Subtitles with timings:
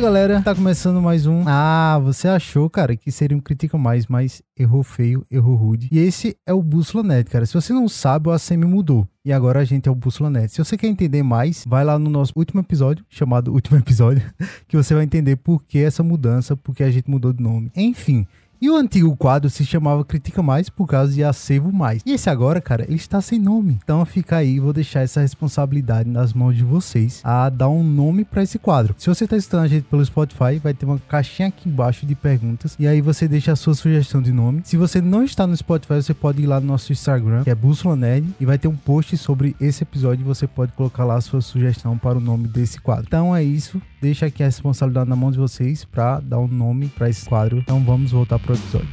[0.00, 1.44] Galera, tá começando mais um.
[1.46, 5.90] Ah, você achou, cara, que seria um Critica Mais, mas errou feio, errou rude.
[5.92, 7.44] E esse é o Bússola Net, cara.
[7.44, 9.06] Se você não sabe, o ACM mudou.
[9.22, 10.50] E agora a gente é o Bússola Net.
[10.52, 14.22] Se você quer entender mais, vai lá no nosso último episódio, chamado Último Episódio,
[14.66, 17.70] que você vai entender por que essa mudança, porque a gente mudou de nome.
[17.76, 18.26] Enfim.
[18.60, 22.02] E o antigo quadro se chamava Critica Mais por causa de Acervo Mais.
[22.04, 23.78] E esse agora, cara, ele está sem nome.
[23.82, 28.22] Então fica aí, vou deixar essa responsabilidade nas mãos de vocês a dar um nome
[28.22, 28.94] para esse quadro.
[28.98, 32.14] Se você está escutando a gente pelo Spotify, vai ter uma caixinha aqui embaixo de
[32.14, 34.60] perguntas e aí você deixa a sua sugestão de nome.
[34.62, 37.54] Se você não está no Spotify, você pode ir lá no nosso Instagram, que é
[37.54, 41.14] Bússola Nerd, e vai ter um post sobre esse episódio e você pode colocar lá
[41.14, 43.06] a sua sugestão para o nome desse quadro.
[43.06, 46.88] Então é isso, deixa aqui a responsabilidade na mão de vocês para dar um nome
[46.88, 47.58] para esse quadro.
[47.58, 48.88] Então vamos voltar pro episódio.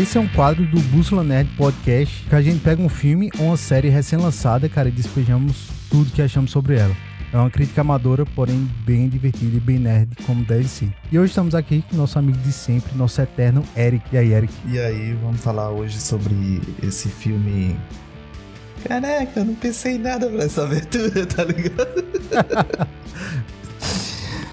[0.00, 3.46] Esse é um quadro do Bússola Nerd Podcast, que a gente pega um filme ou
[3.46, 7.09] uma série recém-lançada, cara, e despejamos tudo que achamos sobre ela.
[7.32, 10.92] É uma crítica amadora, porém bem divertida e bem nerd, como deve ser.
[11.12, 14.04] E hoje estamos aqui com nosso amigo de sempre, nosso eterno Eric.
[14.12, 14.52] E aí, Eric?
[14.66, 17.78] E aí, vamos falar hoje sobre esse filme.
[18.84, 22.88] Caraca, eu não pensei em nada pra essa abertura, tá ligado?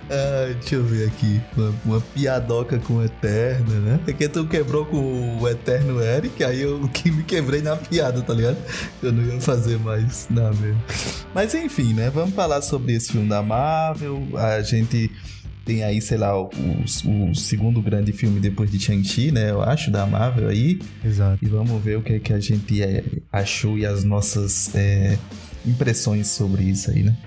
[0.10, 1.42] Ah, deixa eu ver aqui.
[1.56, 4.00] Uma, uma, piadoca com o Eterno, né?
[4.08, 8.22] É que tu quebrou com o Eterno Eric, aí eu que me quebrei na piada,
[8.22, 8.58] tá ligado?
[9.02, 10.82] Eu não ia fazer mais nada mesmo.
[11.34, 12.10] Mas enfim, né?
[12.10, 14.28] Vamos falar sobre esse filme da Marvel.
[14.36, 15.12] A gente
[15.66, 19.52] tem aí, sei lá, o, o, segundo grande filme depois de Shang-Chi, né?
[19.52, 20.80] Eu acho, da Marvel aí.
[21.04, 21.44] Exato.
[21.44, 25.18] E vamos ver o que, que a gente é, achou e as nossas é,
[25.66, 27.18] impressões sobre isso aí, né?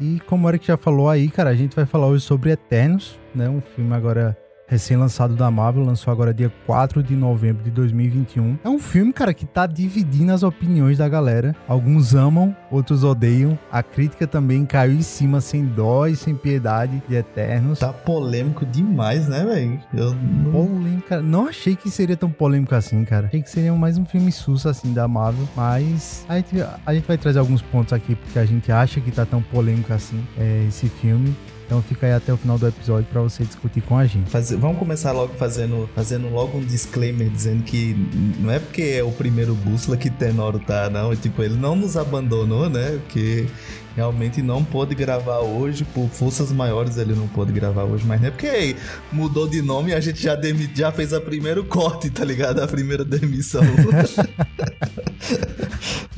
[0.00, 3.18] E como o Eric já falou aí, cara, a gente vai falar hoje sobre Eternos,
[3.34, 3.48] né?
[3.48, 4.36] Um filme agora
[4.68, 8.58] recém-lançado da Marvel, lançou agora dia 4 de novembro de 2021.
[8.62, 11.56] É um filme, cara, que tá dividindo as opiniões da galera.
[11.66, 13.58] Alguns amam, outros odeiam.
[13.72, 17.78] A crítica também caiu em cima sem dó e sem piedade de Eternos.
[17.78, 19.80] Tá polêmico demais, né, velho?
[19.94, 20.52] Eu não...
[20.52, 21.22] Polêmica.
[21.22, 23.26] Não achei que seria tão polêmico assim, cara.
[23.28, 26.54] Achei que seria mais um filme susto assim da Marvel, mas a gente,
[26.84, 29.92] a gente vai trazer alguns pontos aqui porque a gente acha que tá tão polêmico
[29.92, 31.34] assim é, esse filme.
[31.68, 34.30] Então fica aí até o final do episódio para você discutir com a gente.
[34.30, 37.94] Fazer, vamos começar logo fazendo, fazendo logo um disclaimer dizendo que
[38.38, 41.14] não é porque é o primeiro bússola que Tenoro tá, não.
[41.14, 42.98] Tipo, ele não nos abandonou, né?
[43.04, 43.46] Porque
[43.94, 48.28] realmente não pôde gravar hoje, por forças maiores ele não pôde gravar hoje, mas não
[48.28, 48.74] é porque
[49.12, 52.60] mudou de nome e a gente já, demi, já fez a primeiro corte, tá ligado?
[52.60, 53.60] A primeira demissão.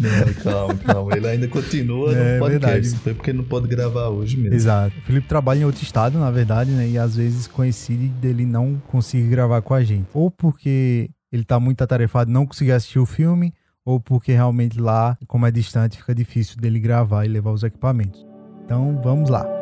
[0.01, 1.17] não, calma, calma.
[1.17, 2.71] Ele ainda continua é, no podcast.
[2.71, 2.97] Verdade.
[3.03, 4.55] Foi porque não pôde gravar hoje mesmo.
[4.55, 4.97] Exato.
[4.99, 6.89] O Felipe trabalha em outro estado, na verdade, né?
[6.89, 10.07] E às vezes coincide dele não conseguir gravar com a gente.
[10.15, 13.53] Ou porque ele tá muito atarefado, não conseguiu assistir o filme,
[13.85, 18.27] ou porque realmente lá, como é distante, fica difícil dele gravar e levar os equipamentos.
[18.65, 19.60] Então vamos lá.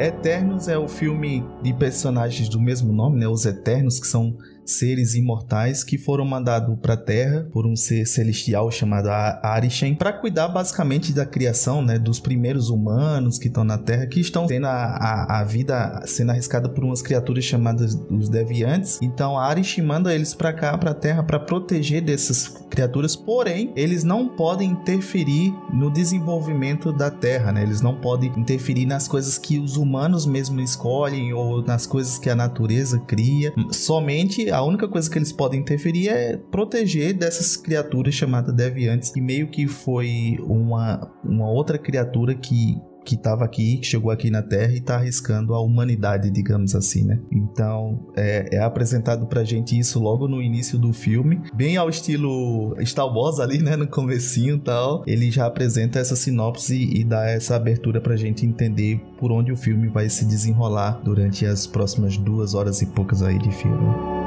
[0.00, 3.28] Eternos é o filme de personagens do mesmo nome, né?
[3.28, 4.34] Os Eternos, que são
[4.64, 10.12] seres imortais que foram mandados para a Terra por um ser celestial chamado Arishem para
[10.12, 14.66] cuidar basicamente da criação, né, dos primeiros humanos que estão na Terra, que estão tendo
[14.66, 18.98] a, a, a vida sendo arriscada por umas criaturas chamadas os Deviantes.
[19.02, 24.04] Então Arishem manda eles para cá, para a Terra, para proteger dessas criaturas, porém eles
[24.04, 27.62] não podem interferir no desenvolvimento da Terra, né?
[27.62, 32.30] Eles não podem interferir nas coisas que os humanos mesmo escolhem ou nas coisas que
[32.30, 33.52] a natureza cria.
[33.70, 39.20] Somente a única coisa que eles podem interferir é proteger dessas criaturas chamadas deviantes, e
[39.20, 44.42] meio que foi uma, uma outra criatura que que estava aqui, que chegou aqui na
[44.42, 47.18] Terra e está arriscando a humanidade, digamos assim, né?
[47.32, 52.76] Então é, é, apresentado pra gente isso logo no início do filme, bem ao estilo
[52.84, 53.76] Star Wars ali, né?
[53.76, 55.02] No comecinho e tal.
[55.06, 59.56] Ele já apresenta essa sinopse e dá essa abertura pra gente entender por onde o
[59.56, 64.19] filme vai se desenrolar durante as próximas duas horas e poucas aí de filme.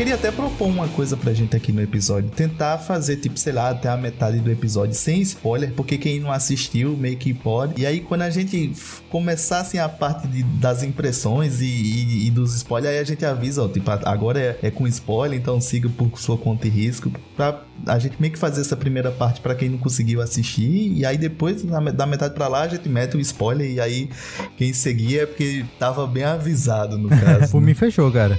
[0.00, 2.30] Queria até propor uma coisa pra gente aqui no episódio.
[2.30, 6.32] Tentar fazer, tipo, sei lá, até a metade do episódio sem spoiler, porque quem não
[6.32, 7.82] assistiu meio que pode.
[7.82, 8.72] E aí, quando a gente
[9.10, 13.26] começar, assim, a parte de, das impressões e, e, e, dos spoilers, aí a gente
[13.26, 17.12] avisa, ó, tipo, agora é, é com spoiler, então siga por sua conta e risco,
[17.36, 21.04] pra a gente meio que fazer essa primeira parte para quem não conseguiu assistir, e
[21.04, 24.08] aí depois, da metade para lá, a gente mete o spoiler, e aí
[24.56, 27.52] quem seguia é porque tava bem avisado, no caso.
[27.52, 27.66] Por né?
[27.66, 28.38] mim, fechou, cara.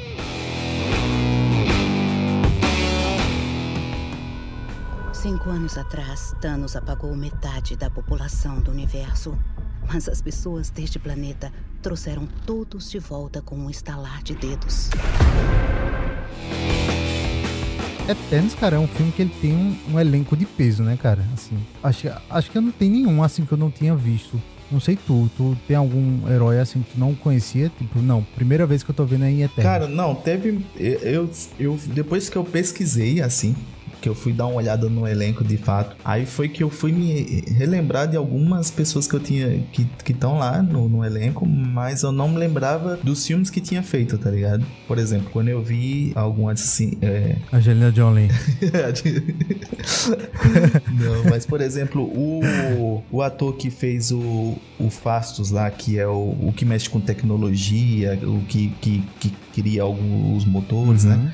[5.21, 9.37] Cinco anos atrás, Thanos apagou metade da população do universo.
[9.87, 14.89] Mas as pessoas deste planeta trouxeram todos de volta com um estalar de dedos.
[18.09, 21.23] Eternos, cara, é um filme que ele tem um, um, elenco de peso, né, cara?
[21.35, 24.41] Assim, acho, acho que eu não tenho nenhum, assim, que eu não tinha visto.
[24.71, 27.69] Não sei tu, tu tem algum herói assim que tu não conhecia?
[27.77, 29.63] Tipo, não, primeira vez que eu tô vendo é em Eternos.
[29.63, 30.65] Cara, não, teve.
[30.75, 31.29] Eu,
[31.59, 33.55] eu, depois que eu pesquisei, assim,
[34.01, 35.95] que eu fui dar uma olhada no elenco de fato.
[36.03, 40.39] Aí foi que eu fui me relembrar de algumas pessoas que eu tinha que estão
[40.39, 44.31] lá no, no, elenco, mas eu não me lembrava dos filmes que tinha feito, tá
[44.31, 44.65] ligado?
[44.87, 46.97] Por exemplo, quando eu vi algum assim.
[47.01, 47.35] É...
[47.53, 48.27] Angelina Jolie.
[50.91, 56.07] não, mas por exemplo, o, o ator que fez o, o Fastos lá, que é
[56.07, 61.15] o, o que mexe com tecnologia, o que, que, que cria alguns motores, né?
[61.15, 61.23] uhum.
[61.23, 61.33] né?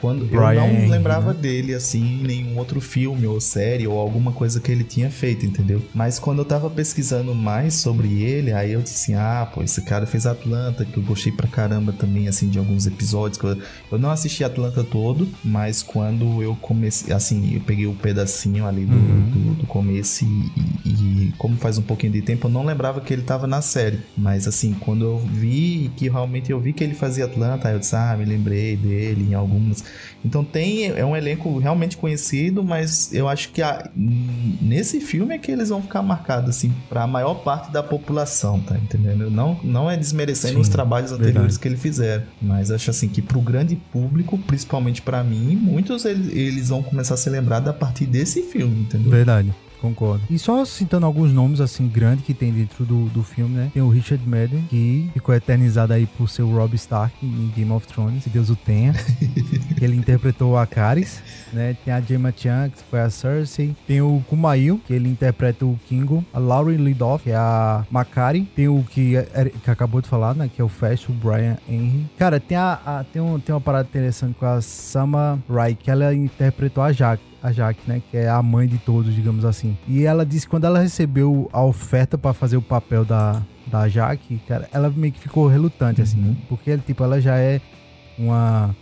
[0.00, 1.40] Quando Brian eu não lembrava né?
[1.40, 5.44] dele assim em nenhum outro filme ou série ou alguma coisa que ele tinha feito,
[5.44, 5.82] entendeu?
[5.94, 9.82] Mas quando eu tava pesquisando mais sobre ele, aí eu disse assim: "Ah, pô, esse
[9.82, 13.42] cara fez Atlanta, que eu gostei pra caramba também assim de alguns episódios.
[13.42, 13.58] Eu,
[13.92, 18.66] eu não assisti Atlanta todo, mas quando eu comecei, assim, eu peguei o um pedacinho
[18.66, 19.30] ali do, uhum.
[19.30, 20.52] do, do, começo e,
[20.84, 23.60] e, e, como faz um pouquinho de tempo, eu não lembrava que ele tava na
[23.60, 24.00] série.
[24.16, 27.78] Mas assim, quando eu vi que realmente eu vi que ele fazia Atlanta, aí eu
[27.78, 29.84] disse: "Ah, me lembrei dele em algumas
[30.24, 35.38] então tem é um elenco realmente conhecido, mas eu acho que a, nesse filme é
[35.38, 39.30] que eles vão ficar marcados assim para a maior parte da população, tá entendendo?
[39.30, 41.58] Não não é desmerecendo Sim, os trabalhos anteriores verdade.
[41.58, 46.28] que ele fizeram, mas acho assim que pro grande público, principalmente para mim, muitos eles,
[46.32, 49.10] eles vão começar a ser lembrados a partir desse filme, entendeu?
[49.10, 49.54] Verdade.
[49.80, 50.22] Concordo.
[50.28, 53.70] E só citando alguns nomes, assim, grandes que tem dentro do, do filme, né?
[53.72, 57.70] Tem o Richard Madden, que ficou eternizado aí por ser o Rob Stark em Game
[57.72, 58.94] of Thrones, se Deus o tenha.
[59.80, 61.22] ele interpretou a Caris,
[61.52, 61.76] né?
[61.84, 63.74] Tem a Gemma Chan, que foi a Cersei.
[63.86, 66.24] Tem o Kumail, que ele interpreta o Kingo.
[66.32, 68.42] A Laurie Lidoff, que é a Makari.
[68.54, 70.50] Tem o que, é, que acabou de falar, né?
[70.54, 72.06] Que é o Fast, o Brian Henry.
[72.18, 75.90] Cara, tem, a, a, tem, um, tem uma parada interessante com a Sama Rai, que
[75.90, 78.02] ela interpretou a Jaque a Jaque, né?
[78.10, 79.76] Que é a mãe de todos, digamos assim.
[79.88, 83.88] E ela disse que quando ela recebeu a oferta para fazer o papel da, da
[83.88, 86.36] Jaque, cara, ela meio que ficou relutante, assim, uhum.
[86.48, 87.60] porque tipo, ela já é
[88.18, 88.74] uma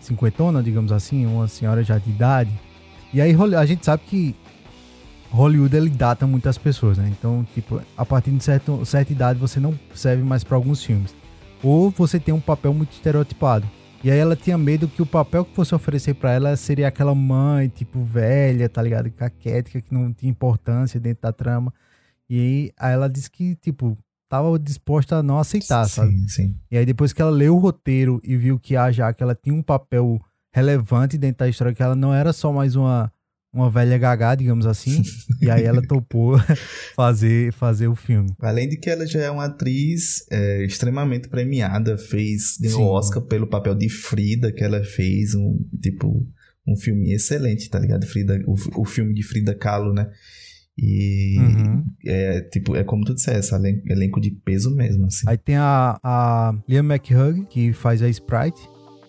[0.00, 2.50] cinquentona, digamos assim, uma senhora já de idade.
[3.12, 4.36] E aí a gente sabe que
[5.30, 7.08] Hollywood ele data muitas pessoas, né?
[7.18, 11.14] Então, tipo, a partir de certo, certa idade você não serve mais para alguns filmes.
[11.62, 13.66] Ou você tem um papel muito estereotipado.
[14.04, 17.14] E aí ela tinha medo que o papel que fosse oferecer para ela seria aquela
[17.14, 19.10] mãe, tipo, velha, tá ligado?
[19.10, 21.72] Caquética, que não tinha importância dentro da trama.
[22.28, 23.96] E aí, aí ela disse que, tipo,
[24.28, 26.30] tava disposta a não aceitar, sim, sabe?
[26.30, 26.56] Sim.
[26.70, 29.54] E aí depois que ela leu o roteiro e viu que a Jaque, ela tinha
[29.54, 30.20] um papel
[30.52, 33.12] relevante dentro da história, que ela não era só mais uma
[33.56, 35.02] uma velha gagá, digamos assim,
[35.40, 36.38] e aí ela topou
[36.94, 38.30] fazer, fazer o filme.
[38.40, 43.46] Além de que ela já é uma atriz é, extremamente premiada, fez o Oscar pelo
[43.46, 46.26] papel de Frida que ela fez, um tipo
[46.68, 48.04] um filme excelente, tá ligado?
[48.06, 50.10] Frida, o, o filme de Frida Kahlo, né?
[50.76, 51.84] E uhum.
[52.04, 53.54] é tipo, é como tu disseste,
[53.86, 55.24] elenco de peso mesmo, assim.
[55.26, 58.60] Aí tem a, a Liam McHugh, que faz a Sprite,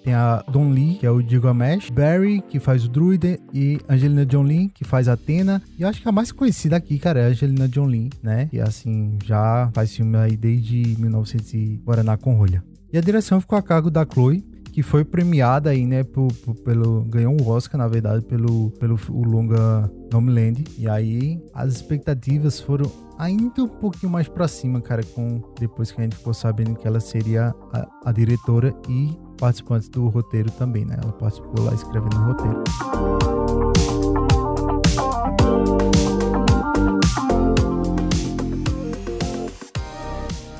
[0.07, 4.25] tem a Don Lee, que é o Gilgamesh, Barry, que faz o Druid, e Angelina
[4.29, 5.61] Jolie, que faz Atena.
[5.77, 8.47] E eu acho que a mais conhecida aqui, cara, é a Angelina Jolie, né?
[8.53, 12.63] E assim, já faz filme aí desde 1900 Guaraná com rolha.
[12.93, 16.55] E a direção ficou a cargo da Chloe, que foi premiada aí, né, por, por,
[16.55, 20.63] pelo ganhou um Oscar, na verdade, pelo pelo o longa Nomeland.
[20.77, 25.99] E aí as expectativas foram ainda um pouquinho mais para cima, cara, com depois que
[25.99, 30.85] a gente ficou sabendo que ela seria a, a diretora e participantes do roteiro também,
[30.85, 30.97] né?
[31.01, 32.63] Ela participou lá escrevendo o roteiro.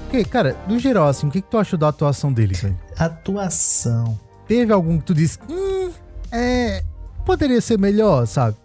[0.08, 2.78] Ok, cara, no geral, assim, o que, que tu achou da atuação deles, velho?
[2.98, 4.18] Atuação.
[4.48, 5.92] Teve algum que tu disse, hum,
[6.32, 6.84] é.
[7.26, 8.56] Poderia ser melhor, sabe?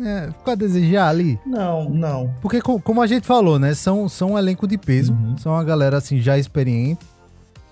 [0.00, 1.38] É, ficou a desejar ali?
[1.44, 2.32] Não, não.
[2.40, 3.74] Porque, como a gente falou, né?
[3.74, 5.12] São, são um elenco de peso.
[5.12, 5.36] Uhum.
[5.36, 7.04] São uma galera, assim, já experiente.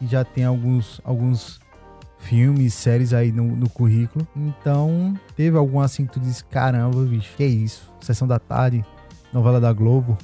[0.01, 1.61] E já tem alguns, alguns
[2.21, 4.27] filmes, séries aí no, no currículo.
[4.37, 7.93] Então, teve algum assim que tu disse, caramba, bicho, que isso?
[8.01, 8.85] Sessão da tarde,
[9.33, 10.17] novela da Globo.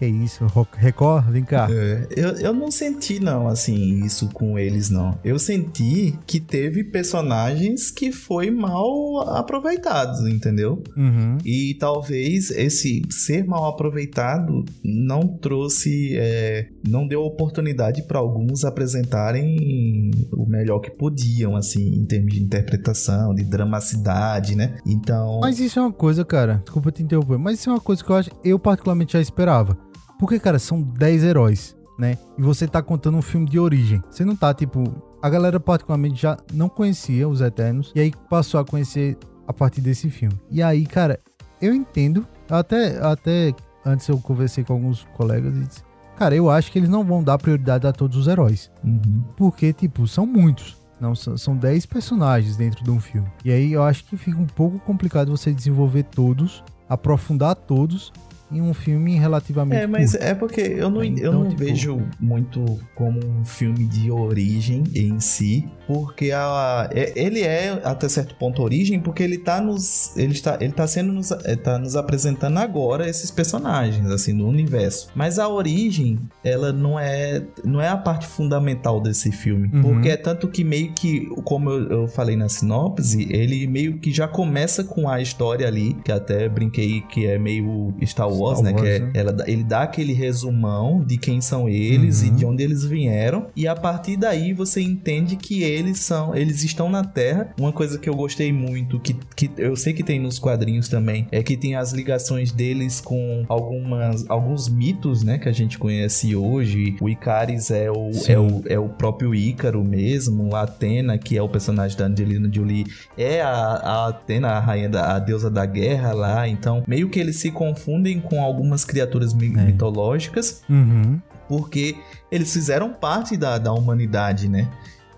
[0.00, 0.46] Que isso,
[0.78, 1.68] Record, vem cá.
[1.70, 5.18] É, eu, eu não senti, não, assim, isso com eles, não.
[5.22, 10.82] Eu senti que teve personagens que foi mal aproveitados, entendeu?
[10.96, 11.36] Uhum.
[11.44, 20.10] E talvez esse ser mal aproveitado não trouxe, é, não deu oportunidade para alguns apresentarem
[20.32, 24.78] o melhor que podiam, assim, em termos de interpretação, de dramaticidade, né?
[24.86, 25.40] Então.
[25.42, 26.62] Mas isso é uma coisa, cara.
[26.64, 29.89] Desculpa te interromper, mas isso é uma coisa que eu acho, eu particularmente já esperava.
[30.20, 32.18] Porque, cara, são 10 heróis, né?
[32.36, 34.02] E você tá contando um filme de origem.
[34.10, 34.84] Você não tá, tipo.
[35.22, 37.90] A galera, particularmente, já não conhecia os Eternos.
[37.94, 39.16] E aí passou a conhecer
[39.48, 40.38] a partir desse filme.
[40.50, 41.18] E aí, cara,
[41.60, 42.26] eu entendo.
[42.50, 45.82] Até, até antes eu conversei com alguns colegas e disse.
[46.16, 48.70] Cara, eu acho que eles não vão dar prioridade a todos os heróis.
[48.84, 49.24] Uhum.
[49.38, 50.76] Porque, tipo, são muitos.
[51.00, 53.26] Não, são 10 personagens dentro de um filme.
[53.42, 58.12] E aí eu acho que fica um pouco complicado você desenvolver todos, aprofundar todos
[58.50, 60.24] em um filme relativamente É, mas curto.
[60.24, 62.64] é porque eu não, Então, eu não tipo- vejo muito
[62.94, 68.62] como um filme de origem em si, porque a, é- ele é até certo ponto
[68.62, 72.58] origem, porque ele tá nos ele está ele tá sendo nos, é, tá nos apresentando
[72.58, 75.08] agora esses personagens assim no universo.
[75.14, 79.82] Mas a origem, ela não é não é a parte fundamental desse filme, Uhum.
[79.82, 84.12] porque é tanto que meio que como eu, eu falei na sinopse, ele meio que
[84.12, 88.72] já começa com a história ali, que até brinquei que é meio Star Wars, Star
[88.72, 89.10] né, que Wars, é né?
[89.14, 92.28] ela, ele dá aquele resumão de quem são eles Uhum.
[92.28, 96.62] e de onde eles vieram e a partir daí você entende que eles são eles
[96.62, 100.20] estão na Terra uma coisa que eu gostei muito que, que eu sei que tem
[100.20, 105.48] nos quadrinhos também é que tem as ligações deles com algumas alguns mitos né que
[105.48, 108.32] a gente conhece hoje o Icaris é o, Sim.
[108.32, 112.48] é o é o próprio Ícaro mesmo a Atena que é o personagem da Angelina
[112.52, 112.86] Jolie
[113.18, 117.18] é a, a Atena a rainha da a deusa da guerra lá então meio que
[117.18, 119.64] eles se confundem com algumas criaturas mi- É.
[119.64, 121.18] mitológicas Uhum.
[121.48, 121.96] porque
[122.30, 124.68] eles fizeram parte da, da humanidade, né?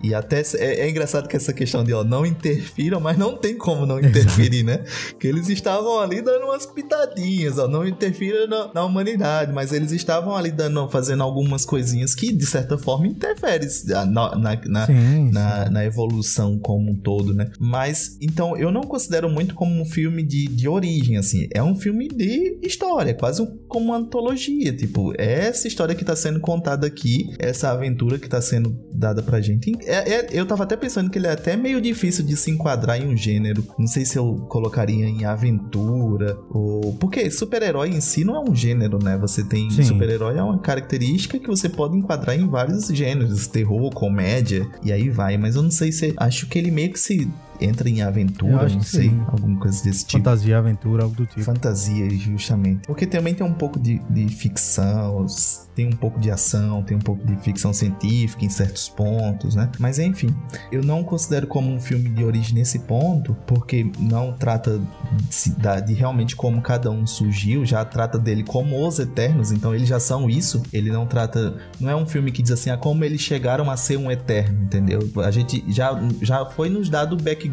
[0.03, 3.57] E até é, é engraçado que essa questão de ó, não interfiram, mas não tem
[3.57, 4.85] como não interferir, né?
[5.19, 9.93] Que eles estavam ali dando umas pitadinhas, ó, não interfiram na, na humanidade, mas eles
[9.93, 15.31] estavam ali dando, fazendo algumas coisinhas que de certa forma interferem na, na, na, Sim,
[15.31, 15.73] na, sim.
[15.73, 17.51] na evolução como um todo, né?
[17.59, 21.49] Mas, então, eu não considero muito como um filme de, de origem, assim.
[21.53, 24.75] É um filme de história, quase como uma antologia.
[24.75, 29.23] Tipo, é essa história que tá sendo contada aqui, essa aventura que tá sendo dada
[29.23, 29.73] pra gente.
[29.93, 33.01] É- é- eu tava até pensando que ele é até meio difícil de se enquadrar
[33.01, 33.65] em um gênero.
[33.79, 36.95] Não sei se eu colocaria em aventura ou...
[36.95, 39.17] Porque super-herói em si não é um gênero, né?
[39.19, 39.71] Você tem...
[39.71, 43.47] Super-herói é uma característica que você pode enquadrar em vários gêneros.
[43.47, 45.37] Terror, comédia, e aí vai.
[45.37, 46.15] Mas eu não sei se...
[46.17, 47.29] Acho que ele meio que se
[47.65, 49.11] entra em aventura, não sei.
[49.11, 49.23] sim.
[49.29, 50.19] Alguma coisa desse tipo.
[50.19, 51.43] Fantasia, aventura, algo do tipo.
[51.43, 52.87] Fantasia, justamente.
[52.87, 55.27] Porque também tem um pouco de, de ficção,
[55.75, 59.71] tem um pouco de ação, tem um pouco de ficção científica em certos pontos, né?
[59.79, 60.35] Mas enfim,
[60.71, 65.95] eu não considero como um filme de origem nesse ponto, porque não trata de, de
[65.95, 70.29] realmente como cada um surgiu, já trata dele como os Eternos, então eles já são
[70.29, 70.63] isso.
[70.73, 71.57] Ele não trata.
[71.81, 74.65] Não é um filme que diz assim, ah, como eles chegaram a ser um Eterno,
[74.65, 75.01] entendeu?
[75.25, 77.52] A gente já, já foi nos dado o background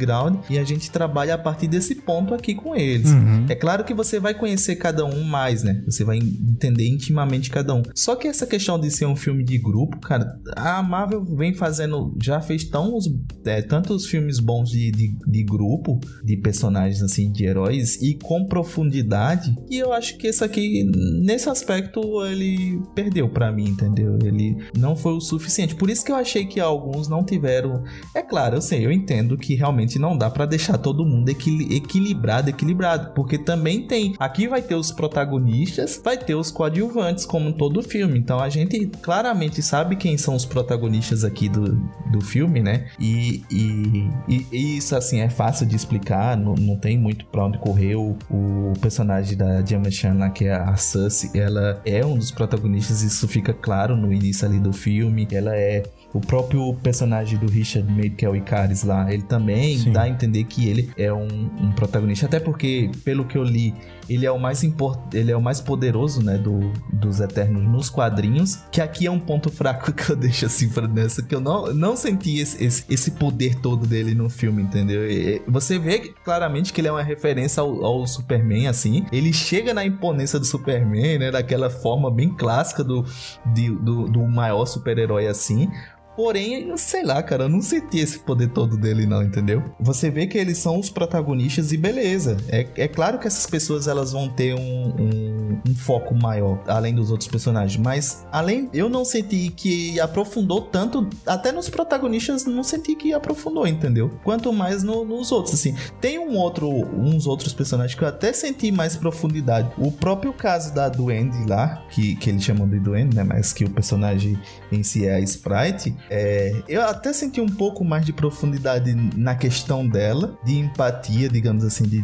[0.49, 3.11] e a gente trabalha a partir desse ponto aqui com eles.
[3.11, 3.45] Uhum.
[3.49, 5.81] É claro que você vai conhecer cada um mais, né?
[5.85, 7.83] Você vai entender intimamente cada um.
[7.95, 12.15] Só que essa questão de ser um filme de grupo, cara, a Marvel vem fazendo.
[12.21, 13.09] Já fez tão os,
[13.45, 18.45] é, tantos filmes bons de, de, de grupo, de personagens assim, de heróis, e com
[18.45, 19.55] profundidade.
[19.69, 20.83] E eu acho que esse aqui,
[21.21, 24.17] nesse aspecto, ele perdeu pra mim, entendeu?
[24.23, 25.75] Ele não foi o suficiente.
[25.75, 27.83] Por isso que eu achei que alguns não tiveram.
[28.15, 31.75] É claro, eu sei, eu entendo que realmente não dá pra deixar todo mundo equili-
[31.75, 37.53] equilibrado, equilibrado, porque também tem, aqui vai ter os protagonistas, vai ter os coadjuvantes como
[37.53, 38.17] todo filme.
[38.19, 41.75] Então a gente claramente sabe quem são os protagonistas aqui do,
[42.11, 42.87] do filme, né?
[42.99, 47.45] E, e, e- e isso assim é fácil de explicar, não, não tem muito pra
[47.45, 47.95] onde correr.
[47.95, 53.01] O, o personagem da Gemma Chan que é a Sussy, ela é um dos protagonistas,
[53.03, 55.27] isso fica claro no início ali do filme.
[55.31, 55.83] Ela é
[56.13, 59.91] o próprio personagem do Richard Mead, que é o Icaris lá, ele também Sim.
[59.91, 61.27] dá a entender que ele é um,
[61.61, 62.25] um protagonista.
[62.25, 63.75] Até porque, pelo que eu li,
[64.09, 65.13] ele é o mais import...
[65.13, 68.55] ele é o mais poderoso, né, do, dos Eternos nos quadrinhos.
[68.71, 71.71] Que aqui é um ponto fraco que eu deixo assim pra nessa, que eu não,
[71.75, 75.07] não senti esse, esse, esse poder todo dele no filme, entendeu?
[75.09, 79.05] E- Você vê claramente que ele é uma referência ao, ao Superman, assim.
[79.11, 83.05] Ele chega na imponência do Superman, né, daquela forma bem clássica do,
[83.53, 85.69] de- do, do maior super-herói assim.
[86.15, 89.63] Porém, sei lá, cara, eu não senti esse poder todo dele, não, entendeu?
[89.79, 92.37] Você vê que eles são os protagonistas e beleza.
[92.49, 96.93] É, é claro que essas pessoas elas vão ter um, um, um foco maior, além
[96.93, 97.81] dos outros personagens.
[97.81, 103.65] Mas, além, eu não senti que aprofundou tanto, até nos protagonistas, não senti que aprofundou,
[103.65, 104.09] entendeu?
[104.23, 105.75] Quanto mais no, nos outros, assim.
[106.01, 109.71] Tem um outro, uns outros personagens que eu até senti mais profundidade.
[109.77, 113.23] O próprio caso da Duende lá, que, que eles chamam de Duende, né?
[113.23, 114.37] Mas que o personagem
[114.71, 119.35] em si é a Sprite é, eu até senti um pouco mais de profundidade na
[119.35, 122.03] questão dela, de empatia, digamos assim, de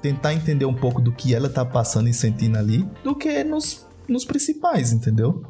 [0.00, 3.86] tentar entender um pouco do que ela tá passando e sentindo ali, do que nos
[4.08, 5.42] nos principais, entendeu?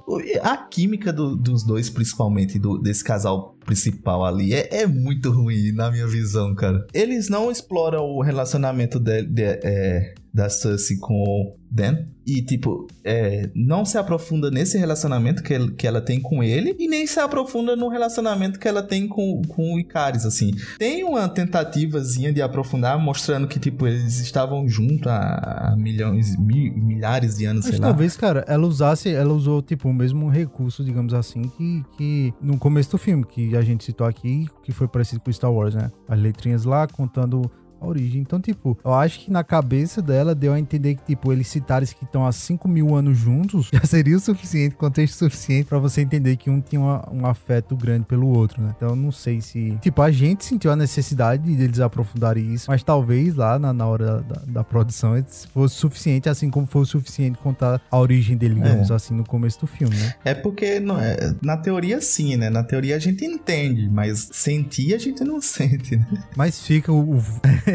[0.43, 5.73] A química do, dos dois, principalmente, do, desse casal principal ali, é, é, muito ruim,
[5.73, 6.87] na minha visão, cara.
[6.93, 12.07] Eles não exploram o relacionamento de, de, é, da Cersei com o Dan.
[12.25, 16.75] E, tipo, é, não se aprofunda nesse relacionamento que, ele, que ela tem com ele.
[16.79, 20.53] E nem se aprofunda no relacionamento que ela tem com, com o Icaris, assim.
[20.79, 27.39] Tem uma tentativazinha de aprofundar, mostrando que, tipo, eles estavam juntos há, milhões, mil, milhares
[27.39, 28.21] de anos, sei talvez, lá.
[28.21, 32.93] cara, ela usasse, ela usou, tipo, o mesmo recurso, digamos assim, que, que no começo
[32.93, 35.91] do filme, que a gente citou aqui, que foi parecido com Star Wars, né?
[36.07, 37.51] As letrinhas lá contando
[37.83, 38.21] a origem.
[38.21, 41.93] Então, tipo, eu acho que na cabeça dela deu a entender que, tipo, eles citares
[41.93, 46.01] que estão há 5 mil anos juntos já seria o suficiente, contexto suficiente para você
[46.01, 48.73] entender que um tinha uma, um afeto grande pelo outro, né?
[48.77, 49.79] Então, não sei se.
[49.81, 53.87] Tipo, a gente sentiu a necessidade de eles aprofundarem isso, mas talvez lá na, na
[53.87, 55.13] hora da, da, produção
[55.53, 58.95] fosse suficiente, assim como foi o suficiente contar a origem dele, digamos é.
[58.95, 60.15] assim, no começo do filme, né?
[60.25, 62.49] É porque, não é, na teoria, sim, né?
[62.49, 66.07] Na teoria a gente entende, mas sentir a gente não sente, né?
[66.37, 67.23] Mas fica o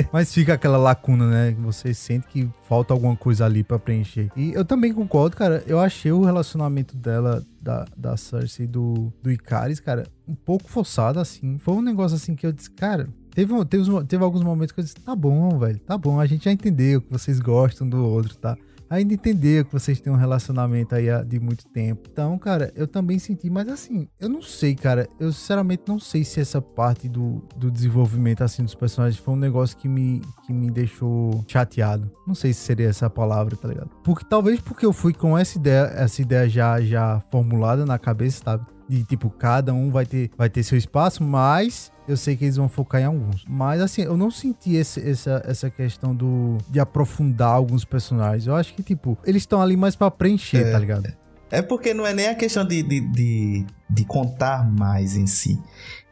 [0.12, 1.56] Mas fica aquela lacuna, né?
[1.60, 4.30] Você sente que falta alguma coisa ali para preencher.
[4.36, 5.64] E eu também concordo, cara.
[5.68, 10.70] Eu achei o relacionamento dela, da, da Cersei e do, do Icaris, cara, um pouco
[10.70, 11.58] forçado, assim.
[11.58, 13.10] Foi um negócio assim que eu disse, cara.
[13.32, 16.46] Teve, teve, teve alguns momentos que eu disse, tá bom, velho, tá bom, a gente
[16.46, 18.58] já entendeu que vocês gostam do outro, tá?
[18.90, 22.10] Ainda entender que vocês têm um relacionamento aí de muito tempo.
[22.12, 25.08] Então, cara, eu também senti, mas assim, eu não sei, cara.
[25.20, 29.38] Eu sinceramente não sei se essa parte do, do desenvolvimento assim dos personagens foi um
[29.38, 32.12] negócio que me, que me deixou chateado.
[32.26, 33.90] Não sei se seria essa palavra, tá ligado?
[34.04, 38.42] Porque talvez porque eu fui com essa ideia, essa ideia já já formulada na cabeça,
[38.44, 38.66] sabe?
[38.88, 42.56] De tipo, cada um vai ter vai ter seu espaço, mas eu sei que eles
[42.56, 43.44] vão focar em alguns.
[43.48, 48.48] Mas assim, eu não senti esse, essa, essa questão do de aprofundar alguns personagens.
[48.48, 51.12] Eu acho que, tipo, eles estão ali mais para preencher, é, tá ligado?
[51.50, 55.60] É porque não é nem a questão de, de, de, de contar mais em si.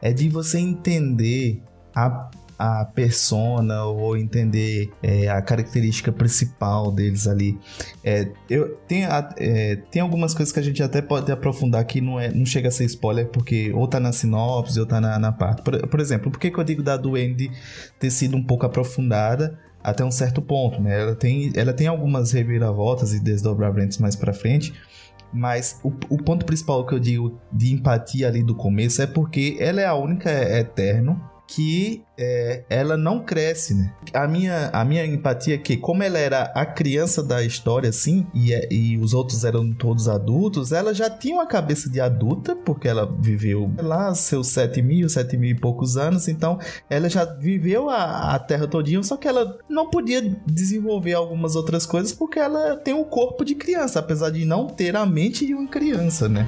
[0.00, 1.62] É de você entender
[1.94, 7.58] a a persona ou entender é, a característica principal deles ali.
[8.02, 9.04] É, eu, tem,
[9.36, 12.68] é, tem algumas coisas que a gente até pode aprofundar que não, é, não chega
[12.68, 15.62] a ser spoiler, porque ou tá na sinopse ou tá na, na parte.
[15.62, 17.50] Por, por exemplo, por que, que eu digo da Duende
[17.98, 19.58] ter sido um pouco aprofundada?
[19.82, 21.00] Até um certo ponto, né?
[21.00, 24.72] Ela tem, ela tem algumas reviravoltas e desdobramentos mais para frente,
[25.32, 29.56] mas o, o, ponto principal que eu digo de empatia ali do começo é porque
[29.60, 33.92] ela é a única Eterno que é, ela não cresce, né?
[34.12, 38.26] A minha, a minha empatia é que, como ela era a criança da história, assim,
[38.34, 42.56] e, é, e os outros eram todos adultos, ela já tinha uma cabeça de adulta,
[42.56, 46.58] porque ela viveu lá seus sete mil, sete mil e poucos anos, então
[46.90, 51.86] ela já viveu a, a Terra todinha, só que ela não podia desenvolver algumas outras
[51.86, 55.54] coisas porque ela tem um corpo de criança, apesar de não ter a mente de
[55.54, 56.46] uma criança, né?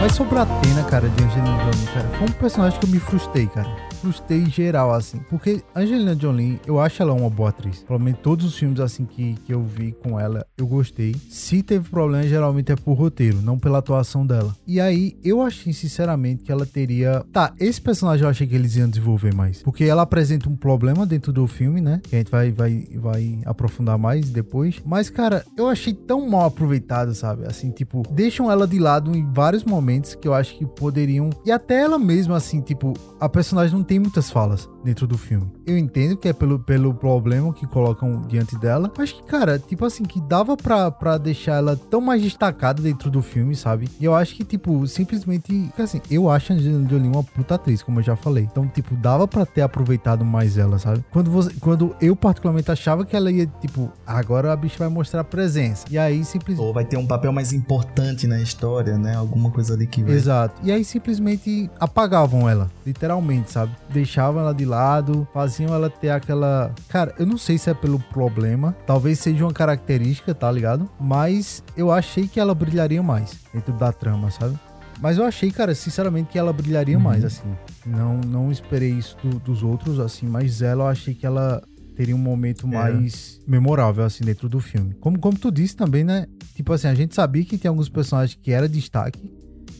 [0.00, 2.98] Mas sobre a Atena, cara, de Angelina Jolie, cara, foi um personagem que eu me
[2.98, 5.20] frustrei, cara frustrei geral, assim.
[5.30, 7.78] Porque Angelina Jolie, eu acho ela uma boa atriz.
[7.78, 11.14] Provavelmente todos os filmes, assim, que, que eu vi com ela, eu gostei.
[11.30, 14.54] Se teve problema, geralmente é por roteiro, não pela atuação dela.
[14.66, 17.24] E aí, eu achei, sinceramente, que ela teria...
[17.32, 19.62] Tá, esse personagem eu achei que eles iam desenvolver mais.
[19.62, 22.00] Porque ela apresenta um problema dentro do filme, né?
[22.02, 24.82] Que a gente vai, vai, vai aprofundar mais depois.
[24.84, 27.46] Mas, cara, eu achei tão mal aproveitado, sabe?
[27.46, 31.30] Assim, tipo, deixam ela de lado em vários momentos que eu acho que poderiam...
[31.46, 35.18] E até ela mesma, assim, tipo, a personagem não tem tem muitas falas dentro do
[35.18, 35.52] filme.
[35.66, 39.84] Eu entendo que é pelo, pelo problema que colocam diante dela, mas que, cara, tipo
[39.84, 43.90] assim, que dava pra, pra deixar ela tão mais destacada dentro do filme, sabe?
[44.00, 47.82] E eu acho que, tipo, simplesmente, assim, eu acho a Angelina Jolie uma puta atriz,
[47.82, 48.44] como eu já falei.
[48.50, 51.04] Então, tipo, dava pra ter aproveitado mais ela, sabe?
[51.10, 55.22] Quando, você, quando eu particularmente achava que ela ia, tipo, agora a bicha vai mostrar
[55.22, 55.84] presença.
[55.90, 56.66] E aí, simplesmente...
[56.66, 59.14] Ou vai ter um papel mais importante na história, né?
[59.16, 60.14] Alguma coisa ali que vai...
[60.14, 60.62] Exato.
[60.64, 63.81] E aí, simplesmente apagavam ela, literalmente, sabe?
[63.90, 66.74] Deixavam ela de lado, faziam ela ter aquela.
[66.88, 70.88] Cara, eu não sei se é pelo problema, talvez seja uma característica, tá ligado?
[71.00, 74.58] Mas eu achei que ela brilharia mais dentro da trama, sabe?
[75.00, 77.02] Mas eu achei, cara, sinceramente, que ela brilharia uhum.
[77.02, 77.56] mais, assim.
[77.84, 81.60] Não, não esperei isso do, dos outros, assim, mas ela eu achei que ela
[81.96, 82.70] teria um momento é.
[82.70, 84.94] mais memorável, assim, dentro do filme.
[85.00, 86.26] Como, como tu disse também, né?
[86.54, 89.20] Tipo assim, a gente sabia que tem alguns personagens que era destaque.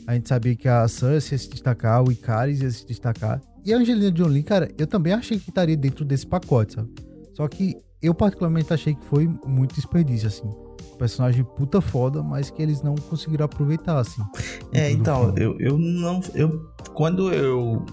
[0.06, 3.40] A gente sabia que a Cersei ia se destacar, o Icaris ia se destacar.
[3.64, 6.90] E a Angelina Jolie, cara, eu também achei que estaria dentro desse pacote, sabe?
[7.34, 10.50] Só que eu particularmente achei que foi muito desperdício, assim
[10.98, 14.22] personagem puta foda, mas que eles não conseguiram aproveitar, assim.
[14.72, 16.20] É, então, eu, eu não.
[16.34, 17.84] Eu, quando eu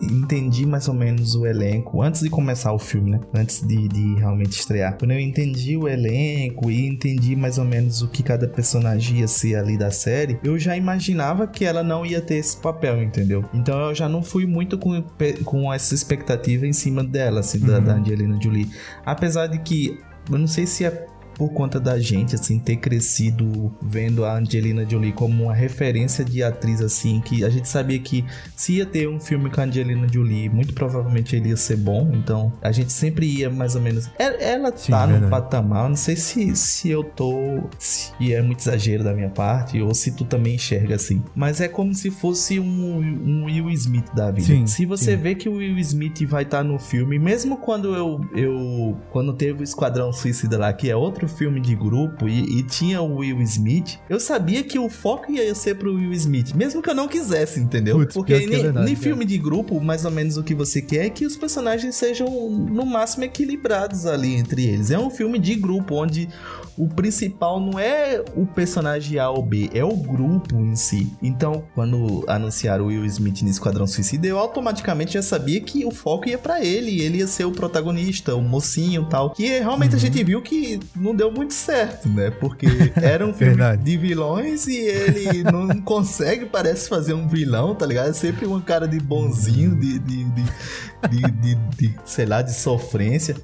[0.00, 3.20] entendi mais ou menos o elenco, antes de começar o filme, né?
[3.34, 4.96] Antes de, de realmente estrear.
[4.96, 9.28] Quando eu entendi o elenco e entendi mais ou menos o que cada personagem ia
[9.28, 13.44] ser ali da série, eu já imaginava que ela não ia ter esse papel, entendeu?
[13.52, 15.02] Então eu já não fui muito com,
[15.44, 17.66] com essa expectativa em cima dela, assim, uhum.
[17.66, 18.68] da, da Angelina Jolie.
[19.04, 19.98] Apesar de que
[20.30, 21.06] eu não sei se é
[21.38, 26.42] por conta da gente, assim, ter crescido vendo a Angelina Jolie como uma referência de
[26.42, 28.24] atriz, assim, que a gente sabia que
[28.56, 32.10] se ia ter um filme com a Angelina Jolie, muito provavelmente ele ia ser bom,
[32.12, 34.10] então a gente sempre ia mais ou menos.
[34.18, 37.60] Ela, Sim, tá no patamar, não sei se, se eu tô.
[37.78, 41.68] se é muito exagero da minha parte, ou se tu também enxerga assim, mas é
[41.68, 44.48] como se fosse um, um Will Smith da vida.
[44.48, 45.22] Sim, se você sim.
[45.22, 48.96] vê que o Will Smith vai estar tá no filme, mesmo quando eu, eu.
[49.10, 53.00] quando teve o Esquadrão Suicida lá, que é outro filme de grupo e, e, tinha
[53.00, 56.90] o Will Smith, eu sabia que o foco ia ser pro Will Smith, mesmo que
[56.90, 58.06] eu não quisesse, entendeu?
[58.12, 61.10] Porque em, é verdade, filme de grupo, mais ou menos o que você quer é
[61.10, 64.90] que os personagens sejam no máximo equilibrados ali entre eles.
[64.90, 66.28] É um filme de grupo onde
[66.76, 71.12] o principal não é o personagem A ou B, é o grupo em si.
[71.20, 75.90] Então, quando anunciaram o Will Smith no Esquadrão Suicida, eu automaticamente já sabia que o
[75.90, 79.30] foco ia para ele, ele ia ser o protagonista, o mocinho e tal.
[79.30, 79.96] Que realmente uhum.
[79.96, 82.30] a gente viu que não deu muito certo, né?
[82.30, 82.66] Porque
[83.02, 88.10] era um filme de vilões e ele não consegue, parece, fazer um vilão, tá ligado?
[88.10, 93.36] É sempre uma cara de bonzinho, de, de, de, de sei lá, de sofrência.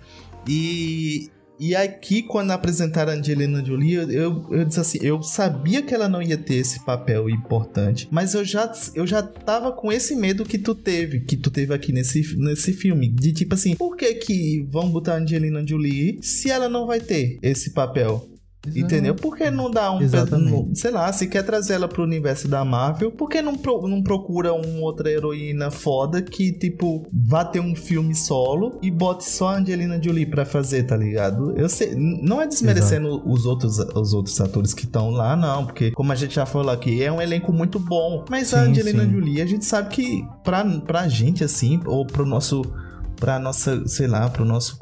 [0.48, 1.30] E
[1.64, 6.08] e aqui, quando apresentaram a Angelina Jolie, eu, eu, disse assim, eu sabia que ela
[6.08, 10.44] não ia ter esse papel importante, mas eu já, eu já tava com esse medo
[10.44, 14.12] que tu teve, que tu teve aqui nesse, nesse filme, de tipo assim, por que
[14.12, 18.33] que vão botar a Angelina Jolie se ela não vai ter esse papel?
[18.66, 18.78] Exato.
[18.78, 19.14] Entendeu?
[19.14, 20.00] Por que não dá um.
[20.00, 20.78] Exatamente.
[20.78, 24.02] Sei lá, se quer trazer ela pro universo da Marvel, por que não, pro, não
[24.02, 29.48] procura uma outra heroína foda que, tipo, vá ter um filme solo e bote só
[29.48, 31.54] a Angelina Jolie pra fazer, tá ligado?
[31.56, 31.94] Eu sei.
[31.94, 36.14] Não é desmerecendo os outros, os outros atores que estão lá, não, porque, como a
[36.14, 38.24] gente já falou aqui, é um elenco muito bom.
[38.30, 39.10] Mas sim, a Angelina sim.
[39.12, 42.62] Jolie, a gente sabe que pra, pra gente, assim, ou pro nosso
[43.24, 44.78] para nossa, sei lá, para o nosso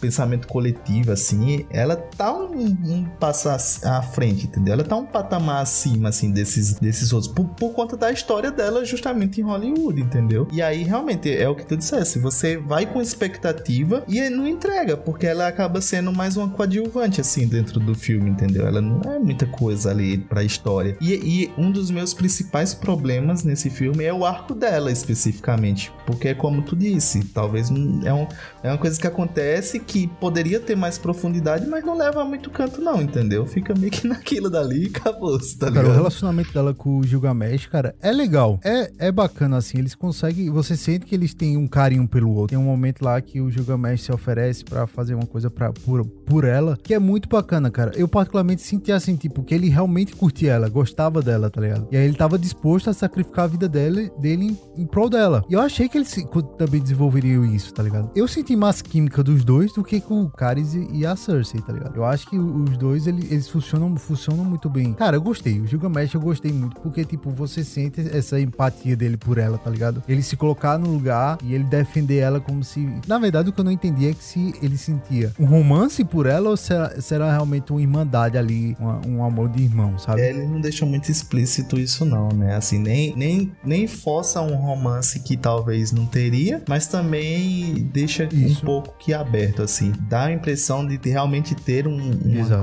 [0.00, 4.74] pensamento coletivo, assim, ela tá um, um passo à frente, entendeu?
[4.74, 8.84] Ela tá um patamar acima, assim, desses, desses outros, por, por conta da história dela
[8.84, 10.46] justamente em Hollywood, entendeu?
[10.52, 14.96] E aí, realmente, é o que tu dissesse, você vai com expectativa e não entrega,
[14.96, 18.64] porque ela acaba sendo mais uma coadjuvante, assim, dentro do filme, entendeu?
[18.64, 20.96] Ela não é muita coisa ali pra história.
[21.00, 26.28] E, e um dos meus principais problemas nesse filme é o arco dela, especificamente, porque
[26.28, 28.28] é como tu disse, talvez talvez é, um,
[28.62, 32.50] é uma coisa que acontece que poderia ter mais profundidade, mas não leva a muito
[32.50, 33.44] canto, não, entendeu?
[33.44, 35.74] Fica meio que naquilo dali e acabou, tá ligado?
[35.74, 38.60] Cara, o relacionamento dela com o Gilgamesh, cara, é legal.
[38.64, 39.78] É, é bacana, assim.
[39.78, 40.50] Eles conseguem.
[40.50, 42.48] Você sente que eles têm um carinho pelo outro.
[42.48, 46.04] Tem um momento lá que o Gilgamesh se oferece para fazer uma coisa pra, por,
[46.04, 47.92] por ela, que é muito bacana, cara.
[47.96, 51.88] Eu, particularmente, senti assim, tipo, que ele realmente curtia ela, gostava dela, tá ligado?
[51.90, 55.44] E aí ele tava disposto a sacrificar a vida dele, dele em, em prol dela.
[55.48, 56.14] E eu achei que eles
[56.56, 58.10] também desenvolveriam isso, tá ligado?
[58.14, 61.72] Eu senti mais química dos dois do que com o Caris e a Cersei, tá
[61.72, 61.96] ligado?
[61.96, 64.92] Eu acho que os dois, eles, eles funcionam, funcionam muito bem.
[64.94, 65.60] Cara, eu gostei.
[65.60, 69.70] O Gilgamesh eu gostei muito, porque, tipo, você sente essa empatia dele por ela, tá
[69.70, 70.02] ligado?
[70.08, 72.88] Ele se colocar no lugar e ele defender ela como se...
[73.06, 76.26] Na verdade, o que eu não entendi é que se ele sentia um romance por
[76.26, 80.20] ela ou será, será realmente uma irmandade ali, uma, um amor de irmão, sabe?
[80.20, 82.56] É, ele não deixa muito explícito isso não, né?
[82.56, 88.28] Assim, nem, nem, nem força um romance que talvez não teria, mas também deixa.
[88.46, 89.92] Um pouco que aberto, assim.
[90.08, 91.98] Dá a impressão de realmente ter um,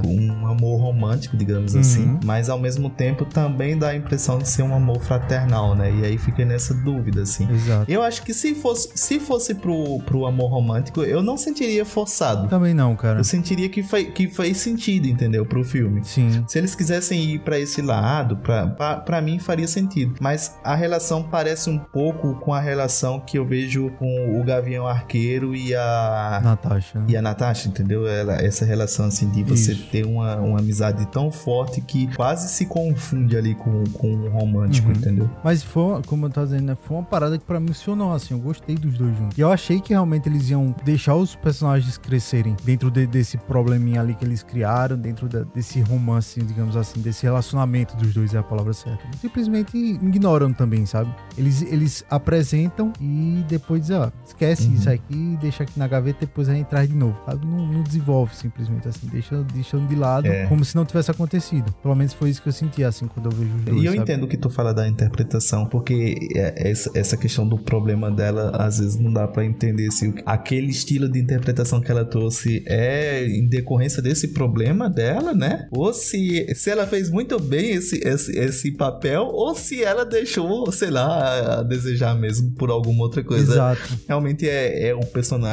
[0.05, 1.81] um amor romântico, digamos uhum.
[1.81, 5.91] assim, mas ao mesmo tempo também dá a impressão de ser um amor fraternal, né?
[5.91, 7.49] E aí fica nessa dúvida, assim.
[7.51, 7.91] Exato.
[7.91, 12.47] Eu acho que se fosse, se fosse pro, pro amor romântico, eu não sentiria forçado.
[12.47, 13.19] Também não, cara.
[13.19, 15.45] Eu sentiria que, foi, que fez sentido, entendeu?
[15.45, 16.03] Pro filme.
[16.03, 16.43] Sim.
[16.47, 20.15] Se eles quisessem ir para esse lado, pra, pra, pra mim faria sentido.
[20.19, 24.43] Mas a relação parece um pouco com a relação relação que eu vejo com o
[24.43, 26.99] Gavião Arqueiro e a Natasha.
[26.99, 27.05] Né?
[27.09, 28.07] E a Natasha, entendeu?
[28.07, 29.89] Ela, essa relação assim de você Isso.
[29.89, 34.87] ter uma, uma amizade tão forte que quase se confunde ali com, com o romântico,
[34.87, 34.93] uhum.
[34.93, 35.29] entendeu?
[35.43, 36.77] Mas foi, como eu tô dizendo, né?
[36.83, 38.33] Foi uma parada que pra mim funcionou, assim.
[38.33, 39.37] Eu gostei dos dois juntos.
[39.37, 44.01] E eu achei que realmente eles iam deixar os personagens crescerem dentro de, desse probleminha
[44.01, 48.37] ali que eles criaram, dentro de, desse romance, digamos assim, desse relacionamento dos dois, é
[48.37, 48.99] a palavra certa.
[49.19, 51.13] Simplesmente ignoram também, sabe?
[51.37, 54.73] Eles, eles apresentam e depois dizem, ó, esquece uhum.
[54.73, 57.19] isso aqui, deixa aqui na gaveta, depois a gente traz de novo?
[57.43, 60.45] Não, não desenvolve simplesmente assim, deixa, deixando de lado, é.
[60.47, 61.73] como se não tivesse acontecido.
[61.81, 63.91] Pelo menos foi isso que eu senti, assim, quando eu vejo os dois, E eu
[63.91, 64.03] sabe?
[64.03, 68.97] entendo que tu fala da interpretação, porque é, essa, questão do problema dela, às vezes
[68.97, 74.01] não dá para entender se aquele estilo de interpretação que ela trouxe é em decorrência
[74.01, 75.67] desse problema dela, né?
[75.71, 80.71] Ou se, se ela fez muito bem esse, esse, esse papel, ou se ela deixou,
[80.71, 83.53] sei lá, a desejar mesmo por alguma outra coisa.
[83.53, 83.99] Exato.
[84.07, 85.48] Realmente é, é um personagem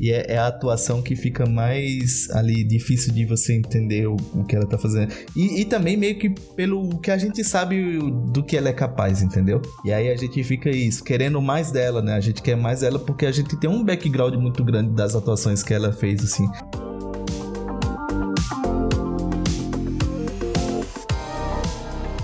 [0.00, 4.44] e é, é, a atuação que fica mais ali difícil de você entender o, o
[4.44, 5.12] que ela tá fazendo.
[5.36, 7.98] E, e, também meio que pelo que a gente sabe
[8.32, 9.60] do que ela é capaz, entendeu?
[9.84, 12.14] E aí a gente fica isso, querendo mais dela, né?
[12.14, 15.62] A gente quer mais dela porque a gente tem um background muito grande das atuações
[15.62, 16.48] que ela fez, assim.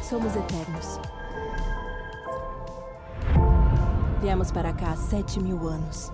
[0.02, 0.98] Somos eternos.
[4.22, 6.10] Viemos para cá há sete mil anos.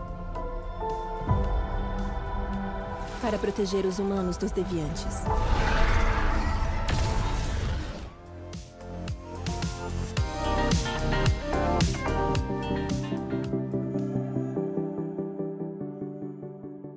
[3.21, 5.23] Para proteger os humanos dos deviantes.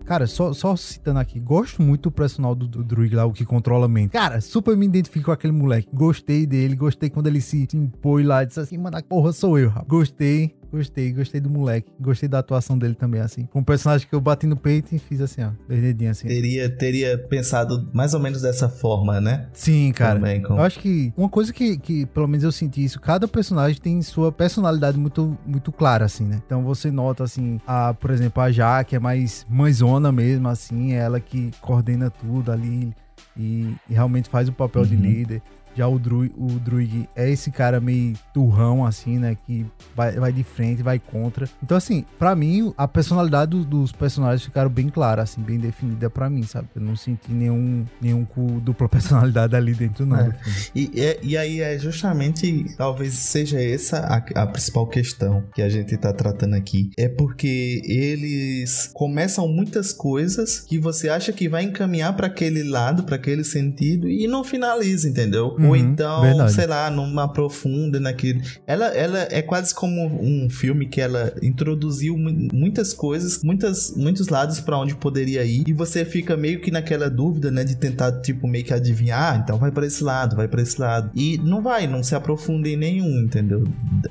[0.06, 3.44] Cara, só, só citando aqui, gosto muito do personal do, do Druid lá, o que
[3.44, 4.12] controla a mente.
[4.12, 5.90] Cara, super me identifico com aquele moleque.
[5.92, 9.70] Gostei dele, gostei quando ele se, se impôs lá disse assim, mano, porra sou eu,
[9.70, 9.88] rapaz.
[9.88, 10.56] Gostei.
[10.76, 11.90] Gostei, gostei do moleque.
[11.98, 13.46] Gostei da atuação dele também, assim.
[13.46, 15.52] Com um personagem que eu bati no peito e fiz assim, ó.
[15.70, 16.28] Dois dedinhos assim.
[16.28, 19.48] Teria, teria pensado mais ou menos dessa forma, né?
[19.54, 20.16] Sim, cara.
[20.16, 20.56] Também, com...
[20.56, 24.02] Eu acho que uma coisa que, que, pelo menos eu senti isso, cada personagem tem
[24.02, 26.42] sua personalidade muito, muito clara, assim, né?
[26.46, 30.98] Então você nota, assim, a, por exemplo, a Jaque é mais mãezona mesmo, assim, é
[30.98, 32.94] ela que coordena tudo ali
[33.38, 34.88] e, e realmente faz o papel uhum.
[34.88, 35.42] de líder.
[35.76, 39.36] Já o, Dru, o Druig é esse cara meio turrão, assim, né?
[39.46, 41.50] Que vai, vai de frente, vai contra.
[41.62, 46.10] Então, assim, para mim, a personalidade dos, dos, personagens ficaram bem clara, assim, bem definida
[46.10, 46.68] para mim, sabe?
[46.76, 50.18] Eu não senti nenhum, nenhum com dupla personalidade ali dentro, não.
[50.18, 50.36] É.
[50.74, 55.70] E, e, e, aí é justamente, talvez seja essa a, a principal questão que a
[55.70, 56.90] gente tá tratando aqui.
[56.98, 63.04] É porque eles começam muitas coisas que você acha que vai encaminhar para aquele lado,
[63.04, 65.56] para aquele sentido, e não finaliza, entendeu?
[65.66, 66.54] Ou uhum, então, verdade.
[66.54, 68.42] sei lá, não aprofunda naquilo.
[68.66, 74.60] Ela, ela é quase como um filme que ela introduziu muitas coisas, muitas, muitos lados
[74.60, 75.64] para onde poderia ir.
[75.68, 77.64] E você fica meio que naquela dúvida, né?
[77.64, 79.16] De tentar, tipo, meio que adivinhar.
[79.16, 81.10] Ah, então vai para esse lado, vai para esse lado.
[81.16, 83.64] E não vai, não se aprofunda em nenhum, entendeu?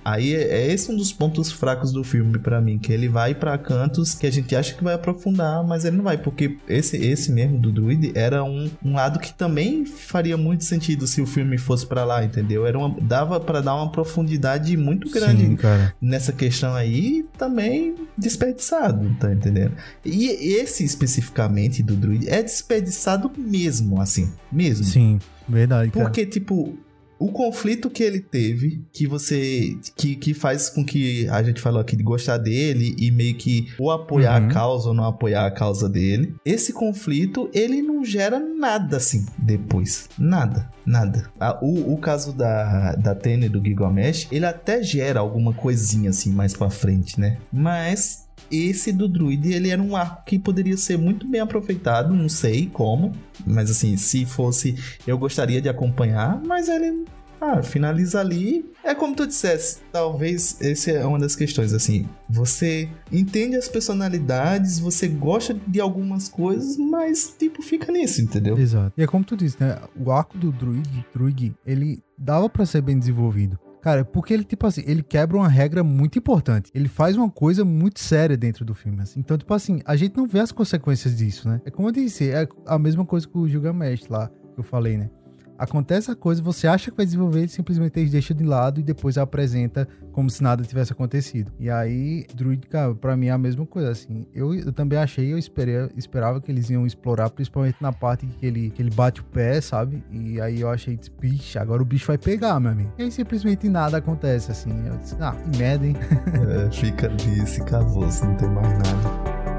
[0.05, 3.35] Aí é, é esse um dos pontos fracos do filme para mim, que ele vai
[3.35, 6.97] para cantos que a gente acha que vai aprofundar, mas ele não vai, porque esse,
[6.97, 11.27] esse mesmo do Druid era um, um lado que também faria muito sentido se o
[11.27, 12.67] filme filme fosse para lá, entendeu?
[12.67, 15.57] Era uma, dava para dar uma profundidade muito grande Sim,
[16.01, 19.75] nessa questão aí, também desperdiçado, tá entendendo?
[20.05, 20.27] E
[20.57, 24.85] esse especificamente do Druid é desperdiçado mesmo, assim, mesmo.
[24.85, 25.91] Sim, verdade.
[25.91, 26.33] Porque, cara.
[26.33, 26.77] tipo,
[27.19, 29.77] o conflito que ele teve, que você.
[29.97, 33.73] Que, que faz com que a gente falou aqui de gostar dele e meio que
[33.79, 34.49] ou apoiar uhum.
[34.49, 36.35] a causa ou não apoiar a causa dele.
[36.45, 40.09] Esse conflito, ele não gera nada assim depois.
[40.19, 40.73] Nada.
[40.87, 41.31] Nada.
[41.63, 46.53] o, o caso da, da Tene do Gilgamesh, ele até gera alguma coisinha assim mais
[46.53, 47.39] pra frente, né?
[47.51, 48.24] Mas
[48.69, 52.67] esse do Druid, ele era um arco que poderia ser muito bem aproveitado, não sei
[52.73, 53.13] como,
[53.47, 57.05] mas assim, se fosse, eu gostaria de acompanhar, mas ele
[57.41, 58.65] ah, finaliza ali.
[58.83, 62.09] É como tu dissesse, talvez essa é uma das questões, assim.
[62.29, 68.59] Você entende as personalidades, você gosta de algumas coisas, mas, tipo, fica nisso, entendeu?
[68.59, 68.93] Exato.
[68.97, 69.79] E é como tu disse, né?
[69.97, 73.59] O arco do Druid, Druid ele dava para ser bem desenvolvido.
[73.85, 76.71] Cara, porque ele, tipo assim, ele quebra uma regra muito importante.
[76.75, 79.03] Ele faz uma coisa muito séria dentro do filme.
[79.03, 79.21] Assim.
[79.21, 81.61] Então, tipo assim, a gente não vê as consequências disso, né?
[81.67, 84.97] É como eu disse, é a mesma coisa que o Gilgamesh lá, que eu falei,
[84.97, 85.11] né?
[85.59, 88.83] Acontece a coisa, você acha que vai desenvolver, ele simplesmente eles deixa de lado e
[88.83, 91.53] depois apresenta como se nada tivesse acontecido.
[91.59, 94.27] E aí, Druid, cara, pra mim é a mesma coisa, assim.
[94.35, 98.47] Eu, eu também achei, eu esperei, esperava que eles iam explorar, principalmente na parte que
[98.47, 100.03] ele, que ele bate o pé, sabe?
[100.11, 102.93] E aí eu achei, bicho, agora o bicho vai pegar, meu amigo.
[102.99, 104.87] E aí simplesmente nada acontece, assim.
[104.87, 105.97] Eu disse, ah, que merda, hein?
[106.45, 109.54] É, fica ali esse cavoso, não tem mais nada.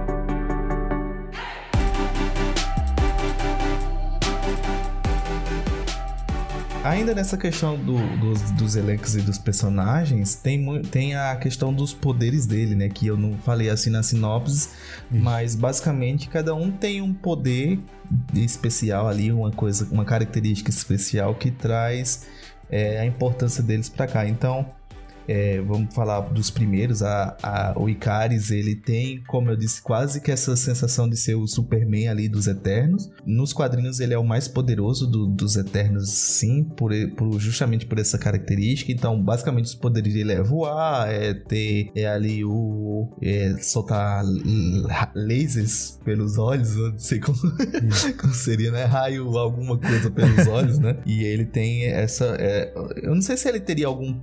[6.85, 11.95] Ainda nessa questão do, dos, dos elencos e dos personagens, tem, tem a questão dos
[11.95, 12.89] poderes dele, né?
[12.89, 14.69] Que eu não falei assim na sinopse,
[15.09, 17.79] mas basicamente cada um tem um poder
[18.35, 22.27] especial ali, uma coisa, uma característica especial que traz
[22.69, 24.27] é, a importância deles para cá.
[24.27, 24.67] Então,
[25.27, 27.01] é, vamos falar dos primeiros.
[27.01, 31.35] A, a, o Icaris, ele tem, como eu disse, quase que essa sensação de ser
[31.35, 33.09] o Superman ali dos Eternos.
[33.25, 37.99] Nos quadrinhos, ele é o mais poderoso do, dos Eternos, sim, por, por, justamente por
[37.99, 38.91] essa característica.
[38.91, 43.09] Então, basicamente, os poderes dele é voar, é ter é ali o.
[43.21, 44.23] É, soltar
[45.13, 47.37] lasers pelos olhos, não sei como,
[48.19, 48.85] como, seria, né?
[48.85, 50.97] Raio, alguma coisa pelos olhos, né?
[51.05, 52.35] E ele tem essa.
[52.39, 54.21] É, eu não sei se ele teria alguma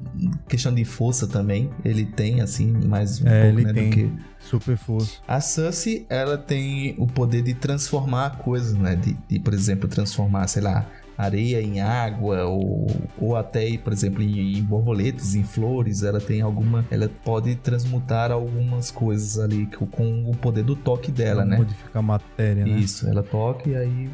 [0.49, 1.71] questão de força também.
[1.85, 3.91] Ele tem, assim, mais um é, pouco, ele né, tem.
[3.91, 4.13] Que...
[4.39, 5.19] Super força.
[5.27, 8.97] A Sussy, ela tem o poder de transformar coisas, né?
[8.97, 10.87] De, de, por exemplo, transformar, sei lá,
[11.25, 12.87] areia em água ou,
[13.19, 18.31] ou até, por exemplo, em, em, borboletas, em flores, ela tem alguma, ela pode transmutar
[18.31, 21.57] algumas coisas ali com, o poder do toque dela, né?
[21.57, 22.79] Modificar a matéria, né?
[22.79, 24.11] Isso, ela toca e aí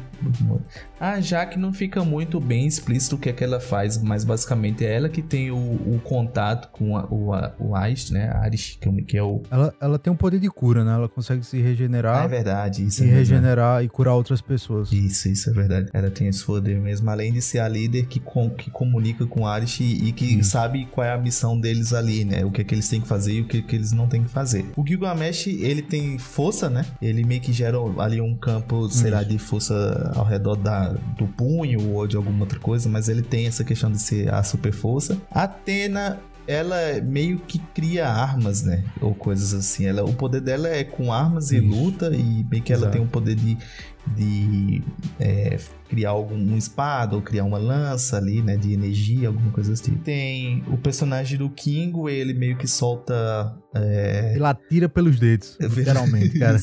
[0.99, 4.23] ah, já que não fica muito bem explícito o que é que ela faz, mas
[4.23, 8.29] basicamente é ela que tem o, o contato com a, o, a, o Aist, né?
[8.29, 9.41] A Aris, que é o...
[9.49, 10.93] Ela, ela tem um poder de cura, né?
[10.93, 12.21] Ela consegue se regenerar.
[12.21, 14.91] Ah, é verdade, isso E é regenerar e curar outras pessoas.
[14.91, 15.89] Isso, isso é verdade.
[15.93, 19.41] Ela tem esse poder mesmo, além de ser a líder que, com, que comunica com
[19.41, 20.51] o Aris e, que isso.
[20.51, 22.43] sabe qual é a missão deles ali, né?
[22.43, 24.07] O que é que eles têm que fazer e o que, é que eles não
[24.07, 24.65] têm que fazer.
[24.75, 26.85] O Gilgamesh, ele tem força, né?
[27.01, 31.27] Ele meio que gera ali um campo, sei lá, de força ao redor da do
[31.27, 34.71] punho ou de alguma outra coisa, mas ele tem essa questão de ser a super
[34.71, 35.17] força.
[35.31, 38.83] Atena ela meio que cria armas, né?
[38.99, 39.85] Ou coisas assim.
[39.85, 41.55] Ela, o poder dela é com armas Isso.
[41.55, 42.97] e luta, e meio que ela Exato.
[42.97, 43.55] tem o poder de,
[44.07, 44.81] de
[45.19, 45.57] é,
[45.89, 48.57] criar algum um espada ou criar uma lança ali, né?
[48.57, 49.95] De energia, alguma coisa assim.
[49.95, 53.55] Tem o personagem do Kingo, ele meio que solta.
[53.73, 54.33] É...
[54.35, 56.57] Ele atira pelos dedos, literalmente, cara.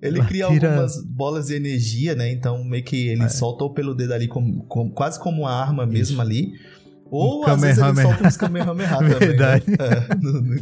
[0.00, 0.68] ele, ele cria atira...
[0.68, 2.30] algumas bolas de energia, né?
[2.30, 3.28] Então meio que ele é.
[3.28, 6.20] solta pelo dedo ali, como, como, quase como uma arma mesmo Isso.
[6.20, 6.52] ali.
[7.12, 9.18] Ou um às vezes ele solta uns Kamehameha também.
[9.18, 9.64] Verdade.
[9.68, 9.76] Né?
[9.78, 10.54] É, no, no,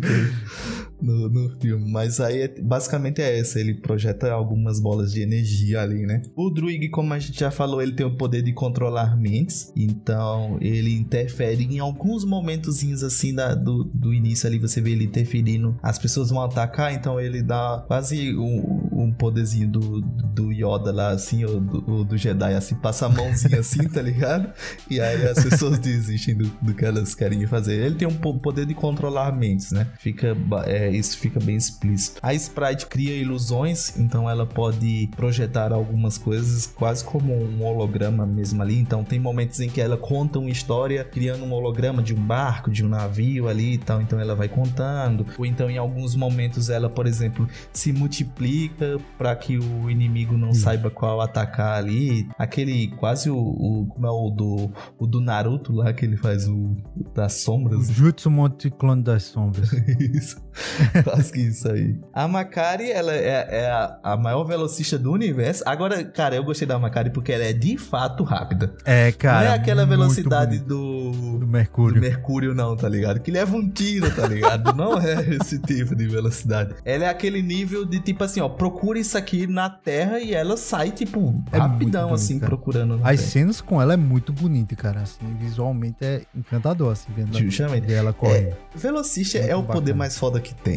[1.00, 1.90] no, no, filme.
[1.90, 3.58] Mas aí, é, basicamente é essa.
[3.58, 6.22] Ele projeta algumas bolas de energia ali, né?
[6.36, 9.72] O Druig, como a gente já falou, ele tem o poder de controlar mentes.
[9.76, 14.58] Então, ele interfere em alguns momentozinhos assim da, do, do início ali.
[14.58, 15.78] Você vê ele interferindo.
[15.82, 21.10] As pessoas vão atacar, então ele dá quase um, um poderzinho do, do Yoda lá,
[21.10, 24.52] assim, ou do, do Jedi, assim, passa a mãozinha assim, tá ligado?
[24.90, 27.74] E aí as pessoas desistem do, do que elas querem fazer.
[27.74, 29.86] Ele tem um poder de controlar mentes, né?
[29.98, 30.36] Fica...
[30.66, 32.20] É, isso fica bem explícito.
[32.22, 38.62] A Sprite cria ilusões, então ela pode projetar algumas coisas quase como um holograma mesmo
[38.62, 38.78] ali.
[38.78, 42.70] Então tem momentos em que ela conta uma história criando um holograma de um barco,
[42.70, 44.00] de um navio ali e tal.
[44.00, 45.26] Então ela vai contando.
[45.38, 50.50] Ou então em alguns momentos ela, por exemplo, se multiplica para que o inimigo não
[50.50, 50.60] Isso.
[50.60, 52.28] saiba qual atacar ali.
[52.38, 56.46] Aquele quase o, o, como é o do o do Naruto lá que ele faz
[56.48, 56.76] o
[57.14, 57.88] das sombras.
[57.88, 59.72] O Jutsu Monte-Clone das sombras.
[59.98, 60.40] Isso.
[61.04, 61.98] Quase que isso aí.
[62.12, 65.62] A Makari, ela é, é a, a, maior velocista do universo.
[65.66, 68.74] Agora, cara, eu gostei da Makari porque ela é de fato rápida.
[68.84, 69.44] É, cara.
[69.44, 71.96] Não é aquela velocidade do, do Mercúrio.
[71.96, 73.20] Do Mercúrio, não, tá ligado?
[73.20, 74.72] Que leva um tiro, tá ligado?
[74.74, 76.74] não é esse tipo de velocidade.
[76.84, 80.56] Ela é aquele nível de tipo assim, ó, procura isso aqui na Terra e ela
[80.56, 82.94] sai, tipo, é rapidão, assim, procurando.
[82.94, 83.16] As terra.
[83.16, 85.00] cenas com ela é muito bonita, cara.
[85.00, 87.92] Assim, visualmente é encantador, assim, vendo Justamente.
[87.92, 88.38] ela corre.
[88.38, 89.74] É, velocista é, é o bacana.
[89.74, 90.69] poder mais foda que tem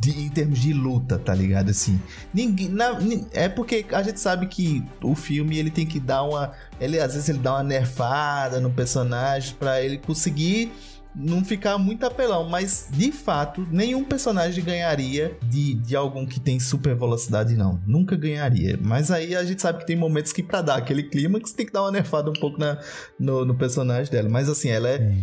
[0.00, 1.70] de, em termos de luta, tá ligado?
[1.70, 2.00] Assim,
[2.32, 2.68] ninguém.
[2.68, 2.98] Na,
[3.32, 6.52] é porque a gente sabe que o filme ele tem que dar uma.
[6.80, 10.72] Ele, às vezes ele dá uma nerfada no personagem para ele conseguir
[11.14, 16.60] não ficar muito apelão, mas de fato, nenhum personagem ganharia de, de algum que tem
[16.60, 17.80] super velocidade, não.
[17.86, 18.78] Nunca ganharia.
[18.80, 21.56] Mas aí a gente sabe que tem momentos que, pra dar aquele clima, que você
[21.56, 22.78] tem que dar uma nerfada um pouco na,
[23.18, 24.28] no, no personagem dela.
[24.28, 25.14] Mas assim, ela é.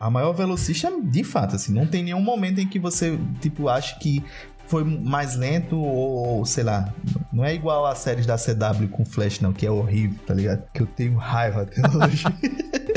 [0.00, 3.98] A maior velocista, de fato, assim, não tem nenhum momento em que você, tipo, acha
[3.98, 4.24] que
[4.68, 6.92] foi mais lento ou, sei lá,
[7.32, 10.62] não é igual às séries da CW com Flash, não, que é horrível, tá ligado?
[10.72, 12.24] Que eu tenho raiva até hoje.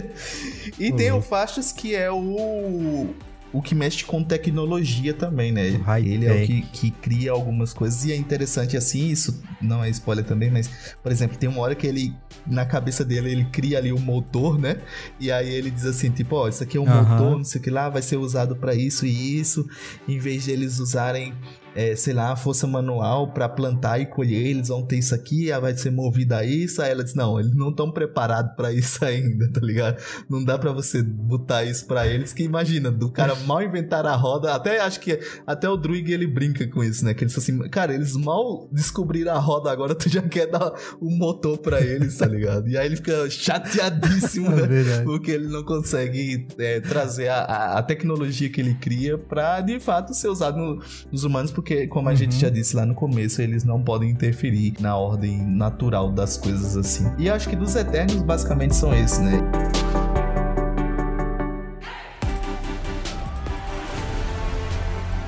[0.78, 3.16] e tem o Fastos, que é o
[3.54, 5.68] o que mexe com tecnologia também, né?
[6.14, 9.90] Ele é o que, que cria algumas coisas e é interessante assim, isso não é
[9.90, 10.70] spoiler também, mas,
[11.04, 12.14] por exemplo, tem uma hora que ele,
[12.48, 14.78] na cabeça dele, ele cria ali um motor, né?
[15.20, 17.60] E aí ele diz assim, tipo, ó, oh, isso aqui é um motor, não sei
[17.60, 19.68] o que lá, vai ser usado para isso e isso,
[20.08, 21.34] em vez de eles usarem
[21.76, 25.76] é, sei lá, força manual para plantar e colher, eles vão ter isso aqui, vai
[25.76, 26.82] ser movida a isso.
[26.82, 30.02] Aí ela diz: Não, eles não estão preparados para isso ainda, tá ligado?
[30.30, 32.34] Não dá para você botar isso para eles.
[32.34, 36.28] Que imagina, do cara mal inventar a roda, até acho que até o Druig ele
[36.28, 37.14] brinca com isso, né?
[37.14, 40.74] Que ele fala assim: Cara, eles mal descobriram a roda, agora tu já quer dar
[41.02, 42.68] um motor para eles, tá ligado?
[42.68, 45.04] E aí ele fica chateadíssimo, é né?
[45.04, 50.14] Porque ele não consegue é, trazer a, a, tecnologia que ele cria para de fato
[50.14, 52.18] ser usado no, nos humanos porque, como a uhum.
[52.18, 56.76] gente já disse lá no começo, eles não podem interferir na ordem natural das coisas
[56.76, 57.06] assim.
[57.20, 59.40] E acho que dos Eternos, basicamente, são esses, né?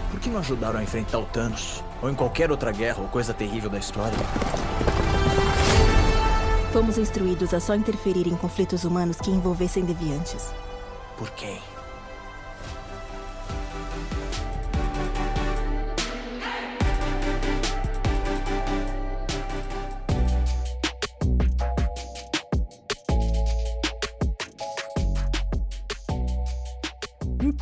[0.09, 1.83] Por que não ajudaram a enfrentar o Thanos?
[2.01, 4.17] Ou em qualquer outra guerra ou coisa terrível da história?
[6.71, 10.51] Fomos instruídos a só interferir em conflitos humanos que envolvessem deviantes.
[11.15, 11.61] Por quem?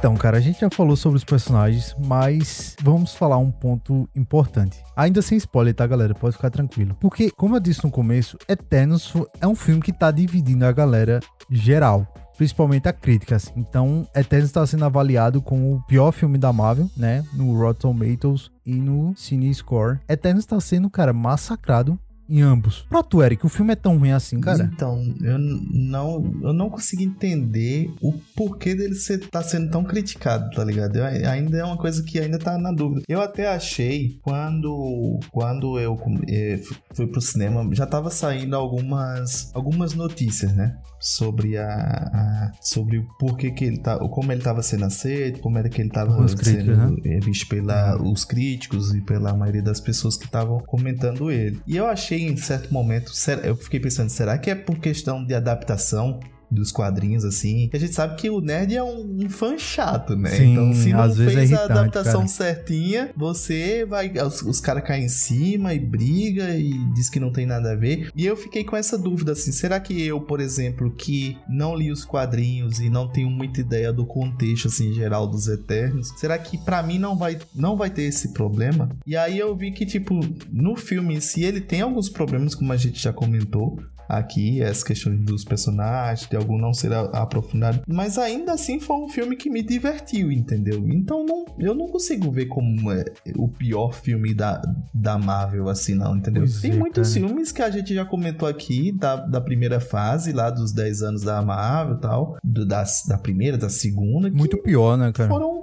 [0.02, 4.84] Então, cara, a gente já falou sobre os personagens, mas vamos falar um ponto importante.
[4.96, 6.16] Ainda sem spoiler, tá, galera?
[6.16, 6.98] Pode ficar tranquilo.
[7.00, 11.20] Porque, como eu disse no começo, Eternos é um filme que tá dividindo a galera
[11.52, 13.54] geral principalmente a críticas.
[13.56, 17.24] Então, Eternos está sendo avaliado como o pior filme da Marvel, né?
[17.36, 20.00] No Rotten Tomatoes e no Cine Score.
[20.10, 22.00] Eternos está sendo, cara, massacrado
[22.32, 22.86] em ambos.
[22.90, 24.70] Pra tu, Eric, o filme é tão ruim assim, cara?
[24.74, 30.50] Então, eu não, eu não consegui entender o porquê dele ser, tá sendo tão criticado,
[30.56, 30.96] tá ligado?
[30.96, 33.02] Eu, ainda é uma coisa que ainda tá na dúvida.
[33.08, 36.62] Eu até achei, quando, quando eu eh,
[36.94, 40.78] fui pro cinema, já tava saindo algumas, algumas notícias, né?
[41.00, 45.58] Sobre a, a sobre o porquê que ele tá, como ele tava sendo aceito, como
[45.58, 46.96] era que ele tava Os sendo críticos, né?
[47.04, 51.60] Eh, visto pelos críticos e pela maioria das pessoas que estavam comentando ele.
[51.68, 53.12] E eu achei em certo momento,
[53.44, 56.20] eu fiquei pensando, será que é por questão de adaptação?
[56.52, 57.70] Dos quadrinhos, assim.
[57.74, 60.30] A gente sabe que o nerd é um, um fã chato, né?
[60.32, 62.28] Sim, então, se não fez é a adaptação cara.
[62.28, 64.12] certinha, você vai.
[64.12, 67.76] Os, os caras caem em cima e briga e diz que não tem nada a
[67.76, 68.12] ver.
[68.16, 69.52] E eu fiquei com essa dúvida, assim.
[69.52, 73.94] Será que eu, por exemplo, que não li os quadrinhos e não tenho muita ideia
[73.94, 78.04] do contexto, assim, geral dos Eternos, será que para mim não vai, não vai ter
[78.04, 78.90] esse problema?
[79.06, 80.20] E aí eu vi que, tipo,
[80.52, 83.80] no filme em si, ele tem alguns problemas, como a gente já comentou
[84.18, 87.82] aqui, essa questão dos personagens, de algum não ser aprofundado.
[87.88, 90.88] Mas ainda assim foi um filme que me divertiu, entendeu?
[90.90, 93.06] Então não, eu não consigo ver como é
[93.36, 94.62] o pior filme da,
[94.94, 96.44] da Marvel, assim, não, entendeu?
[96.44, 97.28] Pois Tem é, muitos cara.
[97.28, 101.22] filmes que a gente já comentou aqui, da, da primeira fase, lá dos 10 anos
[101.24, 104.30] da Marvel e tal, do, da, da primeira, da segunda.
[104.30, 105.30] Muito pior, né, cara?
[105.30, 105.62] Foram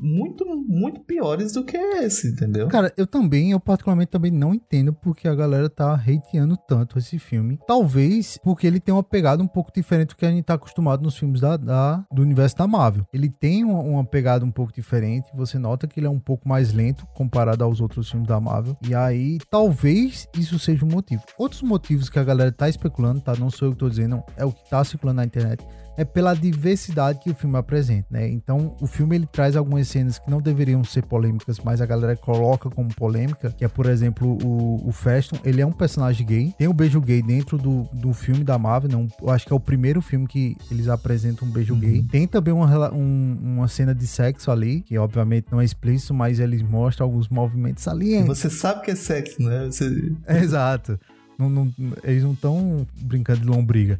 [0.00, 2.68] muito, muito piores do que esse, entendeu?
[2.68, 7.18] Cara, eu também, eu particularmente também não entendo porque a galera tá hateando tanto esse
[7.18, 7.58] filme.
[7.66, 7.89] Talvez
[8.42, 11.16] porque ele tem uma pegada um pouco diferente do que a gente tá acostumado nos
[11.16, 13.06] filmes da, da do universo da Marvel.
[13.12, 16.48] Ele tem uma, uma, pegada um pouco diferente, você nota que ele é um pouco
[16.48, 18.76] mais lento comparado aos outros filmes da Marvel.
[18.86, 21.22] E aí, talvez isso seja um motivo.
[21.38, 23.34] Outros motivos que a galera tá especulando, tá?
[23.36, 25.64] Não sou eu que tô dizendo, é o que tá circulando na internet
[26.00, 28.26] é pela diversidade que o filme apresenta, né?
[28.26, 32.16] Então, o filme ele traz algumas cenas que não deveriam ser polêmicas, mas a galera
[32.16, 36.54] coloca como polêmica, que é, por exemplo, o, o Feston, ele é um personagem gay,
[36.56, 39.52] tem o um beijo gay dentro do, do filme da Marvel, não, eu acho que
[39.52, 41.80] é o primeiro filme que eles apresentam um beijo uhum.
[41.80, 42.02] gay.
[42.04, 46.40] Tem também uma, um, uma cena de sexo ali, que obviamente não é explícito, mas
[46.40, 48.22] eles mostram alguns movimentos ali.
[48.22, 49.66] Você sabe que é sexo, né?
[49.66, 50.14] Você...
[50.26, 50.98] Exato.
[51.40, 51.72] Não, não,
[52.04, 53.98] eles não estão brincando de lombriga.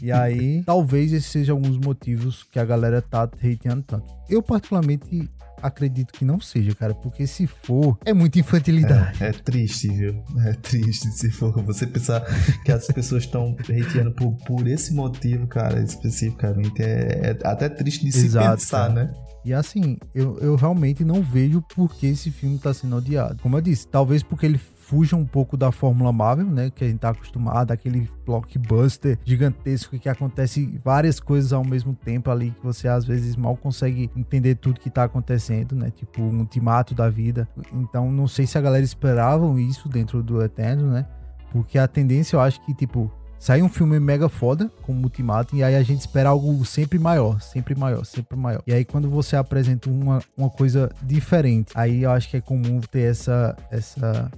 [0.00, 4.04] e aí, talvez esses sejam alguns motivos que a galera tá hateando tanto.
[4.28, 5.28] Eu, particularmente,
[5.62, 9.22] acredito que não seja, cara, porque se for, é muita infantilidade.
[9.22, 10.22] É, é triste, viu?
[10.46, 12.24] É triste se for você pensar
[12.64, 16.82] que as pessoas estão hateando por, por esse motivo, cara, especificamente.
[16.82, 19.04] É, é até triste de se Exato, pensar, cara.
[19.06, 19.14] né?
[19.44, 23.42] E assim, eu, eu realmente não vejo por que esse filme tá sendo odiado.
[23.42, 24.60] Como eu disse, talvez porque ele
[24.90, 26.68] fuja um pouco da Fórmula Marvel, né?
[26.68, 32.28] Que a gente tá acostumado, aquele blockbuster gigantesco que acontece várias coisas ao mesmo tempo
[32.28, 35.90] ali, que você às vezes mal consegue entender tudo que tá acontecendo, né?
[35.90, 37.48] Tipo um ultimato da vida.
[37.72, 41.06] Então, não sei se a galera esperavam isso dentro do Eterno, né?
[41.52, 45.62] Porque a tendência eu acho que, tipo, sai um filme mega foda, como Ultimato, e
[45.62, 48.62] aí a gente espera algo sempre maior, sempre maior, sempre maior.
[48.66, 52.80] E aí quando você apresenta uma, uma coisa diferente, aí eu acho que é comum
[52.80, 54.30] ter essa, essa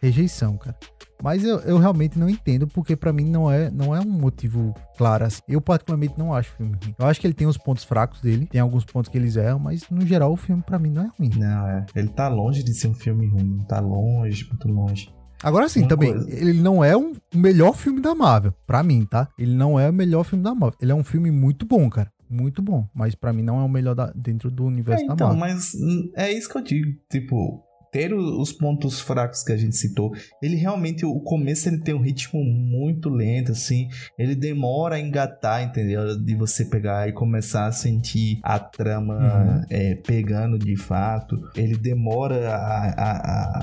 [0.00, 0.76] rejeição, cara.
[1.22, 4.72] Mas eu, eu realmente não entendo, porque para mim não é, não é um motivo
[4.96, 5.24] claro.
[5.24, 5.42] Assim.
[5.48, 6.94] Eu particularmente não acho o filme ruim.
[6.96, 9.58] Eu acho que ele tem os pontos fracos dele, tem alguns pontos que eles erram,
[9.58, 11.30] mas no geral o filme para mim não é ruim.
[11.36, 11.84] Não, é.
[11.96, 13.58] Ele tá longe de ser um filme ruim.
[13.68, 15.12] Tá longe, muito longe.
[15.42, 19.04] Agora sim, Uma também, coisa- ele não é o melhor filme da Marvel, pra mim,
[19.04, 19.28] tá?
[19.38, 20.76] Ele não é o melhor filme da Marvel.
[20.80, 22.10] Ele é um filme muito bom, cara.
[22.30, 22.86] Muito bom.
[22.94, 25.40] Mas pra mim não é o melhor da- dentro do É, universo da então, Marvel.
[25.56, 26.92] mas hum, é isso que eu digo.
[27.10, 27.62] Tipo,
[27.98, 32.00] ter os pontos fracos que a gente citou, ele realmente, o começo ele tem um
[32.00, 33.88] ritmo muito lento, assim.
[34.16, 36.16] Ele demora a engatar, entendeu?
[36.16, 39.64] De você pegar e começar a sentir a trama Uhum.
[39.70, 41.36] é, pegando de fato.
[41.56, 43.10] Ele demora a, a,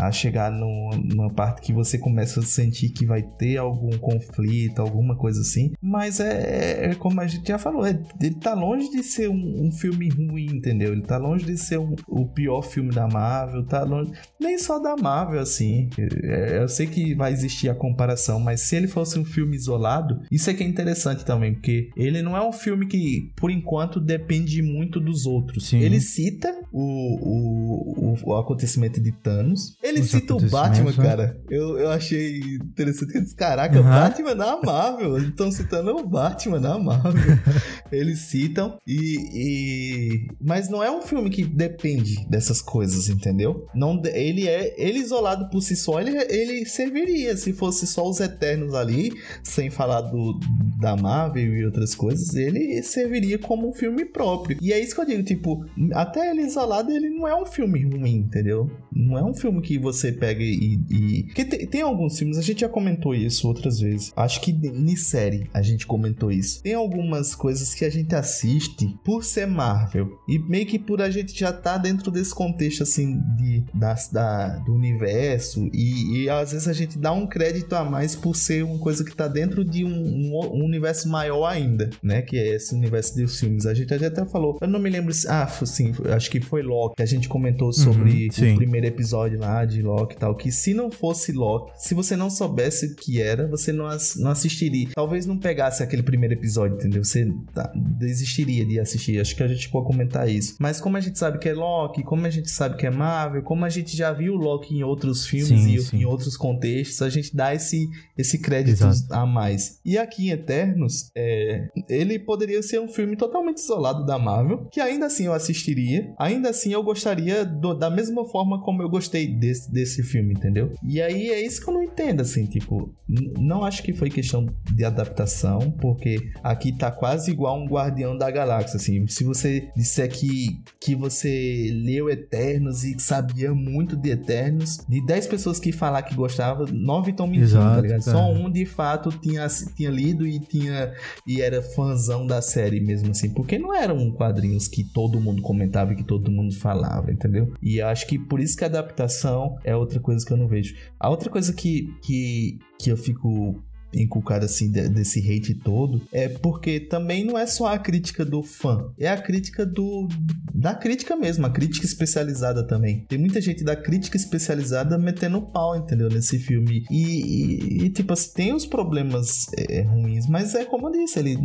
[0.03, 3.97] a- a chegar no- numa parte que você começa a sentir que vai ter algum
[3.97, 5.71] conflito, alguma coisa assim.
[5.81, 9.65] Mas é, é como a gente já falou, é- ele tá longe de ser um,
[9.67, 10.91] um filme ruim, entendeu?
[10.91, 14.11] Ele tá longe de ser um- o pior filme da Marvel, tá longe.
[14.39, 15.89] Nem só da Marvel, assim.
[16.23, 20.21] É, eu sei que vai existir a comparação, mas se ele fosse um filme isolado,
[20.31, 23.99] isso é que é interessante também, porque ele não é um filme que, por enquanto,
[23.99, 25.67] depende muito dos outros.
[25.67, 25.79] Sim.
[25.79, 29.77] Ele cita o, o, o, acontecimento de Thanos.
[29.81, 30.97] Ele Os cita o Batman, né?
[30.97, 31.41] cara.
[31.49, 33.89] Eu, eu achei interessante caraca, Aham.
[33.89, 35.17] Batman na Marvel.
[35.17, 37.13] Eles estão citando o Batman na Marvel.
[37.91, 43.67] eles citam e, e- Mas não é um filme que depende dessas coisas, entendeu?
[43.73, 44.73] Não, ele é.
[44.77, 47.35] Ele isolado por si só, ele, ele serviria.
[47.37, 50.39] Se fosse só os Eternos ali, sem falar do,
[50.79, 54.57] da Marvel e outras coisas, ele serviria como um filme próprio.
[54.61, 57.83] E é isso que eu digo, tipo, até ele isolado, ele não é um filme
[57.83, 58.69] ruim, entendeu?
[58.91, 60.79] Não é um filme que você pega e.
[60.89, 61.23] e...
[61.25, 64.11] Porque tem, tem alguns filmes, a gente já comentou isso outras vezes.
[64.15, 66.61] Acho que em série a gente comentou isso.
[66.63, 70.09] Tem algumas coisas que a gente assiste por ser Marvel.
[70.27, 73.63] E meio que por a gente já tá dentro desse contexto assim de,
[73.95, 75.69] das- da, do universo.
[75.73, 79.03] E, e às vezes a gente dá um crédito a mais por ser uma coisa
[79.03, 82.21] que tá dentro de um, um um universo maior ainda, né?
[82.21, 83.65] Que é esse universo dos filmes.
[83.65, 84.57] A gente até falou.
[84.61, 85.27] Eu não me lembro se.
[85.27, 87.01] Ah, sim, acho que foi Loki.
[87.01, 88.53] A gente comentou sobre sim.
[88.53, 90.35] o primeiro episódio lá de Loki e tal.
[90.35, 94.15] Que se não fosse Loki, se você não soubesse o que era, você não, ass-
[94.17, 94.89] não assistiria.
[94.93, 97.03] Talvez não pegasse aquele primeiro episódio, entendeu?
[97.03, 99.19] Você tá- desistiria de assistir.
[99.19, 100.55] Acho que a gente pode comentar isso.
[100.59, 103.41] Mas como a gente sabe que é Loki, como a gente sabe que é Marvel,
[103.43, 105.97] como a gente já viu Loki em outros filmes Sim, e sim.
[105.97, 109.13] em outros contextos, a gente dá esse, esse crédito Exato.
[109.13, 109.79] a mais.
[109.83, 114.79] E aqui em Eternos, é, ele poderia ser um filme totalmente isolado da Marvel, que
[114.79, 119.27] ainda assim eu assistiria, ainda assim eu gostaria do- da mesma forma como eu gostei
[119.27, 120.71] desse, desse filme, entendeu?
[120.87, 122.89] E aí é isso que eu não entendo, assim, tipo,
[123.37, 128.29] não acho que foi questão de adaptação, porque aqui tá quase igual um Guardião da
[128.29, 134.77] Galáxia, assim, se você disser que, que você leu Eternos e sabia muito de Eternos,
[134.87, 138.01] de 10 pessoas que falar que gostava, 9 estão mentindo, Exato, tá ligado?
[138.01, 138.29] Só cara.
[138.29, 140.93] um de fato tinha, tinha lido e tinha
[141.25, 145.93] e era fãzão da série mesmo assim, porque não eram quadrinhos que todo mundo comentava
[145.93, 147.53] e que todo mundo falava, entendeu?
[147.61, 150.47] E eu acho que por isso que a adaptação é outra coisa que eu não
[150.47, 150.75] vejo.
[150.99, 153.63] A outra coisa que, que, que eu fico
[153.93, 158.43] inculcado assim de- desse hate todo é porque também não é só a crítica do
[158.43, 160.07] fã, é a crítica do
[160.53, 163.05] da crítica mesmo, a crítica especializada também.
[163.09, 166.85] Tem muita gente da crítica especializada metendo pau, entendeu, nesse filme.
[166.89, 171.19] E, e- e, tipo assim, tem os problemas é, ruins, mas é como eu disse,
[171.19, 171.37] ele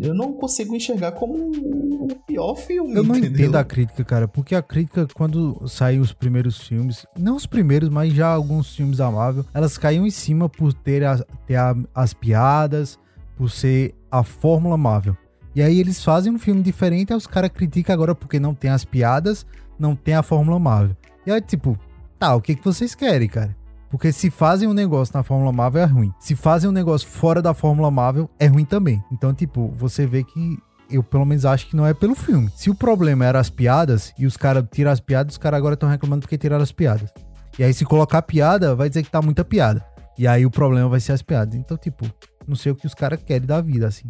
[0.00, 3.40] eu não consigo enxergar como o pior filme, Eu não entendeu?
[3.46, 7.88] entendo a crítica, cara, porque a crítica, quando saiu os primeiros filmes, não os primeiros,
[7.90, 11.76] mas já alguns filmes da Marvel, elas caíam em cima por ter, a- ter a-
[11.94, 12.98] as piadas,
[13.36, 15.16] por ser a fórmula Marvel.
[15.54, 18.70] E aí eles fazem um filme diferente, aí os caras criticam agora porque não tem
[18.70, 19.46] as piadas,
[19.78, 20.96] não tem a fórmula Marvel.
[21.26, 21.78] E aí, tipo,
[22.18, 23.56] tá, o que, que vocês querem, cara?
[23.90, 26.12] Porque se fazem um negócio na Fórmula Marvel é ruim.
[26.20, 29.02] Se fazem um negócio fora da Fórmula Marvel é ruim também.
[29.10, 30.58] Então, tipo, você vê que
[30.90, 32.50] eu pelo menos acho que não é pelo filme.
[32.54, 35.74] Se o problema era as piadas e os caras tiram as piadas, os caras agora
[35.74, 37.10] estão reclamando porque tiraram as piadas.
[37.58, 39.84] E aí, se colocar piada, vai dizer que tá muita piada.
[40.18, 41.54] E aí o problema vai ser as piadas.
[41.54, 42.04] Então, tipo,
[42.46, 44.08] não sei o que os caras querem da vida, assim.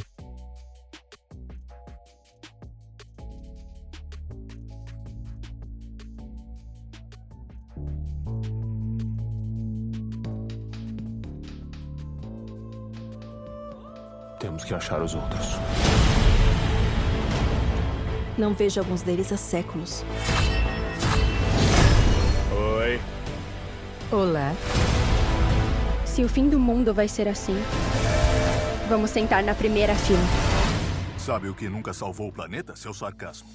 [14.41, 15.57] Temos que achar os outros.
[18.39, 20.03] Não vejo alguns deles há séculos.
[22.79, 22.99] Oi.
[24.11, 24.55] Olá.
[26.19, 27.55] Se o fim do mundo vai ser assim,
[28.89, 30.19] vamos sentar na primeira fila.
[31.17, 32.75] Sabe o que nunca salvou o planeta?
[32.75, 33.49] Seu sarcasmo.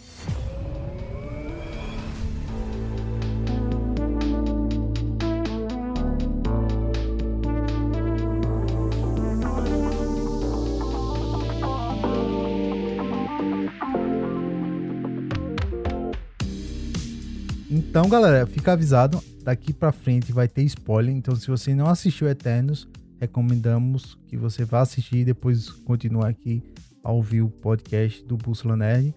[17.70, 21.14] Então, galera, fica avisado, daqui pra frente vai ter spoiler.
[21.14, 22.88] Então, se você não assistiu Eternos,
[23.20, 26.64] recomendamos que você vá assistir e depois continuar aqui
[27.04, 29.14] a ouvir o podcast do Bússola Nerd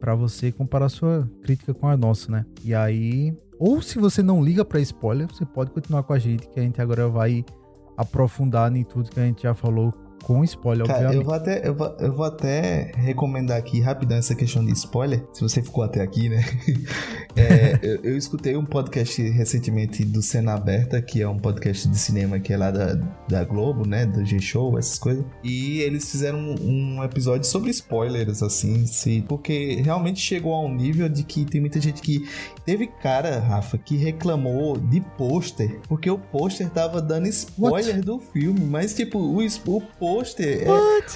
[0.00, 2.44] para você comparar sua crítica com a nossa, né?
[2.64, 6.48] E aí, ou se você não liga para spoiler, você pode continuar com a gente
[6.48, 7.44] que a gente agora vai
[7.96, 9.92] aprofundar em tudo que a gente já falou
[10.22, 11.18] com spoiler, Cara, obviamente.
[11.18, 15.24] eu vou, até, eu, vou, eu vou até recomendar aqui rapidão essa questão de spoiler,
[15.32, 16.44] se você ficou até aqui, né?
[17.36, 21.96] É, eu, eu escutei um podcast recentemente do Cena Aberta, que é um podcast de
[21.96, 22.94] cinema que é lá da,
[23.28, 24.04] da Globo, né?
[24.04, 25.24] Do G-Show, essas coisas.
[25.44, 30.74] E eles fizeram um, um episódio sobre spoilers, assim, se, porque realmente chegou a um
[30.74, 32.28] nível de que tem muita gente que.
[32.64, 38.60] Teve cara, Rafa, que reclamou de pôster, porque o pôster tava dando spoiler do filme,
[38.60, 39.42] mas tipo, o, o
[40.08, 40.68] pôster é,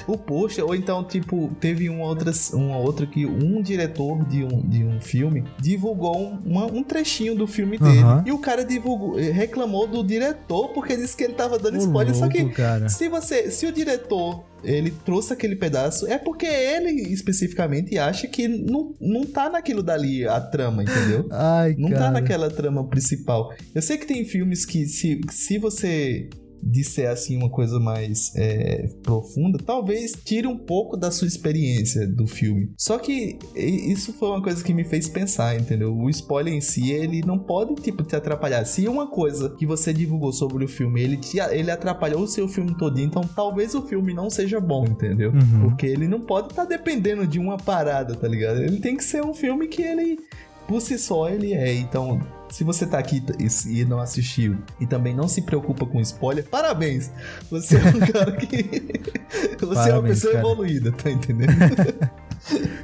[0.07, 4.61] o pôster, ou então, tipo, teve uma outra, uma outra que um diretor de um,
[4.69, 8.03] de um filme divulgou um, uma- um trechinho do filme dele.
[8.27, 11.79] E o cara divulgou, eh, reclamou do diretor porque disse que ele tava dando Ô,
[11.79, 12.15] spoiler.
[12.15, 12.89] Só que louco, cara.
[12.89, 18.47] se você, se o diretor ele trouxe aquele pedaço, é porque ele especificamente acha que
[18.47, 21.27] não, não tá naquilo dali a trama, entendeu?
[21.33, 22.01] Ai, Não cara.
[22.05, 23.53] tá naquela trama principal.
[23.75, 26.29] Eu sei que tem filmes que, se, se você
[26.63, 32.27] disser assim uma coisa mais é, profunda, talvez tire um pouco da sua experiência do
[32.27, 32.73] filme.
[32.79, 35.95] Só que isso foi uma coisa que me fez pensar, entendeu?
[35.95, 38.65] O spoiler em si, ele não pode, tipo, te atrapalhar.
[38.65, 42.49] Se uma coisa que você divulgou sobre o filme, ele, te, ele atrapalhou o seu
[42.49, 45.33] filme todinho, então talvez o filme não seja bom, entendeu?
[45.33, 45.69] Uhum.
[45.69, 48.63] Porque ele não pode estar dependendo de uma parada, tá ligado?
[48.63, 50.19] Ele tem que ser um filme que ele,
[50.67, 51.75] por si só, ele é.
[51.75, 52.21] Então,
[52.53, 53.25] se você tá aqui
[53.67, 57.11] e não assistiu e também não se preocupa com spoiler, parabéns!
[57.51, 59.01] Você é um cara que.
[59.59, 60.47] você é uma Parabéns, pessoa cara.
[60.47, 61.53] evoluída, tá entendendo?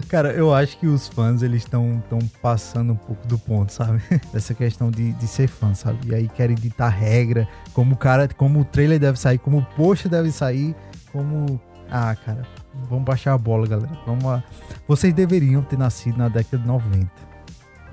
[0.08, 4.00] Cara, eu acho que os fãs, eles estão tão passando um pouco do ponto, sabe?
[4.32, 5.98] Dessa questão de, de ser fã, sabe?
[6.06, 9.64] E aí querem ditar regra, como o cara, como o trailer deve sair, como o
[9.76, 10.76] post deve sair,
[11.12, 11.60] como...
[11.90, 12.46] Ah, cara,
[12.88, 13.98] vamos baixar a bola, galera.
[14.06, 14.44] Vamos a...
[14.86, 17.27] Vocês deveriam ter nascido na década de 90.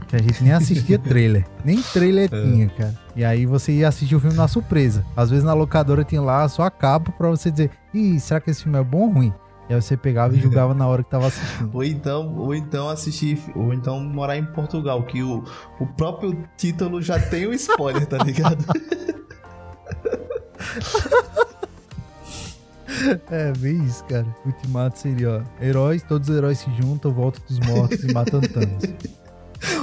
[0.08, 1.46] Que a gente nem assistia trailer.
[1.64, 2.94] Nem trailer tinha, cara.
[3.16, 5.04] E aí você ia assistir o filme na surpresa.
[5.16, 8.52] Às vezes na locadora tinha lá só a capa pra você dizer, ih, será que
[8.52, 9.34] esse filme é bom ou ruim?
[9.68, 11.72] E aí você pegava e julgava na hora que tava assistindo.
[11.74, 15.44] ou então, ou então assistir, ou então morar em Portugal, que o,
[15.80, 18.64] o próprio título já tem o spoiler, tá ligado?
[23.30, 24.26] É, bem isso, cara.
[24.46, 28.84] Ultimato seria, ó, heróis, todos os heróis se juntam, voltam dos mortos e matam Thanos.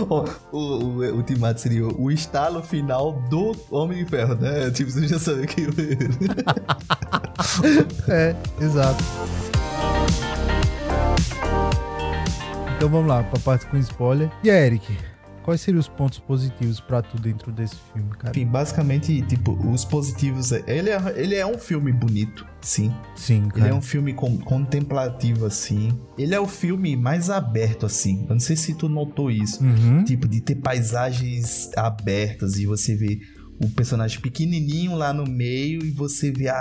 [0.03, 4.71] O, o, o seria o estalo final do Homem de Ferro, né?
[4.71, 5.63] Tipo, você já sabe que
[8.09, 9.03] É, exato.
[12.77, 14.31] Então vamos lá, pra parte com spoiler.
[14.43, 14.99] E a Eric,
[15.43, 18.31] quais seriam os pontos positivos pra tu dentro desse filme, cara?
[18.31, 20.53] Enfim, basicamente, tipo, os positivos.
[20.53, 22.93] é- Ele é, ele é um filme bonito, sim.
[23.17, 23.69] Sim, Ele cara.
[23.69, 25.99] é um filme com- contemplativo, assim.
[26.17, 28.23] Ele é o filme mais aberto, assim.
[28.29, 29.63] Eu não sei se tu notou isso.
[29.63, 30.05] Uhum.
[30.05, 33.21] Tipo, de ter paisagens abertas e você vê
[33.63, 36.55] o personagem pequenininho lá no meio e você vê a,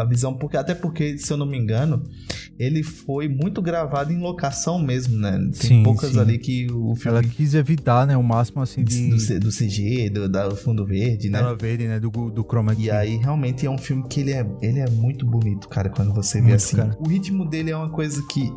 [0.00, 0.34] a- visão.
[0.34, 2.02] Porque, até porque, se eu não me engano,
[2.58, 5.32] ele foi muito gravado em locação mesmo, né?
[5.38, 6.18] Tem Sim, poucas sim.
[6.20, 7.18] ali que o filme.
[7.18, 9.10] Ela quis evitar, né, o máximo assim de...
[9.10, 11.38] do, do CG, do, da fundo verde, né?
[11.38, 12.84] Tela verde, né, do, do chroma key.
[12.84, 16.12] E aí, realmente, é um filme que ele é, ele é muito bonito, cara, quando
[16.14, 16.76] você vê Muito, assim.
[16.76, 16.96] cara.
[16.98, 18.50] O ritmo dele é uma coisa que,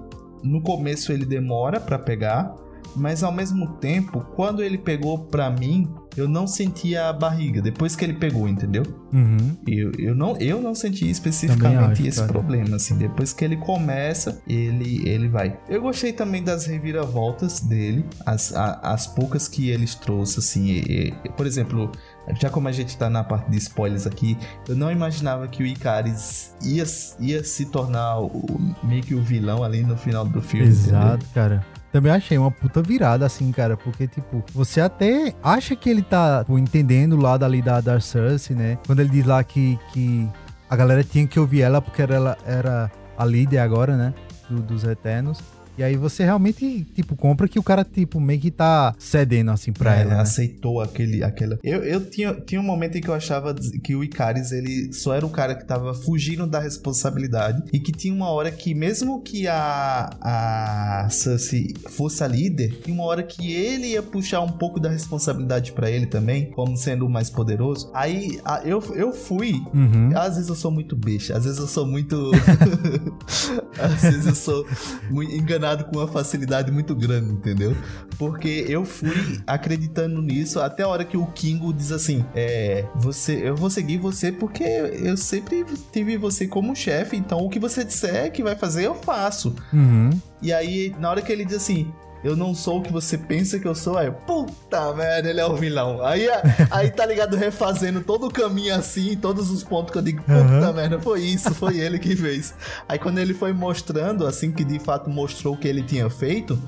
[0.43, 2.55] no começo, ele demora pra pegar,
[2.95, 5.88] mas ao mesmo tempo, quando ele pegou pra mim,
[6.18, 8.84] eu não sentia a barriga, depois que ele pegou, entendeu?
[9.13, 9.55] Uhum.
[9.68, 12.32] Eu, eu, não, eu não senti especificamente acho, esse cara.
[12.32, 12.97] problema, assim.
[12.97, 15.57] Depois que ele começa, ele, ele vai.
[15.70, 20.66] Eu gostei também das reviravoltas dele, as, a- as poucas que eles trouxe, assim.
[20.68, 21.91] e- e- por exemplo,
[22.39, 24.38] já como a gente tá na parte de spoilers aqui,
[24.68, 26.84] eu não imaginava que o Icaris ia,
[27.20, 28.45] ia se tornar o,
[28.84, 30.66] meio que o vilão ali no final do filme.
[30.68, 30.88] entendeu?
[30.99, 31.66] Exato, cara.
[31.96, 33.78] Também achei uma puta virada, assim, cara.
[33.78, 38.02] Porque, tipo, você até acha que ele tá tipo, entendendo o lado ali da, da
[38.02, 38.78] Cersei, né?
[38.86, 40.30] Quando ele diz lá que, que
[40.70, 44.14] a galera tinha que ouvir ela porque ela era a líder agora, né?
[44.50, 45.39] do- dos Eternos.
[45.78, 49.73] E aí você realmente, tipo, compra que o cara, tipo, meio que tá cedendo, assim,
[49.73, 50.19] pra É, ela, né?
[50.21, 51.59] aceitou aquele, aquela.
[51.63, 53.53] Eu, eu tinha, tinha um momento em que eu achava
[53.84, 57.91] que o Icaris ele só era o cara que tava fugindo da responsabilidade e que
[57.91, 63.21] tinha uma hora que, mesmo que a, a Cersei fosse a líder, tinha uma hora
[63.23, 67.30] que ele ia puxar um pouco da responsabilidade pra ele também, como sendo o mais
[67.30, 67.91] poderoso.
[67.93, 69.53] Aí a- eu, eu fui.
[69.73, 70.11] Uhum.
[70.15, 72.32] Às vezes eu sou muito besta, às vezes eu sou muito.
[73.78, 74.65] às vezes eu sou
[75.09, 77.76] muito enganado com uma facilidade muito grande, entendeu?
[78.18, 83.49] Porque eu fui acreditando nisso até a hora que o Kingo diz assim: É, você,
[83.49, 87.84] eu vou seguir você porque eu sempre tive você como chefe, então o que você
[87.84, 89.55] disser que vai fazer, eu faço.
[89.74, 90.09] Uhum.
[90.41, 91.91] E aí, na hora que ele diz assim.
[92.26, 93.97] Eu não sou o que você pensa que eu sou.
[93.99, 96.03] Aí, puta merda, ele é o vilão.
[96.03, 96.28] Aí,
[96.71, 100.34] aí tá ligado, refazendo todo o caminho assim, todos os pontos que eu digo, puta
[100.69, 100.73] Uhum.
[100.73, 102.55] merda, foi isso, foi ele que fez.
[102.89, 106.59] Aí quando ele foi mostrando, assim que de fato mostrou o que ele tinha feito,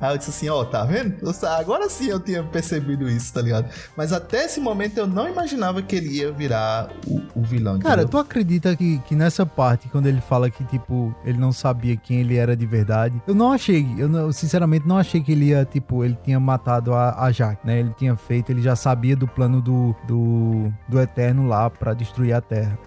[0.00, 1.16] aí eu disse assim, ó, tá vendo?
[1.58, 3.68] Agora sim eu tinha percebido isso, tá ligado?
[3.96, 7.78] Mas até esse momento eu não imaginava que ele ia virar o, o vilão.
[7.78, 8.08] Cara, entendeu?
[8.08, 12.20] tu acredita que, que nessa parte, quando ele fala que, tipo, ele não sabia quem
[12.20, 15.46] ele era de verdade, eu não achei, eu, não- eu sinceramente não achei que ele
[15.46, 17.80] ia, tipo, ele tinha matado a, a Jaque, né?
[17.80, 22.32] Ele tinha feito, ele já sabia do plano do, do, do Eterno lá pra destruir
[22.32, 22.78] a Terra.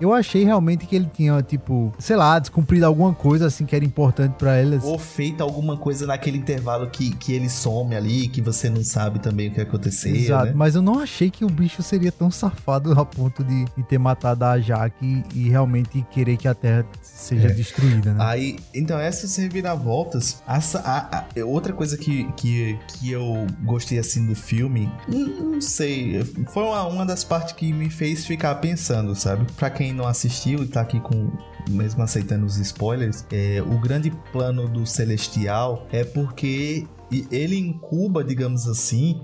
[0.00, 3.84] Eu achei realmente que ele tinha, tipo, sei lá, descumprido alguma coisa assim que era
[3.84, 4.76] importante pra ele.
[4.76, 4.86] assim.
[4.88, 9.18] Ou feito alguma coisa naquele intervalo que, que ele some ali, que você não sabe
[9.18, 10.52] também o que aconteceu, Exato, né?
[10.54, 13.98] mas eu não achei que o bicho seria tão safado a ponto de, de ter
[13.98, 17.52] matado a Jaque e, e realmente querer que a Terra seja É.
[17.52, 18.24] destruída, né?
[18.24, 23.98] Aí, então essas reviravoltas, essa, a- a- é outra coisa que, que, que eu gostei
[23.98, 28.54] assim do filme, não, não sei, foi uma, uma das partes que me fez ficar
[28.56, 29.46] pensando, sabe?
[29.60, 31.30] Pra quem não assistiu e tá aqui com
[31.68, 36.86] mesmo aceitando os spoilers, é, o grande plano do Celestial é porque
[37.30, 39.20] ele incuba, digamos assim,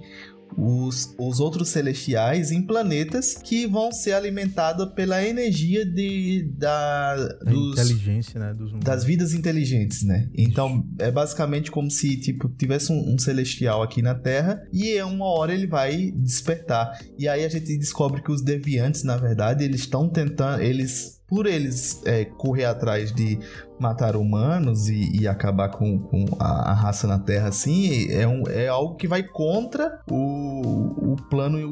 [0.56, 7.78] os, os outros celestiais em planetas que vão ser alimentados pela energia de, da, dos,
[7.78, 10.28] inteligência, né, dos das vidas inteligentes, né?
[10.34, 15.26] Então é basicamente como se tipo tivesse um, um celestial aqui na Terra e uma
[15.26, 16.98] hora ele vai despertar.
[17.18, 21.46] E aí a gente descobre que os deviantes, na verdade, eles estão tentando, eles por
[21.46, 23.38] eles é, correr atrás de
[23.78, 28.44] matar humanos e, e acabar com, com a, a raça na Terra, assim, é, um,
[28.48, 31.70] é algo que vai contra o, o plano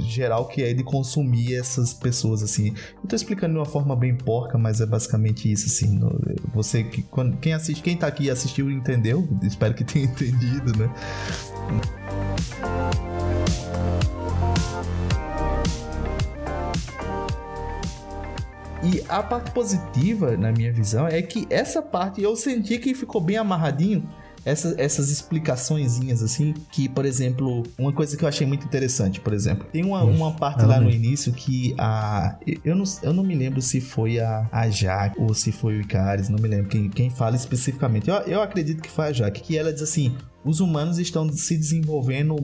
[0.00, 2.74] geral que é de consumir essas pessoas, assim.
[3.02, 6.00] Eu tô explicando de uma forma bem porca, mas é basicamente isso, assim.
[6.52, 9.26] Você que quando, quem assiste, quem tá aqui e assistiu entendeu?
[9.42, 10.90] Espero que tenha entendido, né?
[18.82, 23.20] E a parte positiva, na minha visão, é que essa parte eu senti que ficou
[23.20, 24.08] bem amarradinho.
[24.44, 29.32] Essa, essas explicaçõezinhas assim, que, por exemplo, uma coisa que eu achei muito interessante, por
[29.32, 32.36] exemplo, tem uma, uma parte lá no início que a.
[32.64, 35.80] Eu não, eu não me lembro se foi a, a Jaque ou se foi o
[35.80, 38.10] Icaris, não me lembro quem, quem fala especificamente.
[38.10, 41.56] Eu, eu acredito que foi a Jaque, que ela diz assim: os humanos estão se
[41.56, 42.36] desenvolvendo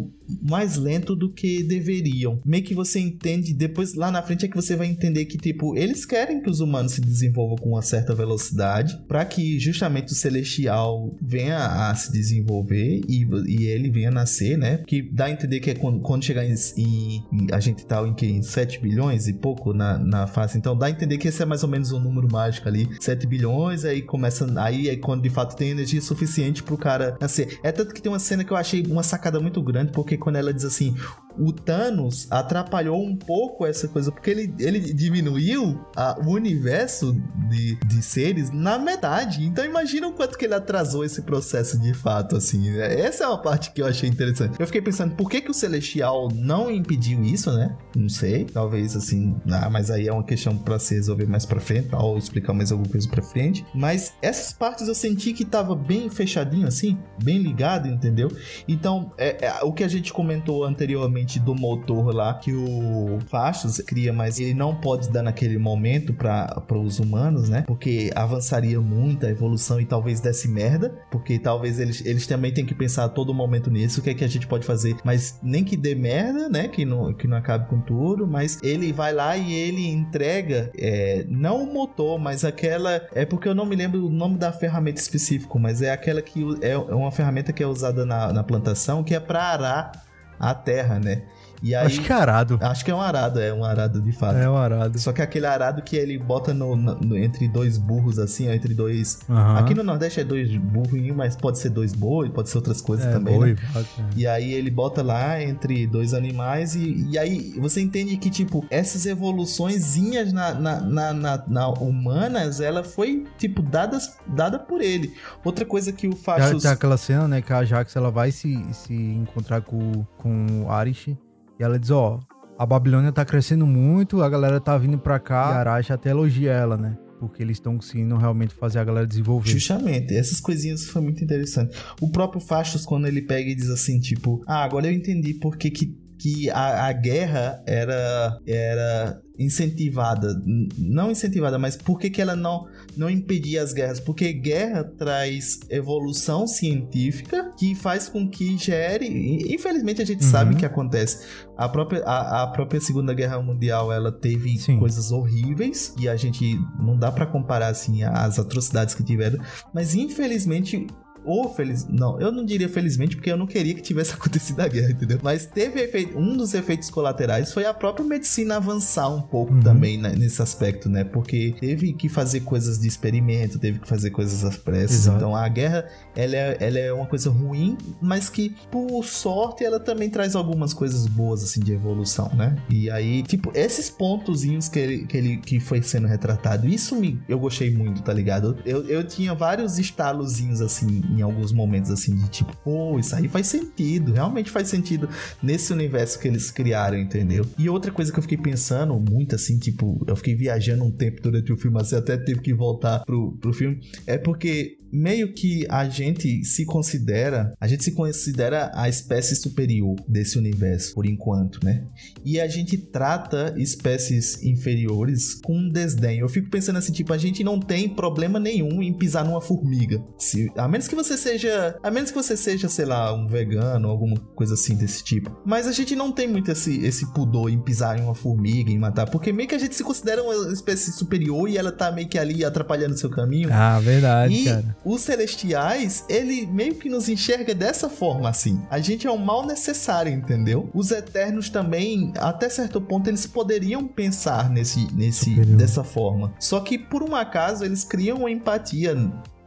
[0.43, 2.39] mais lento do que deveriam.
[2.45, 5.77] Meio que você entende, depois lá na frente é que você vai entender que, tipo,
[5.77, 10.15] eles querem que os humanos se desenvolvam com uma certa velocidade para que justamente o
[10.15, 14.79] celestial venha a se desenvolver e, e ele venha a nascer, né?
[14.87, 17.23] Que dá a entender que é quando, quando chegar em, em-
[17.53, 20.59] A gente tá em, que, em 7 bilhões e pouco na, na face.
[20.59, 22.89] Então dá a entender que esse é mais ou menos um número mágico ali.
[23.01, 24.47] 7 bilhões, aí começa.
[24.61, 27.59] Aí é quando de fato tem energia suficiente pro cara nascer.
[27.63, 30.53] É que tem uma cena que eu achei uma sacada muito grande, porque quando ela
[30.53, 30.97] diz assim.
[31.39, 37.13] O Thanos atrapalhou um pouco essa coisa, porque ele, ele diminuiu a- o universo
[37.49, 39.45] de, de seres na metade.
[39.45, 42.71] Então imagina o quanto que ele atrasou esse processo de fato, assim.
[42.71, 43.01] né?
[43.01, 44.57] Essa é uma parte que eu achei interessante.
[44.59, 47.77] Eu fiquei pensando, por que, que o Celestial não impediu isso, né?
[47.97, 48.45] Não sei.
[48.45, 52.17] Talvez assim, ah, mas aí é uma questão pra se resolver mais pra frente, ou
[52.19, 53.65] explicar mais alguma coisa pra frente.
[53.75, 58.29] Mas essas partes eu senti que tava bem fechadinho, assim, bem ligado, entendeu?
[58.67, 63.79] Então, é, é, o que a gente comentou anteriormente do motor lá, que o Fastos
[63.79, 67.65] cria, mas ele não pode dar naquele momento para os humanos, né?
[67.67, 72.65] Porque avançaria muito a evolução e talvez desse merda, porque talvez eles, eles também têm
[72.65, 75.39] que pensar a todo momento nisso, o que é que a gente pode fazer, mas
[75.43, 76.69] nem que dê merda, né?
[76.69, 81.27] Que não, que não acabe com tudo, mas ele vai lá e ele entrega, é,
[81.29, 83.07] não o motor, mas aquela.
[83.13, 86.45] É porque eu não me lembro o nome da ferramenta específico, mas é aquela que
[86.63, 90.08] é é uma ferramenta que é usada na, na plantação que é para arar
[90.39, 91.23] a terra, né?
[91.63, 92.59] E aí, Acho que é arado.
[92.63, 94.37] acho que é um arado, é um arado de fato.
[94.37, 94.99] É um arado.
[94.99, 98.75] Só que aquele arado que ele bota no, no- entre dois burros, assim, ó, entre
[98.75, 99.21] dois.
[99.57, 103.07] Aqui no Nordeste é dois burrinhos, mas pode ser dois boi, pode ser outras coisas
[103.07, 103.35] é, também.
[103.37, 103.59] boi, né?
[103.77, 104.03] é.
[104.17, 108.65] E aí ele bota lá entre dois animais e, e aí você entende que, tipo,
[108.71, 115.13] essas evoluçõezinhas na, na, na, na- na humanas, ela foi, tipo, dadas, dada por ele.
[115.45, 116.63] Outra coisa que o Fachos...
[116.63, 120.71] tem aquela cena, né, que a Jax ela vai se, se encontrar com, com o
[120.71, 121.17] Arish
[121.59, 122.21] e ela diz, ó,
[122.59, 126.11] a Babilônia tá crescendo muito, a galera tá vindo pra cá, e a Arash até
[126.11, 126.97] elogia ela, né?
[127.21, 129.51] Porque eles estão conseguindo realmente fazer a galera desenvolver.
[129.51, 131.77] Justamente, essas coisinhas foi muito interessante.
[132.01, 135.57] O próprio Fastos, quando ele pega e diz assim, tipo, ah, agora eu entendi por
[135.57, 140.35] que, que, que a, a guerra era, era incentivada.
[140.77, 142.67] Não incentivada, mas por que, que ela não,
[142.97, 144.01] não impedia as guerras?
[144.01, 149.07] Porque guerra traz evolução científica que faz com que gere.
[149.55, 150.31] Infelizmente a gente Uhum.
[150.31, 151.25] sabe que acontece.
[151.57, 154.79] A própria, a, a própria Segunda Guerra Mundial ela teve Sim.
[154.79, 159.39] coisas horríveis e a gente não dá pra comparar assim as atrocidades que tiveram,
[159.73, 160.87] mas infelizmente
[161.29, 164.69] ou feliz, não, eu não diria felizmente porque eu não queria que tivesse acontecido a
[164.69, 165.19] guerra, entendeu?
[165.23, 169.61] Mas teve efeito, um dos efeitos colaterais foi a própria medicina avançar um pouco Uhum.
[169.61, 171.05] também né, nesse aspecto, né?
[171.05, 174.97] Porque teve que fazer coisas de experimento, teve que fazer coisas às pressas.
[174.99, 175.17] Exato.
[175.19, 179.81] Então a guerra, ela é, ela é uma coisa ruim, mas que por sorte ela
[179.81, 182.57] também traz algumas coisas boas assim de evolução, né?
[182.69, 187.19] E aí, tipo, esses pontozinhos que ele que, ele, que foi sendo retratado, isso me
[187.29, 188.57] eu gostei muito, tá ligado?
[188.65, 193.29] Eu, eu tinha vários estalozinhos assim em alguns momentos assim de tipo, pô, isso aí
[193.29, 195.09] faz sentido, realmente faz sentido
[195.43, 197.47] nesse universo que eles criaram, entendeu?
[197.59, 201.21] E outra coisa que eu fiquei pensando muito assim, tipo, eu fiquei viajando um tempo
[201.23, 205.67] durante o filme, assim, até teve que voltar pro, pro filme, é porque meio que
[205.69, 211.65] a gente se considera, a gente se considera a espécie superior desse universo, por enquanto,
[211.65, 211.85] né?
[212.25, 216.19] E a gente trata espécies inferiores com desdém.
[216.19, 220.03] Eu fico pensando assim, tipo, a gente não tem problema nenhum em pisar numa formiga.
[220.19, 223.89] Se, a menos que você seja, a menos que você seja, sei lá, um vegano,
[223.89, 225.31] alguma coisa assim desse tipo.
[225.45, 228.79] Mas a gente não tem muito esse, esse pudor em pisar em uma formiga, em
[228.79, 232.09] matar, porque meio que a gente se considera uma espécie superior e ela tá meio
[232.09, 233.49] que ali atrapalhando o seu caminho.
[233.53, 234.77] Ah, verdade, E cara.
[234.85, 238.61] os celestiais, ele meio que nos enxerga dessa forma, assim.
[238.71, 240.69] A gente é um mal necessário, entendeu?
[240.75, 245.57] Os eternos também, até certo ponto, eles poderiam pensar nesse, nesse Superior.
[245.57, 246.33] dessa forma.
[246.39, 248.97] Só que, por um acaso, eles criam uma empatia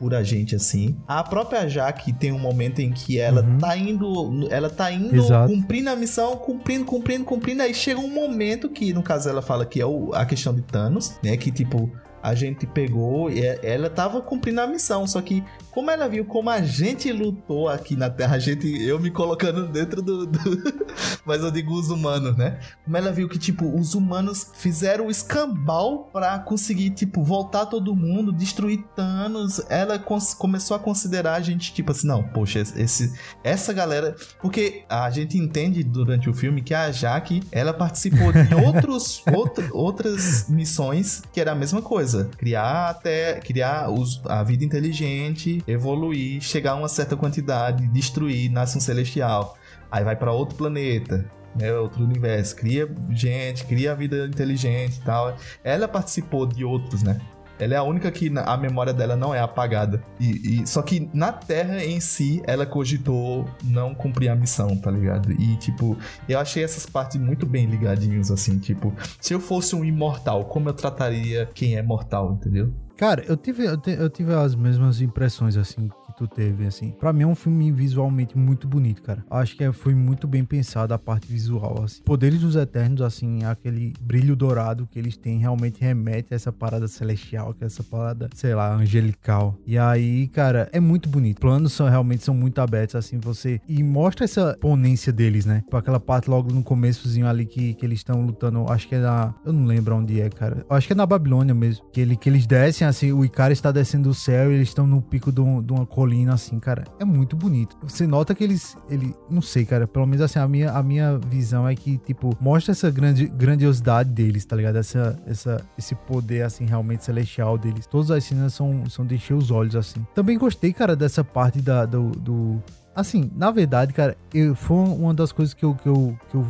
[0.01, 0.97] por a gente assim.
[1.07, 3.57] A própria Jaque tem um momento em que ela Uhum.
[3.59, 5.53] tá indo, ela tá indo Exato.
[5.53, 9.63] cumprindo a missão, cumprindo, cumprindo, cumprindo, aí chega um momento que no caso ela fala
[9.63, 11.87] que é o- a questão de Thanos, né, que tipo
[12.23, 16.25] a gente pegou e é- ela tava cumprindo a missão, só que como ela viu
[16.25, 20.39] como a gente lutou aqui na Terra, a gente, eu me colocando dentro do, do
[21.25, 22.59] mas eu digo os humanos, né?
[22.83, 27.95] Como ela viu que, tipo, os humanos fizeram o escambau pra conseguir, tipo, voltar todo
[27.95, 29.61] mundo, destruir Thanos.
[29.69, 33.13] Ela começou a considerar a gente, tipo assim, não, poxa, esse,
[33.43, 34.15] essa galera.
[34.41, 39.69] Porque a gente entende durante o filme que a Jaque, ela participou de outros, outra-
[39.71, 42.29] outras missões que era a mesma coisa.
[42.37, 43.39] Criar até.
[43.39, 49.55] Criar os- a vida inteligente, evoluir, chegar a uma certa quantidade, destruir, nasce um celestial.
[49.91, 55.35] Aí vai pra outro planeta, né, outro universo, cria gente, cria vida inteligente e tal.
[55.63, 57.19] Ela participou de outros, né?
[57.59, 60.01] Ela é a única que a memória dela não é apagada.
[60.19, 64.89] E, e- só que na Terra em si, ela cogitou não cumprir a missão, tá
[64.89, 65.31] ligado?
[65.31, 65.95] E tipo,
[66.27, 70.69] eu achei essas partes muito bem ligadinhos, assim, tipo, se eu fosse um imortal, como
[70.69, 72.73] eu trataria quem é mortal, entendeu?
[73.01, 76.91] Cara, eu tive, eu, tive as mesmas impressões, assim, que tu teve, assim.
[76.99, 79.23] Pra mim é um filme visualmente muito bonito, cara.
[79.29, 82.01] Acho que foi muito bem pensado a parte visual, assim.
[82.03, 86.87] Poderes dos Eternos, assim, aquele brilho dourado que eles têm realmente remete a essa parada
[86.87, 89.57] celestial, que é essa parada, sei lá, angelical.
[89.65, 91.37] E aí, cara, é muito bonito.
[91.37, 93.59] Os planos são realmente são muito abertos, assim, você...
[93.67, 95.61] E mostra essa ponência deles, né?
[95.61, 98.99] Tipo aquela parte logo no começozinho ali que, que eles estão lutando, acho que é
[98.99, 99.33] na...
[99.45, 100.65] Eu não lembro onde é, cara.
[100.69, 101.85] Acho que é na Babilônia mesmo.
[101.91, 104.85] Que, ele, que eles descem, assim, o Icaro está descendo do céu e eles estão
[104.87, 105.85] no pico de, um- de uma
[106.31, 106.83] assim, cara.
[106.99, 107.77] É muito bonito.
[107.83, 108.77] Você nota que eles...
[108.89, 109.87] Ele, não sei, cara.
[109.87, 114.09] Pelo menos, assim, a minha, a minha visão é que, tipo, mostra essa grande, grandiosidade
[114.09, 114.77] deles, tá ligado?
[114.77, 117.85] Essa, essa, esse poder, assim, realmente celestial deles.
[117.85, 120.05] Todas as cenas são, são de encher os olhos, assim.
[120.13, 122.63] Também gostei, cara, dessa parte da, do, do...
[122.95, 126.45] Assim, na verdade, cara, eu, foi uma das coisas que eu, que eu, que eu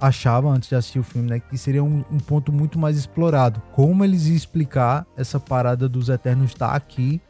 [0.00, 1.40] achava antes de assistir o filme, né?
[1.40, 3.60] Que seria um, um ponto muito mais explorado.
[3.72, 7.20] Como eles iam explicar essa parada dos Eternos estar aqui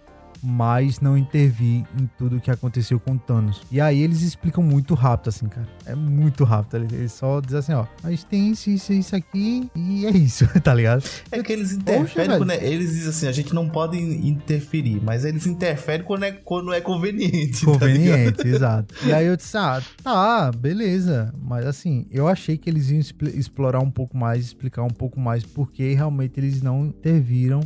[0.42, 3.62] mas não intervir em tudo que aconteceu com Thanos.
[3.70, 5.68] E aí eles explicam muito rápido, assim, cara.
[5.84, 6.86] É muito rápido.
[6.92, 10.74] Eles só dizem assim, ó, mas tem isso, isso, isso aqui e é isso, tá
[10.74, 11.04] ligado?
[11.30, 15.00] É que eles interferem Poxa, quando é, eles dizem assim, a gente não pode interferir,
[15.02, 17.64] mas eles interferem quando é, quando é conveniente.
[17.68, 18.94] Tá conveniente, tá exato.
[19.04, 21.32] E aí eu disse, ah, tá, beleza.
[21.40, 23.00] Mas assim, eu achei que eles iam
[23.34, 27.60] explorar um pouco mais, explicar um pouco mais porque realmente eles não interviram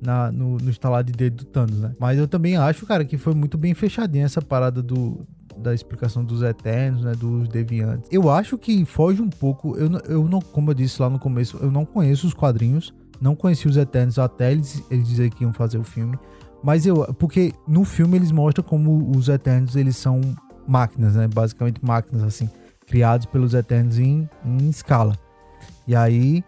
[0.00, 1.94] na, no, no estalar de dedo do Thanos, né?
[1.98, 5.26] Mas eu também acho, cara, que foi muito bem fechadinha essa parada do,
[5.56, 8.08] da explicação dos Eternos, né, dos Deviantes.
[8.12, 11.58] Eu acho que foge um pouco, eu, eu não, como eu disse lá no começo,
[11.60, 15.52] eu não conheço os quadrinhos, não conheci os Eternos até eles, eles dizerem que iam
[15.52, 16.18] fazer o filme,
[16.62, 20.20] mas eu, porque no filme eles mostram como os Eternos, eles são
[20.66, 22.50] máquinas, né, basicamente máquinas, assim,
[22.86, 25.16] criados pelos Eternos em, em escala.
[25.86, 26.44] E aí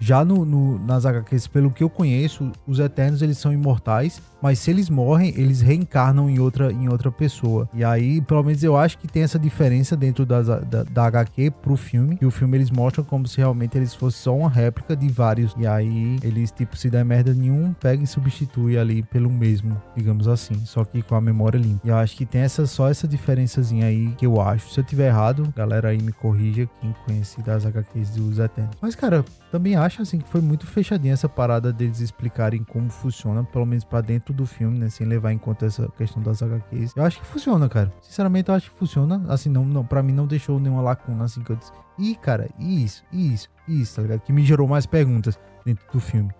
[0.00, 4.58] já no, no, nas HQs, pelo que eu conheço, os Eternos eles são imortais mas
[4.58, 7.68] se eles morrem, eles reencarnam em outra, em outra pessoa.
[7.74, 11.50] E aí, pelo menos eu acho que tem essa diferença dentro das, da, da HQ
[11.62, 12.18] pro filme.
[12.20, 15.54] E o filme eles mostram como se realmente eles fossem só uma réplica de vários.
[15.56, 20.28] E aí, eles, tipo, se der merda nenhum, pega e substitui ali pelo mesmo, digamos
[20.28, 20.54] assim.
[20.64, 21.80] Só que com a memória limpa.
[21.84, 24.70] E eu acho que tem essa, só essa diferençazinha aí que eu acho.
[24.70, 28.76] Se eu tiver errado, galera aí me corrija, quem conhece das HQs dos Eternos.
[28.80, 33.42] Mas, cara, também acho assim que foi muito fechadinha essa parada deles explicarem como funciona,
[33.44, 34.88] pelo menos para dentro do filme, né?
[34.88, 36.94] Sem levar em conta essa questão das HQs.
[36.96, 37.92] Eu acho que funciona, cara.
[38.00, 39.22] Sinceramente, eu acho que funciona.
[39.28, 41.72] Assim, não, não, pra mim não deixou nenhuma lacuna, assim, que eu disse.
[41.98, 44.20] Ih, cara, isso, isso, isso, tá ligado?
[44.20, 46.30] Que me gerou mais perguntas dentro do filme.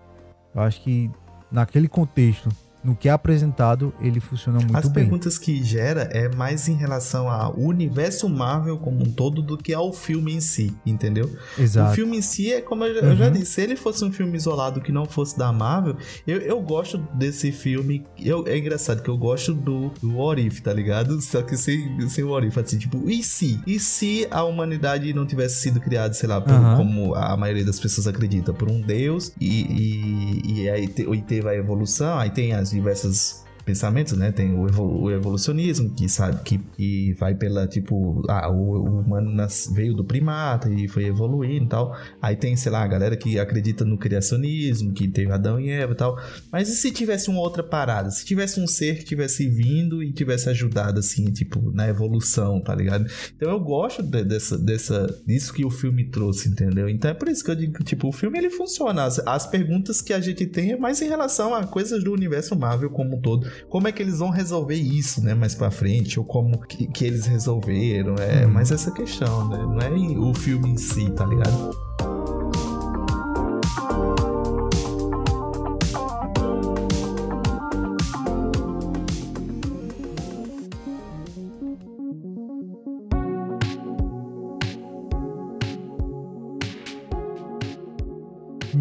[0.54, 1.10] Eu acho que
[1.50, 2.48] naquele contexto
[2.82, 4.90] no que é apresentado, ele funciona muito As bem.
[4.90, 9.56] As perguntas que gera é mais em relação ao universo Marvel como um todo do
[9.56, 11.30] que ao filme em si, entendeu?
[11.58, 11.92] Exato.
[11.92, 13.16] O filme em si é como eu, uhum.
[13.16, 16.60] já disse, se ele fosse um filme isolado que não fosse da Marvel, eu, eu
[16.60, 18.04] gosto desse filme.
[18.18, 21.20] Eu, é engraçado que eu gosto do, do What If, tá ligado?
[21.20, 23.60] Só que sem, sem o What If, assim, tipo, e se?
[23.66, 26.76] E se a humanidade não tivesse sido criada, sei lá, por, uhum.
[26.76, 31.22] como a maioria das pessoas acredita, por um Deus, e, e, e aí te, e
[31.22, 34.32] teve a evolução, aí tem as fantasy versus pensamentos, né?
[34.32, 39.70] Tem o, evolucionismo, que sabe que, que vai pela, tipo, ah, o, o humano nas,
[39.72, 41.96] veio do primata e foi evoluindo e tal.
[42.20, 45.92] Aí tem, sei lá, a galera que acredita no criacionismo, que teve Adão e Eva
[45.92, 46.18] e tal.
[46.50, 48.10] Mas e se tivesse uma outra parada?
[48.10, 52.74] Se tivesse um ser que tivesse vindo e tivesse ajudado, assim, tipo, na evolução, tá
[52.74, 53.06] ligado?
[53.36, 56.88] Então eu gosto de, dessa, dessa, disso que o filme trouxe, entendeu?
[56.88, 59.04] Então é por isso que eu digo tipo, o filme ele funciona.
[59.04, 62.58] As, as perguntas que a gente tem é mais em relação a coisas do universo
[62.58, 66.18] Marvel como um todo como é que eles vão resolver isso, né, mais para frente,
[66.18, 68.50] ou como que, que eles resolveram, é, hum.
[68.52, 72.09] mas essa questão, né, não é o filme em si, tá ligado?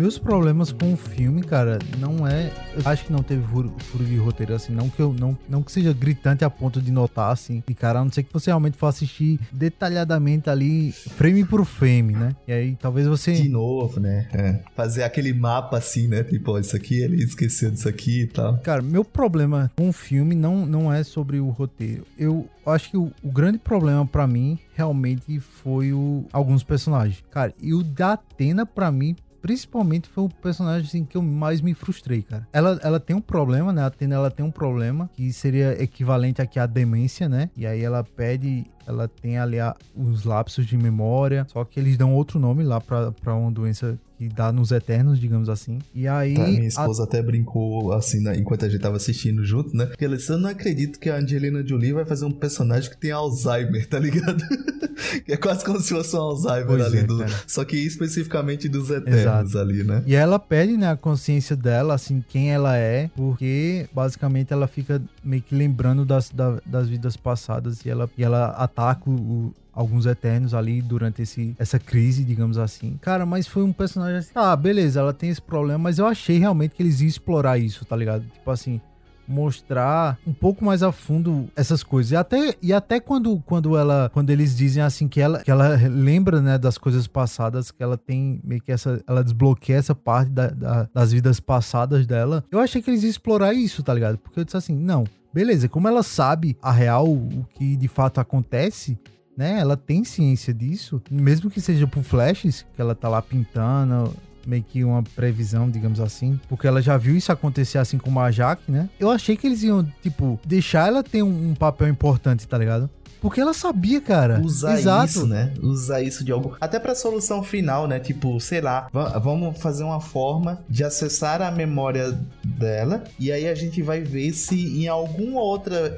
[0.10, 2.52] Meus problemas com o filme, cara, não é.
[2.74, 4.74] Eu acho que não teve furo, furo, de roteiro, assim.
[4.74, 7.62] Não que eu não, não que seja gritante a ponto de notar, assim.
[7.70, 12.14] E, cara, a não ser que você realmente for assistir detalhadamente ali, frame por frame,
[12.14, 12.36] né?
[12.48, 13.34] E aí talvez você.
[13.34, 14.28] De novo, né?
[14.34, 14.60] É.
[14.76, 16.24] Fazer aquele mapa assim, né?
[16.24, 18.58] Tipo, ó, isso aqui ele esqueceu disso aqui e tal.
[18.64, 22.04] Cara, meu problema com o filme não, não é sobre o roteiro.
[22.18, 27.24] Eu acho que o, o grande problema para mim realmente foi o, alguns personagens.
[27.30, 31.62] Cara, e o da Atena, para mim, principalmente foi o personagem assim, que eu mais
[31.62, 32.48] me frustrei, cara.
[32.52, 33.82] Ela, ela tem um problema, né?
[33.82, 37.50] A Atena ela tem um problema que seria equivalente aqui à demência, né?
[37.56, 41.96] E aí ela pede ela tem ali a, os lapsos de memória, só que eles
[41.96, 45.80] dão outro nome lá para uma doença que dá nos eternos, digamos assim.
[45.96, 46.34] E aí.
[46.34, 47.06] Tá, minha esposa a...
[47.06, 49.86] até brincou assim, né, enquanto a gente tava assistindo junto, né?
[49.86, 52.98] Porque ela disse: Eu não acredito que a Angelina Jolie vai fazer um personagem que
[52.98, 54.44] tem Alzheimer, tá ligado?
[55.26, 56.98] é quase como se fosse um Alzheimer pois ali.
[56.98, 57.26] É, do...
[57.48, 59.58] Só que especificamente dos eternos Exato.
[59.58, 60.04] ali, né?
[60.06, 65.02] E ela pede, né, a consciência dela, assim, quem ela é, porque basicamente ela fica
[65.24, 66.30] meio que lembrando das,
[66.66, 71.80] das vidas passadas e ela, e ela ataca o, alguns Eternos ali durante esse, essa
[71.80, 72.98] crise, digamos assim.
[73.02, 74.32] Cara, mas foi um personagem assim.
[74.36, 77.86] Ah, beleza, ela tem esse problema, mas eu achei realmente que eles iam explorar isso,
[77.86, 78.24] tá ligado?
[78.24, 78.82] Tipo assim,
[79.30, 82.12] mostrar um pouco mais a fundo essas coisas.
[82.12, 85.76] E até, e até quando, quando ela quando eles dizem assim que ela, que ela
[85.88, 90.32] lembra, né, das coisas passadas, que ela tem meio que essa ela desbloqueia essa parte
[90.32, 92.44] da, da, das vidas passadas dela.
[92.52, 94.18] Eu achei que eles iam explorar isso, tá ligado?
[94.18, 98.20] Porque eu disse assim, não, beleza, como ela sabe a real, o que de fato
[98.20, 98.98] acontece,
[99.38, 99.60] né?
[99.60, 104.14] Ela tem ciência disso, mesmo que seja por flashes, que ela tá lá pintando,
[104.46, 108.32] meio que uma previsão, digamos assim, porque ela já viu isso acontecer assim com a
[108.32, 108.90] Jaque, né?
[109.00, 112.90] Eu achei que eles iam, tipo, deixar ela ter um, um papel importante, tá ligado?
[113.22, 114.40] Porque ela sabia, cara.
[114.42, 115.06] Usar Exato.
[115.06, 115.54] isso, né?
[115.62, 116.56] Usar isso de algo.
[116.60, 118.00] Até pra solução final, né?
[118.00, 123.04] Tipo, sei lá, va- vamos fazer uma forma de acessar a memória dela.
[123.20, 125.96] E aí a gente vai ver se em alguma outra.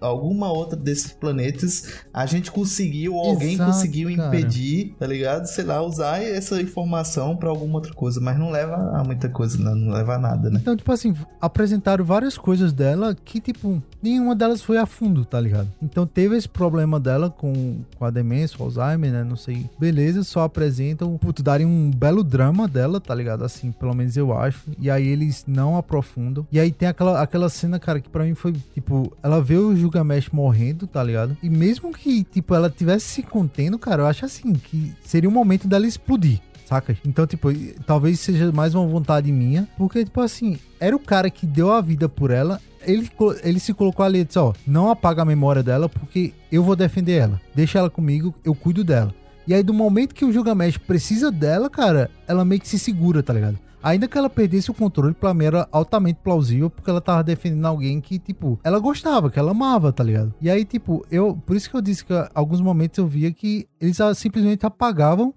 [0.00, 4.28] Alguma outra desses planetas a gente conseguiu, ou alguém Exato, conseguiu cara.
[4.28, 5.46] impedir, tá ligado?
[5.46, 9.58] Sei lá, usar essa informação pra alguma outra coisa, mas não leva a muita coisa,
[9.58, 10.58] não, não leva a nada, né?
[10.60, 15.40] Então, tipo assim, apresentaram várias coisas dela que, tipo, nenhuma delas foi a fundo, tá
[15.40, 15.68] ligado?
[15.82, 19.24] Então teve esse problema dela com, com a demência, o Alzheimer, né?
[19.24, 19.68] Não sei.
[19.78, 23.44] Beleza, só apresentam, putz, darem um belo drama dela, tá ligado?
[23.44, 24.64] Assim, pelo menos eu acho.
[24.78, 26.46] E aí eles não aprofundam.
[26.50, 29.76] E aí tem aquela, aquela cena, cara, que pra mim foi, tipo, ela vê o
[29.90, 31.36] Gilgamesh morrendo, tá ligado?
[31.42, 35.32] E mesmo que, tipo, ela tivesse se contendo, cara, eu acho assim, que seria o
[35.32, 36.40] momento dela explodir.
[36.66, 36.94] Saca?
[37.02, 37.48] Então, tipo,
[37.86, 39.66] talvez seja mais uma vontade minha.
[39.78, 42.60] Porque, tipo assim, era o cara que deu a vida por ela.
[42.82, 43.10] Ele,
[43.42, 46.76] ele se colocou ali e disse: Ó, não apaga a memória dela, porque eu vou
[46.76, 47.40] defender ela.
[47.54, 49.14] Deixa ela comigo, eu cuido dela.
[49.46, 53.22] E aí, do momento que o Gilgamesh precisa dela, cara, ela meio que se segura,
[53.22, 53.58] tá ligado?
[53.82, 57.66] Ainda que ela perdesse o controle, pra mim era altamente plausível, porque ela tava defendendo
[57.66, 60.34] alguém que, tipo, ela gostava, que ela amava, tá ligado?
[60.40, 61.36] E aí, tipo, eu.
[61.46, 65.32] Por isso que eu disse que alguns momentos eu via que eles ah, simplesmente apagavam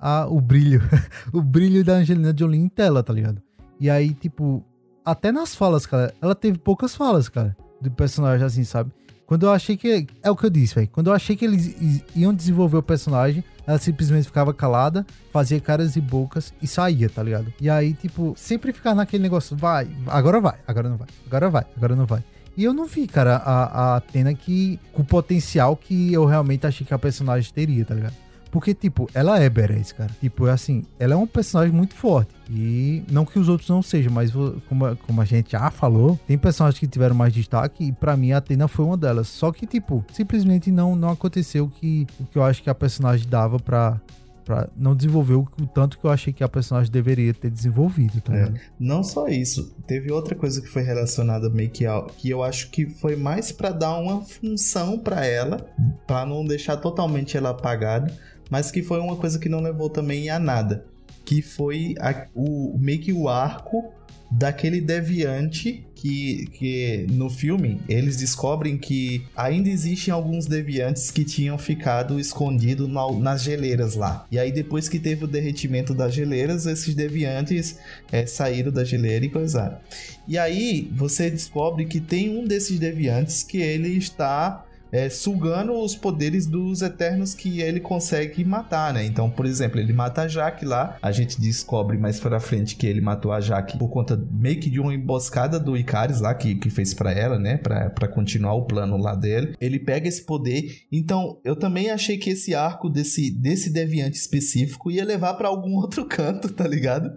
[0.00, 0.82] a, o brilho.
[1.32, 3.42] o brilho da Angelina Jolie em tela, tá ligado?
[3.78, 4.64] E aí, tipo,
[5.04, 8.90] até nas falas, cara, ela teve poucas falas, cara, do personagem, assim, sabe?
[9.26, 10.06] Quando eu achei que.
[10.22, 10.88] É o que eu disse, velho.
[10.92, 15.96] Quando eu achei que eles iam desenvolver o personagem, ela simplesmente ficava calada, fazia caras
[15.96, 17.52] e bocas e saía, tá ligado?
[17.60, 21.66] E aí, tipo, sempre ficar naquele negócio, vai, agora vai, agora não vai, agora vai,
[21.76, 22.22] agora não vai.
[22.56, 24.78] E eu não vi, cara, a, a Atena que.
[24.92, 28.14] com o potencial que eu realmente achei que a personagem teria, tá ligado?
[28.56, 30.10] Porque, tipo, ela é badass, cara.
[30.18, 32.34] Tipo, é assim, ela é um personagem muito forte.
[32.50, 34.32] E não que os outros não sejam, mas
[34.66, 38.16] como, a- como a gente já falou, tem personagens que tiveram mais destaque e pra
[38.16, 39.28] mim a Atena foi uma delas.
[39.28, 42.74] Só que, tipo, simplesmente não, não aconteceu o que, o que eu acho que a
[42.74, 44.00] personagem dava pra,
[44.42, 45.44] pra não desenvolver o,
[45.74, 48.52] tanto que eu achei que a personagem deveria ter desenvolvido, tá É.
[48.80, 52.70] Não só isso, teve outra coisa que foi relacionada meio que ao, que eu acho
[52.70, 55.66] que foi mais pra dar uma função pra ela,
[56.06, 58.16] pra não deixar totalmente ela apagada,
[58.50, 60.84] mas que foi uma coisa que não levou também a nada,
[61.24, 63.92] que foi a- o meio que o arco
[64.28, 71.56] daquele deviante que, que no filme eles descobrem que ainda existem alguns deviantes que tinham
[71.56, 74.26] ficado escondidos na- nas geleiras lá.
[74.30, 77.78] E aí depois que teve o derretimento das geleiras, esses deviantes
[78.10, 79.78] é, saíram da geleira e coisaram.
[80.26, 85.94] E aí você descobre que tem um desses deviantes que ele está é, sugando os
[85.96, 89.04] poderes dos Eternos que ele consegue matar, né?
[89.04, 90.96] Então, por exemplo, ele mata a Jaque lá.
[91.02, 94.70] A gente descobre mais pra frente que ele matou a Jaque por conta meio que
[94.70, 97.56] de uma emboscada do Icaris lá que, que fez pra ela, né?
[97.56, 99.54] Pra, pra continuar o plano lá dele.
[99.60, 100.82] Ele pega esse poder.
[100.90, 105.74] Então, eu também achei que esse arco desse, desse deviante específico ia levar pra algum
[105.76, 107.12] outro canto, tá ligado?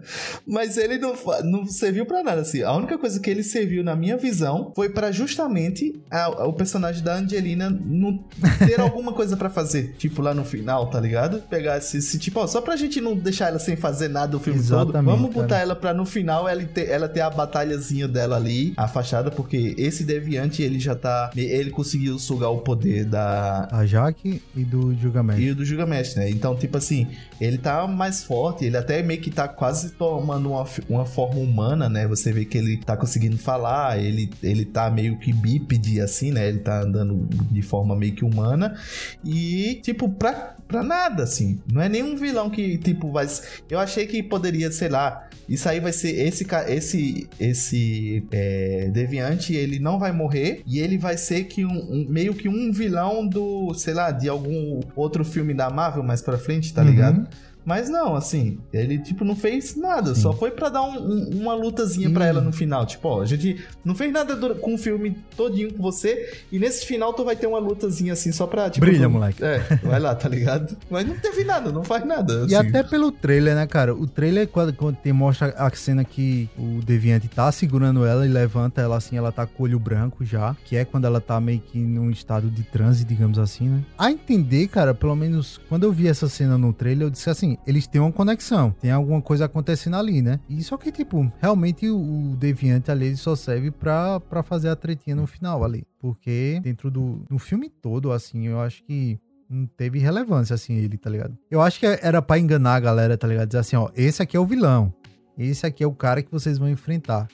[0.46, 1.14] Mas ele não,
[1.44, 2.62] não serviu pra nada, assim.
[2.62, 7.02] A única coisa que ele serviu, na minha visão, foi pra justamente a- o personagem
[7.02, 8.18] da Angelina não
[8.58, 9.94] ter alguma coisa pra fazer.
[9.98, 11.40] Tipo, lá no final, tá ligado?
[11.42, 14.40] Pegar esse, esse tipo, ó, só pra gente não deixar ela sem fazer nada o
[14.40, 14.90] filme todo.
[14.90, 15.62] Exatamente, Vamos botar cara.
[15.62, 19.74] ela pra no final ela ter, ela ter a batalhazinha dela ali, a fachada, porque
[19.76, 21.30] esse deviante, ele já tá...
[21.36, 25.38] Ele conseguiu sugar o poder da, A Jaque e do Gilgamesh.
[25.40, 26.30] e o do Gilgamesh, né?
[26.30, 27.08] Então, tipo assim,
[27.40, 31.88] ele tá mais forte, ele até meio que tá quase tomando uma, uma forma humana,
[31.88, 32.06] né?
[32.06, 36.48] Você vê que ele tá conseguindo falar, ele, ele tá meio que bípede, assim, né?
[36.48, 38.76] Ele tá andando de forma meio que humana.
[39.24, 41.60] E, tipo, pra, pra nada, assim.
[41.72, 43.26] Não é nenhum vilão que, tipo, vai.
[43.68, 45.28] Eu achei que poderia, sei lá.
[45.48, 46.10] Isso aí vai ser.
[46.26, 50.62] Esse, esse, esse é, deviante, ele não vai morrer.
[50.66, 54.28] E ele vai ser que um, um- meio que um vilão do, sei lá, de
[54.28, 57.26] algum outro filme da Marvel mais pra frente, tá Uhum.
[57.64, 60.14] Mas não, assim, ele, tipo, não fez nada.
[60.14, 60.22] Sim.
[60.22, 62.86] Só foi pra dar um- um- uma lutazinha pra ela no final.
[62.86, 66.32] Tipo, ó, a gente não fez nada dura- com o filme todinho com você.
[66.50, 68.84] E nesse final tu vai ter uma lutazinha assim, só pra, tipo...
[68.84, 69.44] Brilha, tu- moleque.
[69.44, 70.76] É, vai lá, tá ligado?
[70.90, 72.46] Mas não teve nada, não faz nada.
[72.48, 72.68] E assim.
[72.68, 73.94] até pelo trailer, né, cara?
[73.94, 78.28] O trailer, quando, quando tem, mostra a cena que o Deviante tá segurando ela e
[78.28, 81.40] levanta ela assim, ela tá com o olho branco já, que é quando ela tá
[81.40, 83.82] meio que num estado de transe, digamos assim, né?
[83.98, 87.49] A entender, cara, pelo menos quando eu vi essa cena no trailer, eu disse assim,
[87.66, 90.40] eles têm uma conexão, tem alguma coisa acontecendo ali, né?
[90.48, 95.16] E só que, tipo, realmente o, Deviante ali só serve pra, pra fazer a tretinha
[95.16, 95.86] no final ali.
[95.98, 99.18] Porque dentro do no filme todo, assim, eu acho que
[99.48, 101.36] não teve relevância, assim, ele, tá ligado?
[101.50, 103.48] Eu acho que era pra enganar a galera, tá ligado?
[103.48, 104.94] Dizer assim, ó, esse aqui é o vilão.
[105.36, 107.26] Esse aqui é o cara que vocês vão enfrentar.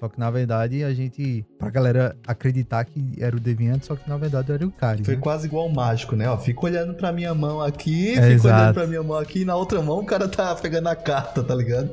[0.00, 4.08] Só que na verdade a gente, pra galera acreditar que era o Deviante, só que
[4.08, 5.04] na verdade era o Ikari.
[5.04, 5.20] Foi né?
[5.20, 6.26] quase igual o mágico, né?
[6.26, 8.56] Ó, fica olhando pra minha mão aqui, É, fica exato.
[8.62, 11.42] olhando pra minha mão aqui, e na outra mão o cara tá pegando a carta,
[11.44, 11.90] tá ligado?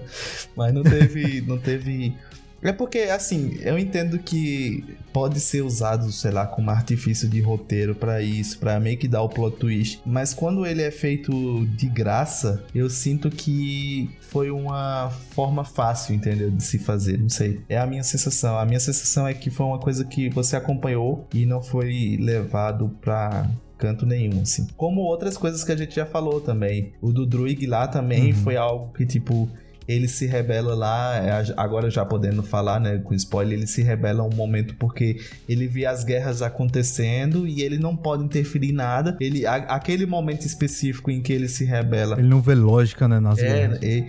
[0.55, 1.41] Mas não teve.
[1.45, 2.15] não teve.
[2.61, 7.93] É porque, assim, eu entendo que pode ser usado, sei lá, como artifício de roteiro
[7.95, 10.01] pra isso, pra meio que dar o plot twist.
[10.05, 16.49] Mas quando ele é feito de graça, eu sinto que foi uma forma fácil, entendeu?
[16.51, 17.61] De se fazer, não sei.
[17.69, 18.57] É a minha sensação.
[18.57, 22.89] A minha sensação é que foi uma coisa que você acompanhou e não foi levado
[23.01, 24.67] pra canto nenhum, assim.
[24.75, 26.93] Como outras coisas que a gente já falou também.
[27.01, 28.37] O do Druig lá também Uhum.
[28.43, 29.47] foi algo que, tipo,
[29.87, 34.21] ele se rebela lá, é, agora já podendo falar, né, com spoiler, ele se rebela
[34.23, 39.15] um momento porque ele vê as guerras acontecendo e ele não pode interferir em nada.
[39.19, 43.19] Ele, a- aquele momento específico em que ele se rebela Ele não vê lógica, né,
[43.19, 43.79] nas é, guerras.
[43.81, 44.07] e-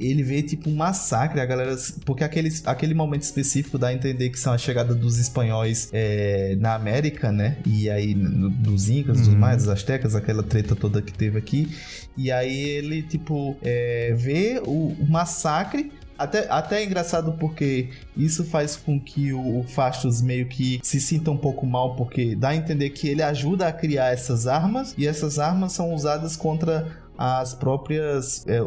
[0.00, 1.76] ele vê tipo um massacre, a galera.
[2.04, 6.56] Porque aquele, aquele momento específico dá a entender que são a chegada dos espanhóis é,
[6.58, 7.58] na América, né?
[7.66, 9.38] E aí, dos Incas, dos Uhum.
[9.38, 11.70] Maias, dos Aztecas, aquela treta toda que teve aqui.
[12.16, 15.92] E aí ele, tipo, é, vê o, o massacre.
[16.18, 21.00] Até, até é engraçado porque isso faz com que o, o Fastos meio que se
[21.00, 24.94] sinta um pouco mal, porque dá a entender que ele ajuda a criar essas armas,
[24.98, 26.86] e essas armas são usadas contra
[27.22, 28.58] as próprias é,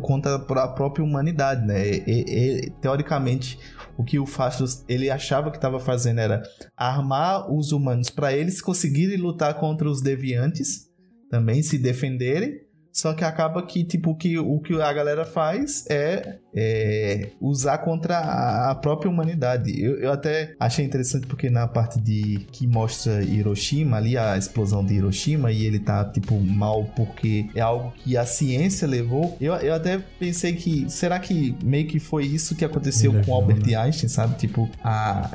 [0.00, 1.88] contra a própria humanidade, né?
[1.88, 3.56] E- e- teoricamente,
[3.96, 6.42] o que o Fastos ele achava que estava fazendo era
[6.76, 10.88] armar os humanos para eles conseguirem lutar contra os deviantes,
[11.30, 12.64] também se defenderem.
[12.92, 18.18] Só que acaba que tipo que o que a galera faz é, é usar contra
[18.18, 19.80] a, a própria humanidade.
[19.80, 24.84] Eu, eu até achei interessante porque na parte de que mostra Hiroshima ali a explosão
[24.84, 29.36] de Hiroshima e ele tá tipo mal porque é algo que a ciência levou.
[29.40, 33.66] Eu, eu até pensei que será que meio que foi isso que aconteceu com Albert
[33.66, 33.74] né?
[33.74, 34.36] Einstein, sabe?
[34.36, 35.30] Tipo a,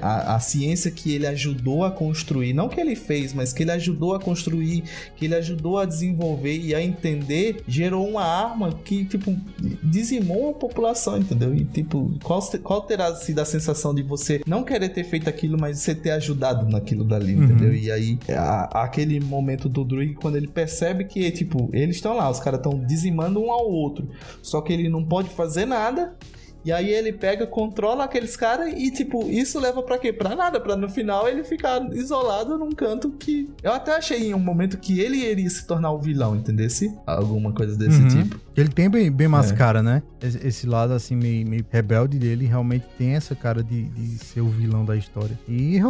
[0.00, 3.72] a, a ciência que ele ajudou a construir, não que ele fez, mas que ele
[3.72, 4.84] ajudou a construir,
[5.16, 9.36] que ele ajudou a desenvolver e a entender, gerou uma arma que, tipo,
[9.82, 11.54] dizimou a população, entendeu?
[11.54, 15.58] E, tipo, qual, qual terá sido a sensação de você não querer ter feito aquilo,
[15.60, 17.44] mas você ter ajudado naquilo dali, Uhum.
[17.44, 17.74] entendeu?
[17.74, 22.30] E aí, a- aquele momento do Druig, quando ele percebe que, tipo, eles estão lá,
[22.30, 24.08] os caras estão dizimando um ao outro,
[24.42, 26.14] só que ele não pode fazer nada.
[26.64, 30.12] E aí ele pega, controla aqueles caras e, tipo, isso leva pra quê?
[30.12, 33.50] Pra nada, pra no final ele ficar isolado num canto que.
[33.62, 36.94] Eu até achei em um momento que ele iria se tornar o vilão, entendesse?
[37.06, 38.08] Alguma coisa desse Uhum.
[38.08, 38.40] tipo.
[38.56, 39.54] Ele tem bem, bem mais É.
[39.54, 40.02] cara, né?
[40.20, 44.48] Esse, lado, assim, meio, meio rebelde dele realmente tem essa cara de, de ser o
[44.48, 45.38] vilão da história.
[45.48, 45.80] E,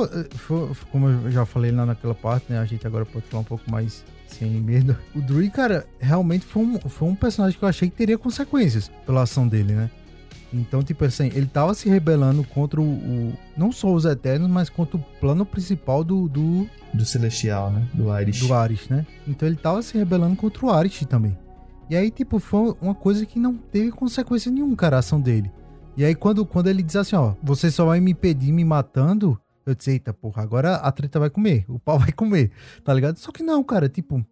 [0.91, 2.59] como eu já falei lá naquela parte, né?
[2.59, 4.97] A gente agora pode falar um pouco mais sem medo.
[5.15, 8.91] O Druid, cara, realmente foi um, foi um personagem que eu achei que teria consequências
[9.05, 9.91] pela ação dele, né?
[10.53, 14.69] Então, tipo assim, ele tava se rebelando contra o, o- não só os Eternos, mas
[14.69, 17.87] contra o plano principal do, do, Do Celestial, né?
[17.95, 18.41] Do Irish.
[18.47, 19.07] do Aris, né?
[19.27, 21.37] Então ele tava se rebelando contra o Aris também.
[21.89, 25.51] E aí, tipo, foi uma coisa que não teve consequência nenhuma, cara, a ação dele.
[25.97, 29.39] E aí, quando, quando ele diz assim, ó, você só vai me impedir me matando,
[29.67, 32.51] eu disse, eita, porra, agora a treta vai comer, o pau vai comer,
[32.85, 33.17] tá ligado?
[33.19, 34.25] Só que não, cara, tipo,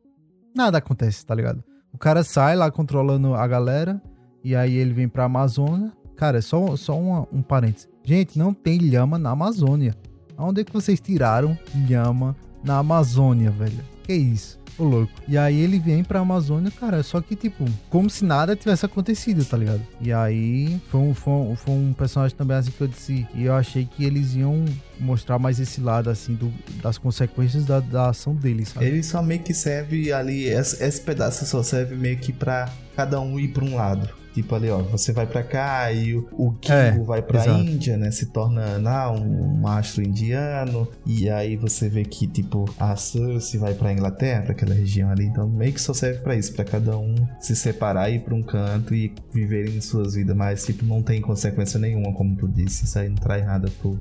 [0.54, 1.62] nada acontece, tá ligado?
[1.92, 4.00] O cara sai lá controlando a galera,
[4.42, 5.92] e aí ele vem pra Amazônia.
[6.20, 7.88] Cara, só, só uma- um parênteses.
[8.04, 9.96] Gente, não tem lhama na Amazônia.
[10.36, 11.56] Aonde é que vocês tiraram
[11.88, 13.82] lhama na Amazônia, velho?
[14.04, 14.59] Que isso?
[14.78, 15.12] Ô louco.
[15.28, 19.44] E aí ele vem pra Amazônia, cara, só que tipo, como se nada tivesse acontecido,
[19.44, 19.82] tá ligado?
[20.00, 23.26] E aí foi um, foi um, foi um personagem também assim que eu disse.
[23.34, 24.64] E eu achei que eles iam
[24.98, 26.52] mostrar mais esse lado, assim, do,
[26.82, 28.86] das consequências da, da ação deles, sabe?
[28.86, 33.20] Ele só meio que serve ali, esse, esse pedaço só serve meio que pra cada
[33.20, 34.20] um ir pra um lado.
[34.32, 37.60] Tipo ali, ó, você vai pra cá e o, o Kingo É, vai pra exato.
[37.60, 38.12] Índia, né?
[38.12, 40.86] Se torna lá um mastro indiano.
[41.04, 45.24] E aí você vê que, tipo, a Cersei vai pra Inglaterra, pra aquela região ali.
[45.24, 48.42] Então meio que só serve pra isso, pra cada um se separar ir pra um
[48.42, 50.36] canto e viverem suas vidas.
[50.36, 52.84] Mas, tipo, não tem consequência nenhuma, como tu disse.
[52.84, 53.98] Isso aí não traz nada pro,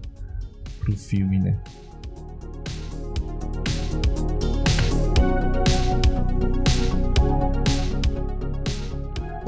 [0.80, 1.58] pro filme, né?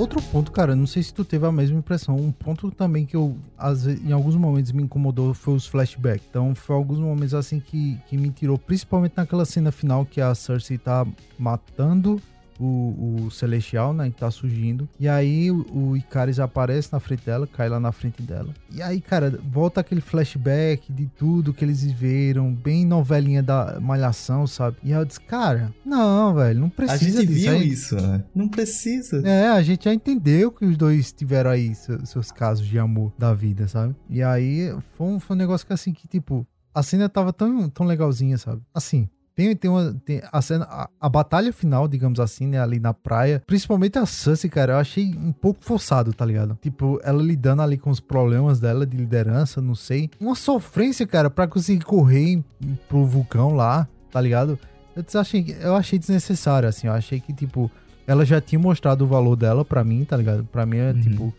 [0.01, 2.15] Outro ponto, cara, não sei se tu teve a mesma impressão.
[2.15, 6.25] Um ponto também que eu, às vezes, em alguns momentos, me incomodou foi os flashbacks.
[6.27, 10.33] Então, foi alguns momentos assim que, que me tirou, principalmente naquela cena final que a
[10.33, 11.05] Cersei tá
[11.37, 12.19] matando
[12.63, 14.09] o, o Celestial, né?
[14.09, 14.87] Que tá surgindo.
[14.99, 18.53] E aí o, o Icaris aparece na frente dela, cai lá na frente dela.
[18.73, 24.45] E aí, cara, volta aquele flashback de tudo que eles viveram, bem novelinha da Malhação,
[24.47, 24.77] sabe?
[24.83, 27.49] E eu disse, cara, não, velho, não A precisa gente disso.
[27.51, 28.23] viu isso, né?
[28.33, 29.21] Não precisa.
[29.27, 33.11] É, a gente já entendeu que os dois tiveram aí se- seus casos de amor
[33.17, 33.95] da vida, sabe?
[34.09, 37.69] E aí foi um, foi um negócio que assim, que tipo, a cena tava tão,
[37.69, 38.61] tão legalzinha, sabe?
[38.73, 39.09] Assim.
[39.35, 39.93] Tem, tem uma.
[40.05, 40.65] Tem a cena.
[40.65, 42.59] A, a batalha final, digamos assim, né?
[42.61, 43.41] Ali na praia.
[43.47, 46.57] Principalmente a Cersei, cara, eu achei um pouco forçado, tá ligado?
[46.61, 50.09] Tipo, ela lidando ali com os problemas dela de liderança, não sei.
[50.19, 52.43] Uma sofrência, cara, pra conseguir correr
[52.89, 54.59] pro vulcão lá, tá ligado?
[54.95, 56.87] Eu achei, eu achei desnecessário, assim.
[56.87, 57.71] Eu achei que, tipo,
[58.05, 60.43] ela já tinha mostrado o valor dela pra mim, tá ligado?
[60.43, 61.01] Pra mim, é, Uhum.
[61.01, 61.33] tipo,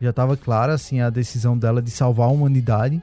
[0.00, 3.02] já tava clara, assim, a decisão dela de salvar a humanidade.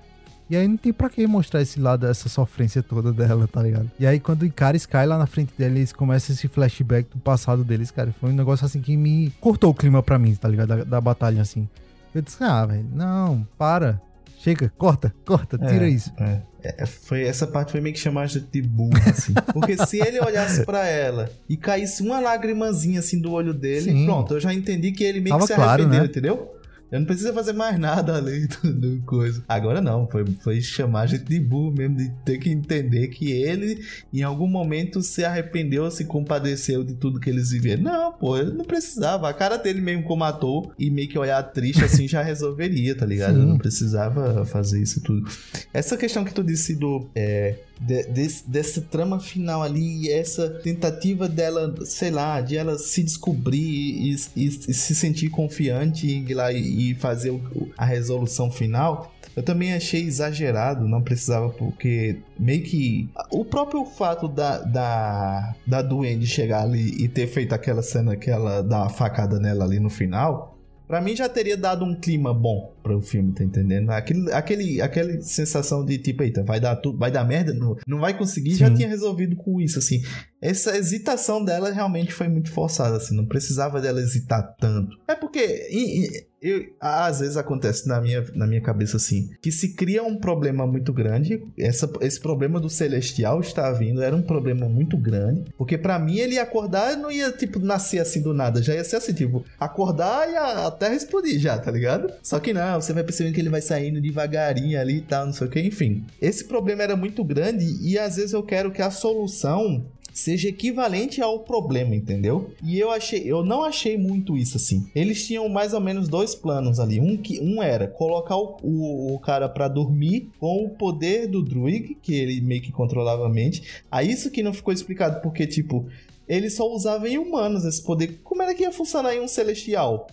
[0.49, 3.89] E aí não tem pra que mostrar esse lado, essa sofrência toda dela, tá ligado?
[3.99, 7.19] E aí quando o Icaris cai lá na frente dele, eles começam esse flashback do
[7.19, 8.13] passado deles, cara.
[8.19, 10.67] Foi um negócio assim que me cortou o clima pra mim, tá ligado?
[10.69, 11.67] Da, da batalha, assim.
[12.13, 13.99] Eu disse, ah, velho, não, para.
[14.39, 16.11] Chega, corta, corta, tira É, isso.
[16.19, 16.41] é.
[16.67, 19.34] É, foi, essa parte foi meio que chamar de burro, assim.
[19.53, 24.05] Porque se ele olhasse pra ela e caísse uma lágrimazinha assim do olho dele, Sim.
[24.05, 26.05] pronto, eu já entendi que ele meio Tava que se claro, arrependeu, né?
[26.09, 26.55] entendeu?
[26.95, 29.43] Eu não preciso fazer mais nada além do, do coisa.
[29.47, 33.31] Agora não, foi, foi chamar a gente de burro mesmo, de ter que entender que
[33.31, 37.84] ele, em algum momento, se arrependeu, se compadeceu de tudo que eles viveram.
[37.84, 39.30] Não, pô, ele não precisava.
[39.30, 43.05] A cara dele mesmo como ator e meio que olhar triste assim já resolveria, tá
[43.05, 43.35] ligado?
[43.35, 43.41] Sim.
[43.41, 45.30] Eu não precisava fazer isso tudo.
[45.73, 47.07] Essa questão que tu disse do.
[47.15, 52.77] é, de- desse- dessa trama final ali, e essa tentativa dela, sei lá, de ela
[52.77, 58.52] se descobrir e, e- e se sentir confiante ir lá e, fazer o- a resolução
[58.52, 59.12] final.
[59.36, 63.10] Eu também achei exagerado, não precisava, porque meio que.
[63.32, 68.30] O próprio fato da, da, da Duende chegar ali e ter feito aquela cena que
[68.30, 70.57] ela dá uma facada nela ali no final,
[70.88, 73.90] pra mim já teria dado um clima bom pro filme, tá entendendo?
[73.90, 77.99] Aquele, aquele, aquela sensação de tipo, eita, vai dar tudo, vai dar merda, não, não
[77.99, 78.76] vai conseguir, já Sim.
[78.76, 80.03] tinha resolvido com isso, assim.
[80.40, 84.95] Essa hesitação dela realmente foi muito forçada, assim, não precisava dela hesitar tanto.
[85.07, 85.40] É porque
[85.72, 90.03] e- e- eu- às vezes acontece na minha, na minha cabeça assim, que se cria
[90.03, 94.95] um problema muito grande, essa, esse problema do Celestial estar vindo era um problema muito
[94.95, 98.76] grande, porque pra mim ele ia acordar não ia, tipo, nascer assim do nada, já
[98.76, 102.14] ia ser assim, tipo, acordar e a, a Terra explodir já, tá ligado?
[102.22, 105.34] Só que não, você vai percebendo que ele vai saindo devagarinho ali e tal, não
[105.34, 106.06] sei o que, enfim.
[106.22, 109.85] Esse problema era muito grande e às vezes eu quero que a solução
[110.15, 112.49] seja equivalente ao problema, entendeu?
[112.64, 114.89] E eu achei, eu não achei muito isso assim.
[114.95, 117.02] Eles tinham mais ou menos dois planos ali.
[117.02, 121.43] Um que um era colocar o, o, o cara pra dormir com o poder do
[121.43, 123.84] Druid, que ele meio que controlava a mente.
[123.91, 125.85] Aí isso que não ficou explicado porque tipo
[126.27, 128.19] ele só usava em humanos esse poder.
[128.23, 130.07] Como era que ia funcionar em um celestial?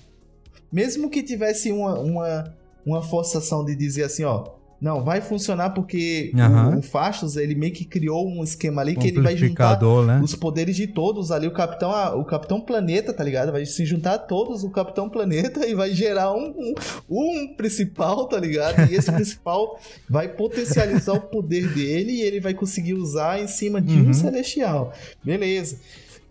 [0.72, 2.54] Mesmo que tivesse uma, uma,
[2.86, 4.44] uma forçação de dizer assim, ó,
[4.80, 6.74] não, vai funcionar porque Aham.
[6.74, 10.20] o, o Fastos, ele meio que criou um esquema ali que ele vai juntar né?
[10.20, 13.52] os poderes de todos ali, o Capitão, o Capitão Planeta, tá ligado?
[13.52, 16.74] Vai se juntar todos o Capitão Planeta e vai gerar um, um,
[17.08, 18.90] um principal, tá ligado?
[18.90, 19.78] E esse principal
[20.10, 24.08] vai potencializar o poder dele e ele vai conseguir usar em cima de Uhum.
[24.08, 24.92] um celestial.
[25.22, 25.78] Beleza.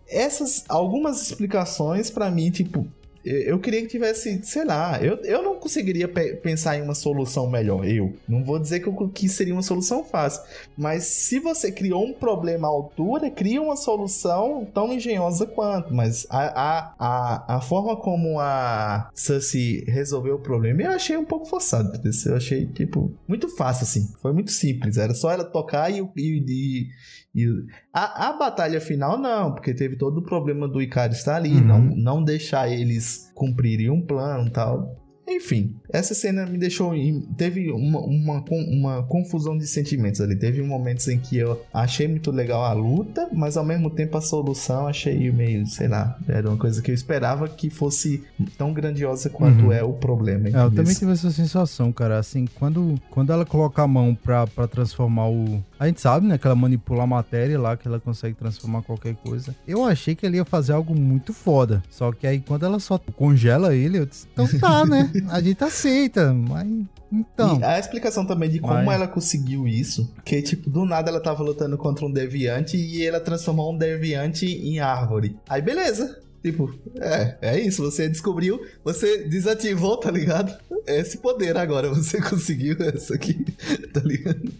[0.06, 2.86] Essas algumas explicações pra mim, tipo,
[3.24, 7.48] eu queria que tivesse, sei lá, eu, eu não conseguiria pe- pensar em uma solução
[7.48, 8.14] melhor, eu.
[8.28, 10.42] Não vou dizer que, eu, que seria uma solução fácil,
[10.76, 15.94] mas se você criou um problema à altura, cria uma solução tão engenhosa quanto.
[15.94, 21.24] Mas a, a, a, a forma como a Cersei resolveu o problema, eu achei um
[21.24, 21.92] pouco forçado.
[22.26, 24.12] Eu achei, tipo, muito fácil, assim.
[24.20, 24.96] Foi muito simples.
[24.96, 26.88] Era só ela tocar e, e, e,
[27.34, 27.46] e
[27.92, 31.64] a, a batalha final, não, porque teve todo o problema do Icaris estar ali, Uhum.
[31.66, 34.98] não, não deixar eles cumprirem um plano e tal.
[35.26, 36.92] Enfim, essa cena me deixou.
[37.38, 40.34] Teve uma, uma, uma confusão de sentimentos ali.
[40.36, 44.20] Teve momentos em que eu achei muito legal a luta, mas ao mesmo tempo a
[44.20, 48.24] solução achei meio, sei lá, era uma coisa que eu esperava que fosse
[48.58, 49.72] tão grandiosa quanto Uhum.
[49.72, 50.48] é o problema.
[50.48, 52.18] É, eu também tive essa sensação, cara.
[52.18, 55.64] Assim, quando, quando ela coloca a mão pra, pra transformar o.
[55.82, 56.38] A gente sabe, né?
[56.38, 59.52] Que ela manipula a matéria lá, que ela consegue transformar qualquer coisa.
[59.66, 61.82] Eu achei que ele ia fazer algo muito foda.
[61.90, 65.10] Só que aí quando ela só congela ele, eu disse, então tá, né?
[65.28, 66.68] A gente aceita, mas.
[67.10, 67.58] Então.
[67.58, 68.94] E a explicação também de como Vai.
[68.94, 73.18] ela conseguiu isso, que tipo, do nada ela tava lutando contra um deviante e ela
[73.18, 75.36] transformou um deviante em árvore.
[75.48, 76.22] Aí beleza.
[76.42, 77.82] Tipo, é, é isso.
[77.82, 80.52] Você descobriu, você desativou, tá ligado?
[80.86, 81.88] Esse poder agora.
[81.94, 83.34] Você conseguiu essa aqui,
[83.92, 84.50] tá ligado?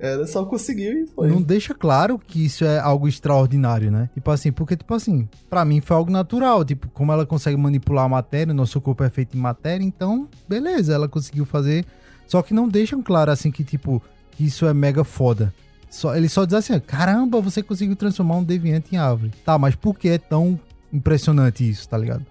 [0.00, 1.28] Ela só conseguiu e foi.
[1.28, 4.08] Não deixa claro que isso é algo extraordinário, né?
[4.14, 6.64] Tipo assim, porque, tipo assim, pra mim foi algo natural.
[6.64, 10.94] Tipo, como ela consegue manipular a matéria, nosso corpo é feito em matéria, então, beleza,
[10.94, 11.84] ela conseguiu fazer.
[12.26, 14.02] Só que não deixam claro, assim, que, tipo,
[14.32, 15.52] que isso é mega foda.
[15.90, 19.32] Só, ele só diz assim, caramba, você conseguiu transformar um deviante em árvore.
[19.44, 20.58] Tá, mas por que é tão
[20.92, 22.24] impressionante isso, tá ligado?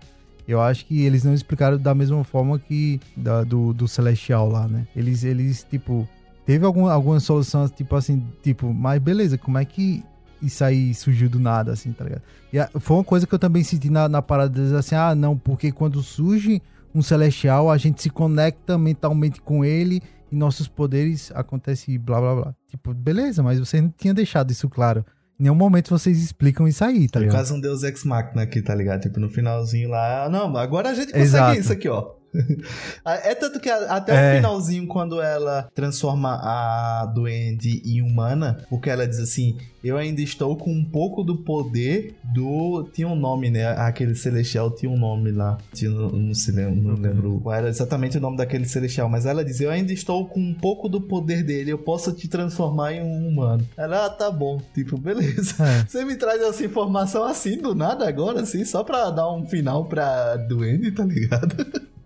[0.48, 4.68] Eu acho que eles não explicaram da mesma forma que da, do, do Celestial lá,
[4.68, 4.88] né?
[4.96, 6.08] Eles, eles tipo,
[6.46, 10.04] teve algum, alguma solução, tipo assim, tipo, mas beleza, como é que
[10.42, 12.22] isso aí surgiu do nada, assim, tá ligado?
[12.54, 15.14] E a, foi uma coisa que eu também senti na, na parada deles, assim, ah,
[15.14, 16.62] não, porque quando surge
[16.96, 20.02] um Celestial, a gente se conecta mentalmente com ele
[20.32, 22.56] e nossos poderes acontecem blá blá blá.
[22.68, 25.06] Tipo, beleza, mas você não tinha deixado isso claro.
[25.40, 27.38] Em nenhum momento vocês explicam isso aí, tá Foi ligado?
[27.38, 29.02] quase um Deus Ex Machina aqui, tá ligado?
[29.02, 31.60] Tipo, no finalzinho lá, não, agora a gente consegue Exato.
[31.60, 32.17] isso aqui, ó.
[33.06, 34.36] É tanto que até o É.
[34.38, 40.56] finalzinho, quando ela transforma a Duende em humana, porque ela diz assim: Eu ainda estou
[40.58, 42.88] com um pouco do poder do.
[42.94, 43.68] Tinha um nome, né?
[43.68, 45.58] Aquele celestial tinha um nome lá.
[45.74, 49.26] Tinha, não, não se lembro, não lembro qual era exatamente o nome daquele celestial, mas
[49.26, 52.94] ela diz: Eu ainda estou com um pouco do poder dele, eu posso te transformar
[52.94, 53.66] em um humano.
[53.78, 54.62] Ela, ah, tá bom.
[54.74, 55.56] Tipo, beleza.
[55.64, 55.86] É.
[55.88, 59.86] Você me traz essa informação assim do nada agora, assim, só pra dar um final
[59.86, 61.56] pra Duende, tá ligado?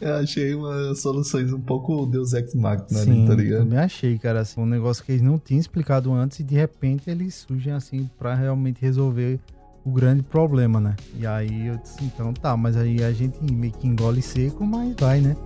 [0.00, 3.58] Eu achei umas soluções um pouco Deus Ex Machina ali, Sim, tá ligado?
[3.60, 7.08] também achei, cara, assim, um negócio que eles não tinham explicado antes e de repente
[7.10, 9.38] eles surgem assim pra realmente resolver
[9.84, 10.96] o grande problema, né?
[11.18, 14.94] E aí eu disse, então tá, mas aí a gente meio que engole seco, mas
[14.98, 15.36] vai, né?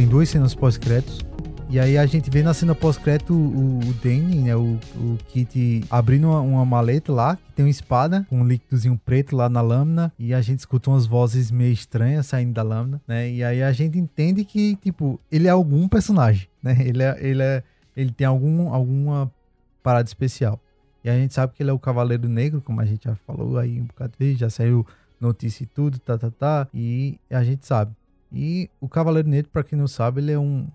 [0.00, 1.20] Tem duas cenas pós-créditos.
[1.68, 4.56] E aí a gente vê na cena pós-crédito o, o Danny, né?
[4.56, 8.98] O, o Kit abrindo uma, uma maleta lá, que tem uma espada, com um líquidozinho
[9.04, 10.10] preto lá na lâmina.
[10.18, 13.30] E a gente escuta umas vozes meio estranhas saindo da lâmina, né?
[13.30, 16.78] E aí a gente entende que, tipo, ele é algum personagem, né?
[16.80, 17.18] Ele é.
[17.20, 17.62] Ele, é,
[17.94, 19.30] ele tem algum, alguma
[19.82, 20.58] parada especial.
[21.04, 23.58] E a gente sabe que ele é o Cavaleiro Negro, como a gente já falou
[23.58, 24.86] aí um bocado de já saiu
[25.20, 26.68] notícia e tudo, tá, tá, tá.
[26.72, 27.92] E a gente sabe.
[28.32, 30.68] E o Cavaleiro Negro, pra quem não sabe, ele é um.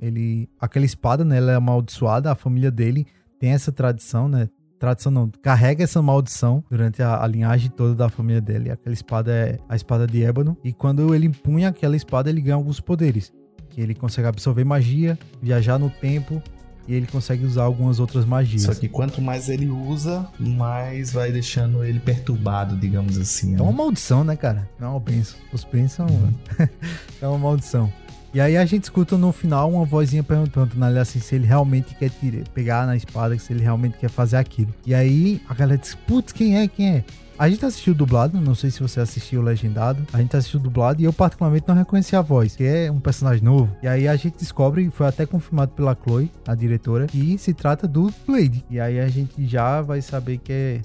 [0.00, 0.48] Ele.
[0.60, 1.38] Aquela espada, né?
[1.38, 2.30] Ela é amaldiçoada.
[2.30, 3.06] A família dele
[3.38, 4.48] tem essa tradição, né?
[4.78, 8.70] Tradição não, carrega essa maldição durante a, a linhagem toda da família dele.
[8.70, 10.56] Aquela espada é a espada de ébano.
[10.64, 13.32] E quando ele empunha aquela espada, ele ganha alguns poderes.
[13.70, 16.42] Que ele consegue absorver magia, viajar no tempo.
[16.86, 18.62] E ele consegue usar algumas outras magias.
[18.62, 23.54] Só que quanto mais ele usa, mais vai deixando ele perturbado, digamos assim.
[23.54, 23.62] É né?
[23.62, 24.68] uma maldição, né, cara?
[24.78, 25.38] Não é uma bênção.
[25.52, 26.10] Os bênçãos
[27.20, 27.90] é uma maldição.
[28.34, 31.94] E aí a gente escuta no final uma vozinha perguntando na assim se ele realmente
[31.94, 34.74] quer tirar, pegar na espada, se ele realmente quer fazer aquilo.
[34.84, 36.66] E aí a galera diz, putz, quem é?
[36.66, 37.04] Quem é?
[37.36, 40.06] A gente assistiu dublado, não sei se você assistiu legendado.
[40.12, 43.42] A gente assistiu dublado e eu particularmente não reconheci a voz, que é um personagem
[43.42, 43.76] novo.
[43.82, 47.88] E aí a gente descobre, foi até confirmado pela Chloe, a diretora, que se trata
[47.88, 48.64] do Blade.
[48.70, 50.80] E aí a gente já vai saber que é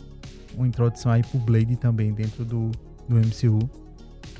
[0.55, 2.71] uma introdução aí pro Blade também dentro do,
[3.07, 3.69] do MCU.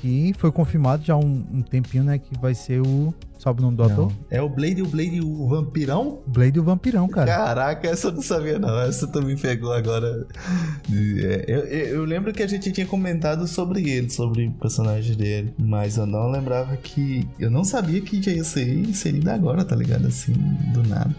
[0.00, 2.18] Que foi confirmado já há um, um tempinho, né?
[2.18, 3.12] Que vai ser o.
[3.38, 4.06] Sabe o nome do ator?
[4.10, 4.12] Não.
[4.30, 6.20] É o Blade, o Blade, o vampirão?
[6.26, 7.26] Blade o Vampirão, cara.
[7.26, 8.78] Caraca, essa eu não sabia não.
[8.80, 10.26] Essa tu me pegou agora.
[10.92, 15.16] É, eu, eu- eu lembro que a gente tinha comentado sobre ele, sobre o personagem
[15.16, 15.54] dele.
[15.58, 17.26] Mas eu não lembrava que.
[17.38, 20.06] Eu não sabia que já ia ser inserido agora, tá ligado?
[20.06, 20.32] Assim,
[20.72, 21.14] do nada.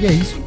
[0.00, 0.42] E é isso.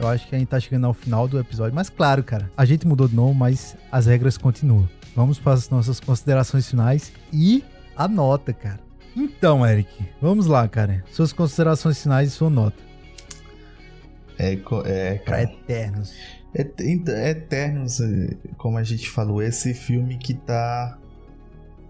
[0.00, 1.74] Eu acho que a gente tá chegando ao final do episódio.
[1.74, 4.88] Mas claro, cara, a gente mudou de novo, mas as regras continuam.
[5.18, 7.64] Vamos para as nossas considerações finais e
[7.96, 8.78] a nota, cara.
[9.16, 11.04] Então, Eric, vamos lá, cara.
[11.10, 12.76] Suas considerações finais e sua nota.
[14.38, 15.42] É, é Pra cara.
[15.42, 16.14] Eternos.
[16.54, 20.96] Et- ent- Eternos, eh, como a gente falou, esse filme que tá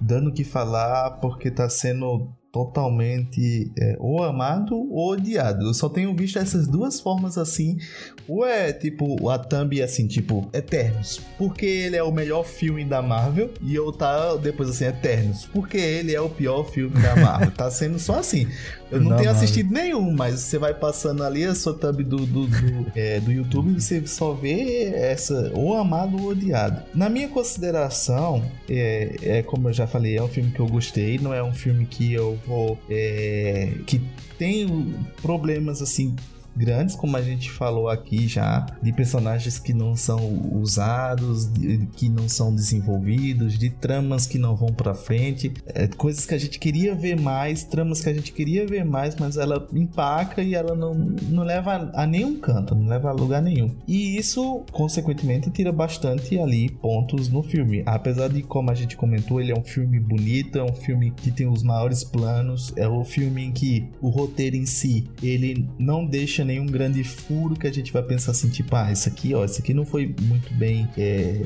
[0.01, 5.67] dando o que falar porque tá sendo totalmente é, ou amado ou odiado.
[5.67, 7.79] Eu só tenho visto essas duas formas assim.
[8.27, 13.01] Ou é tipo a thumb assim, tipo Eternos, porque ele é o melhor filme da
[13.01, 17.51] Marvel e eu tá depois assim Eternos, porque ele é o pior filme da Marvel.
[17.53, 18.47] tá sendo só assim.
[18.91, 22.19] Eu não Da tenho assistido nenhum, mas você vai passando ali a sua thumb do,
[22.19, 26.83] do, do, é, do YouTube e você só vê essa ou amado ou odiado.
[26.95, 31.19] Na minha consideração, é, é como eu já falei, é um filme que eu gostei,
[31.19, 32.79] não é um filme que eu vou.
[32.89, 34.01] é, que
[34.39, 36.15] tem problemas assim
[36.59, 40.19] grandes, como a gente falou aqui já, de personagens que não são
[40.53, 46.27] usados, de, que não são desenvolvidos, de tramas que não vão para frente, é, coisas
[46.27, 49.67] que a gente queria ver mais, tramas que a gente queria ver mais, mas ela
[49.73, 53.75] empaca e ela não, não leva a nenhum canto, não leva a lugar nenhum.
[53.87, 57.83] E isso, consequentemente, tira bastante ali pontos no filme.
[57.87, 61.31] Apesar de, como a gente comentou, ele é um filme bonito, é um filme que
[61.31, 65.69] tem os maiores planos, é o um filme em que o roteiro em si, ele
[65.79, 69.35] não deixa nenhum grande furo que a gente vai pensar assim, tipo, ah, isso aqui,
[69.35, 71.41] ó, isso aqui não foi muito bem, é,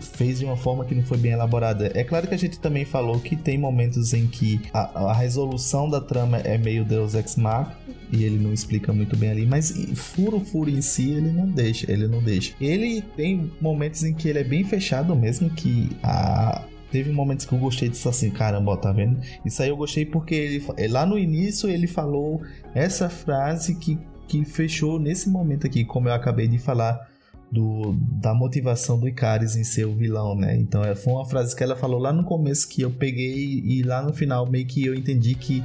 [0.00, 1.90] fez de uma forma que não foi bem elaborada.
[1.94, 5.88] É claro que a gente também falou que tem momentos em que a, a resolução
[5.88, 7.76] da trama é meio Deus Ex Machina,
[8.12, 11.90] e ele não explica muito bem ali, mas furo furo em si ele não deixa,
[11.90, 12.54] ele não deixa.
[12.60, 16.62] Ele tem momentos em que ele é bem fechado mesmo, que a
[16.92, 19.18] teve momentos que eu gostei disso assim, caramba, ó, tá vendo?
[19.44, 22.40] Isso aí eu gostei porque ele lá no início ele falou
[22.72, 27.08] essa frase que que fechou nesse momento aqui, como eu acabei de falar
[27.50, 30.56] do, da motivação do Icaris em ser o vilão, né?
[30.56, 33.82] Então é, foi uma frase que ela falou lá no começo que eu peguei e
[33.82, 35.62] lá no final meio que eu entendi que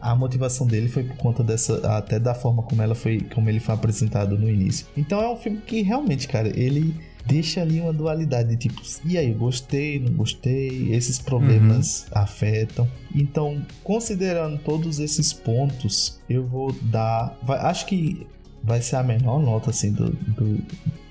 [0.00, 3.60] a motivação dele foi por conta dessa até da forma como ela foi como ele
[3.60, 4.86] foi apresentado no início.
[4.96, 6.94] Então é um filme que realmente, cara, ele
[7.26, 12.22] deixa ali uma dualidade, tipo, e aí, gostei, não gostei, esses problemas uhum.
[12.22, 12.88] afetam.
[13.14, 18.26] Então, considerando todos esses pontos, eu vou dar, vai, acho que
[18.62, 20.62] vai ser a menor nota assim do, do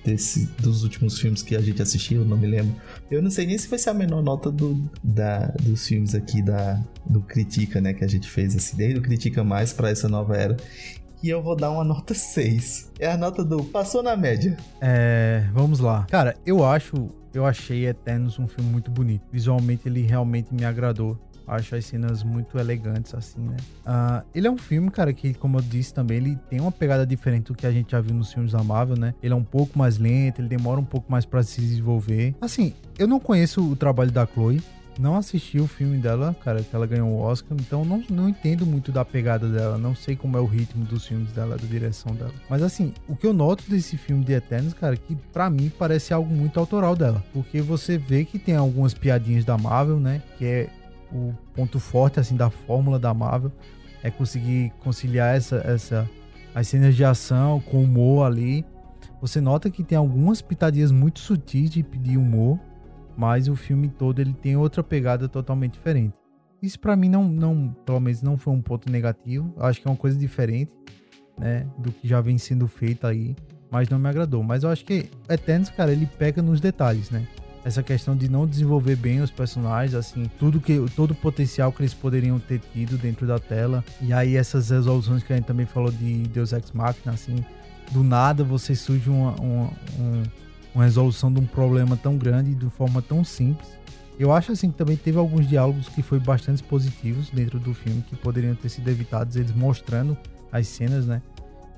[0.04, 2.76] desse, dos últimos filmes que a gente assistiu, não me lembro.
[3.10, 6.42] Eu não sei nem se vai ser a menor nota do, da, dos filmes aqui
[6.42, 7.94] da, do Critica, né?
[7.94, 10.58] Que a gente fez assim, desde o Critica Mais para essa nova era.
[11.22, 12.92] E eu vou dar uma nota 6.
[12.98, 14.58] É a nota do passou na média.
[14.80, 16.06] É, vamos lá.
[16.10, 19.24] Cara, eu acho, eu achei Eternos um filme muito bonito.
[19.32, 21.20] Visualmente ele realmente me agradou.
[21.46, 23.58] Acho as cenas muito elegantes, assim, né?
[23.84, 27.08] Uh, ele é um filme, cara, que, como eu disse também, ele tem uma pegada
[27.08, 29.16] diferente do que a gente já viu nos filmes da Marvel, né?
[29.22, 32.36] Ele é um pouco mais lento, ele demora um pouco mais para se desenvolver.
[32.40, 34.62] Assim, eu não conheço o trabalho da Chloe,
[35.00, 38.66] não assisti o filme dela, cara, que ela ganhou o Oscar, então não, não entendo
[38.66, 42.14] muito da pegada dela, não sei como é o ritmo dos filmes dela, da direção
[42.14, 42.34] dela.
[42.50, 46.14] Mas assim, o que eu noto desse filme de Eternos, cara, que para mim parece
[46.14, 50.46] algo muito autoral dela, porque você vê que tem algumas piadinhas da Marvel, né, que
[50.46, 50.70] é
[51.12, 53.52] o ponto forte assim da fórmula da Marvel
[54.04, 56.10] é conseguir conciliar essa, essa
[56.54, 58.66] as cenas de ação com humor ali.
[59.22, 62.60] Você nota que tem algumas pitadinhas muito sutis de, de humor,
[63.20, 66.14] mas o filme todo ele tem outra pegada totalmente diferente.
[66.62, 69.54] Isso para mim não, não, pelo menos não foi um ponto negativo.
[69.60, 70.72] Acho que é uma coisa diferente,
[71.38, 73.36] né, do que já vem sendo feito aí,
[73.70, 74.42] mas não me agradou.
[74.42, 77.28] Mas eu acho que Eternos, cara, ele pega nos detalhes, né?
[77.66, 81.82] essa questão de não desenvolver bem os personagens, assim, tudo que todo o potencial que
[81.82, 83.84] eles poderiam ter tido dentro da tela.
[84.02, 87.36] E aí essas resoluções que a gente também falou de Deus Ex Machina, assim,
[87.92, 89.70] do nada você surge uma, uma,
[90.74, 93.70] uma resolução de um problema tão grande de forma tão simples.
[94.20, 98.02] Eu acho assim que também teve alguns diálogos que foi bastante positivos dentro do filme
[98.02, 100.18] que poderiam ter sido evitados, eles mostrando
[100.52, 101.22] as cenas, né?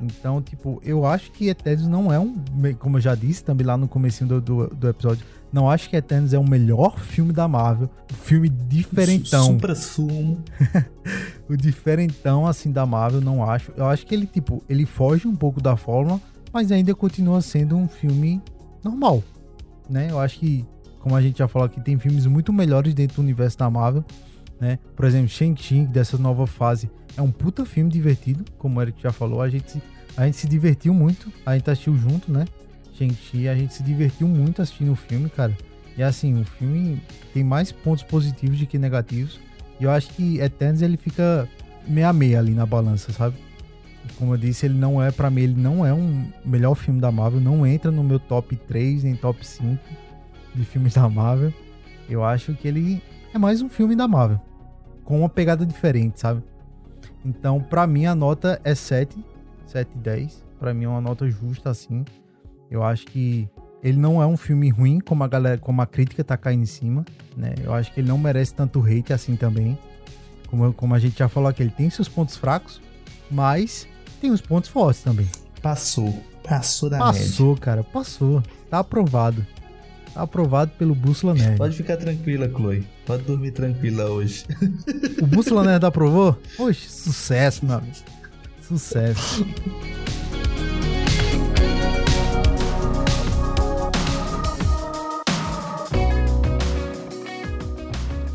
[0.02, 2.36] Então, tipo, eu acho que Eternos não é um,
[2.80, 5.24] como eu já disse também lá no começo do, do, do episódio,
[5.54, 7.90] não acho que Eternos é o melhor filme da Marvel.
[8.10, 9.46] O filme diferentão.
[9.46, 10.44] Supra sumo.
[11.48, 13.72] o diferentão, assim, da Marvel, não acho.
[13.76, 16.20] Eu acho que ele, tipo, ele foge um pouco da fórmula,
[16.54, 18.42] mas ainda continua sendo um filme
[18.84, 19.24] normal,
[19.90, 20.08] né?
[20.10, 20.66] Eu acho que,
[21.00, 24.04] como a gente já falou aqui, tem filmes muito melhores dentro do universo da Marvel,
[24.60, 24.80] né?
[24.96, 29.12] Por exemplo, Shang-Chi, dessa nova fase, é um puta filme divertido, como o Eric já
[29.12, 29.42] falou.
[29.42, 29.82] A gente,
[30.16, 32.46] a gente se divertiu muito, a gente assistiu junto, né?
[32.94, 35.58] Shang-Chi, a gente se divertiu muito assistindo o filme, cara.
[35.98, 37.02] E assim, o filme
[37.34, 39.40] tem mais pontos positivos do que negativos.
[39.80, 41.48] E eu acho que Eternos ele fica
[41.88, 43.36] meia meia ali na balança, sabe?
[44.18, 47.12] Como eu disse, ele não é, para mim, ele não é um melhor filme da
[47.12, 49.80] Marvel, não entra no meu top 3 nem top 5
[50.54, 51.54] de filmes da Marvel.
[52.10, 53.02] Eu acho que ele
[53.34, 54.40] é mais um filme da Marvel,
[55.04, 56.44] com uma pegada diferente, sabe?
[57.24, 59.24] Então, para mim a nota é 7,
[59.66, 60.46] 7 e 10.
[60.60, 62.04] Para mim é uma nota justa assim.
[62.70, 63.50] Eu acho que
[63.84, 66.68] ele não é um filme ruim, como a galera, como a crítica tá caindo em
[66.68, 67.06] cima,
[67.36, 67.56] né?
[67.64, 69.78] Eu acho que ele não merece tanto hate assim também.
[70.48, 72.82] Como, como a gente já falou aqui, ele tem seus pontos fracos,
[73.30, 73.88] mas
[74.22, 75.28] tem os pontos fortes também.
[75.62, 76.24] Passou.
[76.44, 77.62] Passou da Passou, média.
[77.62, 78.42] cara, passou.
[78.70, 79.46] Tá aprovado.
[80.14, 81.58] Tá aprovado pelo Bússola Nerd.
[81.58, 82.86] Pode ficar tranquila, Chloe.
[83.06, 84.46] Pode dormir tranquila hoje.
[85.22, 86.38] O Bússola Nerd aprovou?
[86.60, 87.96] Oxe, sucesso, meu amigo.
[88.68, 89.46] Sucesso.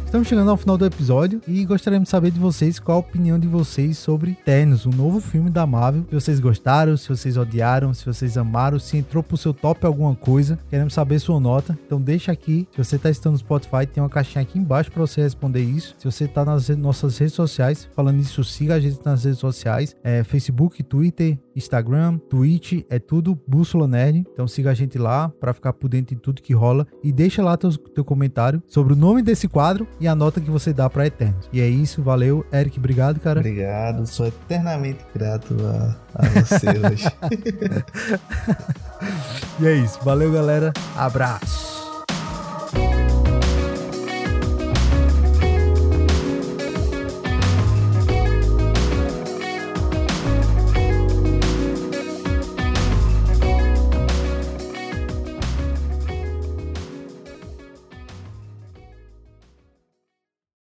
[0.07, 3.39] Estamos chegando ao final do episódio e gostaríamos de saber de vocês qual a opinião
[3.41, 6.05] de vocês sobre Ternos, o novo filme da Marvel.
[6.09, 10.15] Se vocês gostaram, se vocês odiaram, se vocês amaram, se entrou pro seu top alguma
[10.15, 10.59] coisa.
[10.70, 11.77] Queremos saber sua nota.
[11.85, 12.69] Então deixa aqui.
[12.70, 15.97] Se você tá estando no Spotify, tem uma caixinha aqui embaixo para você responder isso.
[15.99, 19.97] Se você tá nas nossas redes sociais, falando isso, siga a gente nas redes sociais.
[20.05, 24.24] É, Facebook, Twitter, Instagram, Twitch, é tudo Bússola Nerd.
[24.33, 27.43] Então siga a gente lá para ficar por dentro de tudo que rola e deixa
[27.43, 30.89] lá teu, teu comentário sobre o nome desse quadro e a nota que você dá
[30.89, 31.49] para Eternos.
[31.53, 33.41] E é isso, valeu, Eric, obrigado, cara.
[33.41, 37.07] Obrigado, sou eternamente grato a, a você hoje.
[39.61, 40.73] e é isso, valeu, galera.
[40.97, 41.77] Abraço.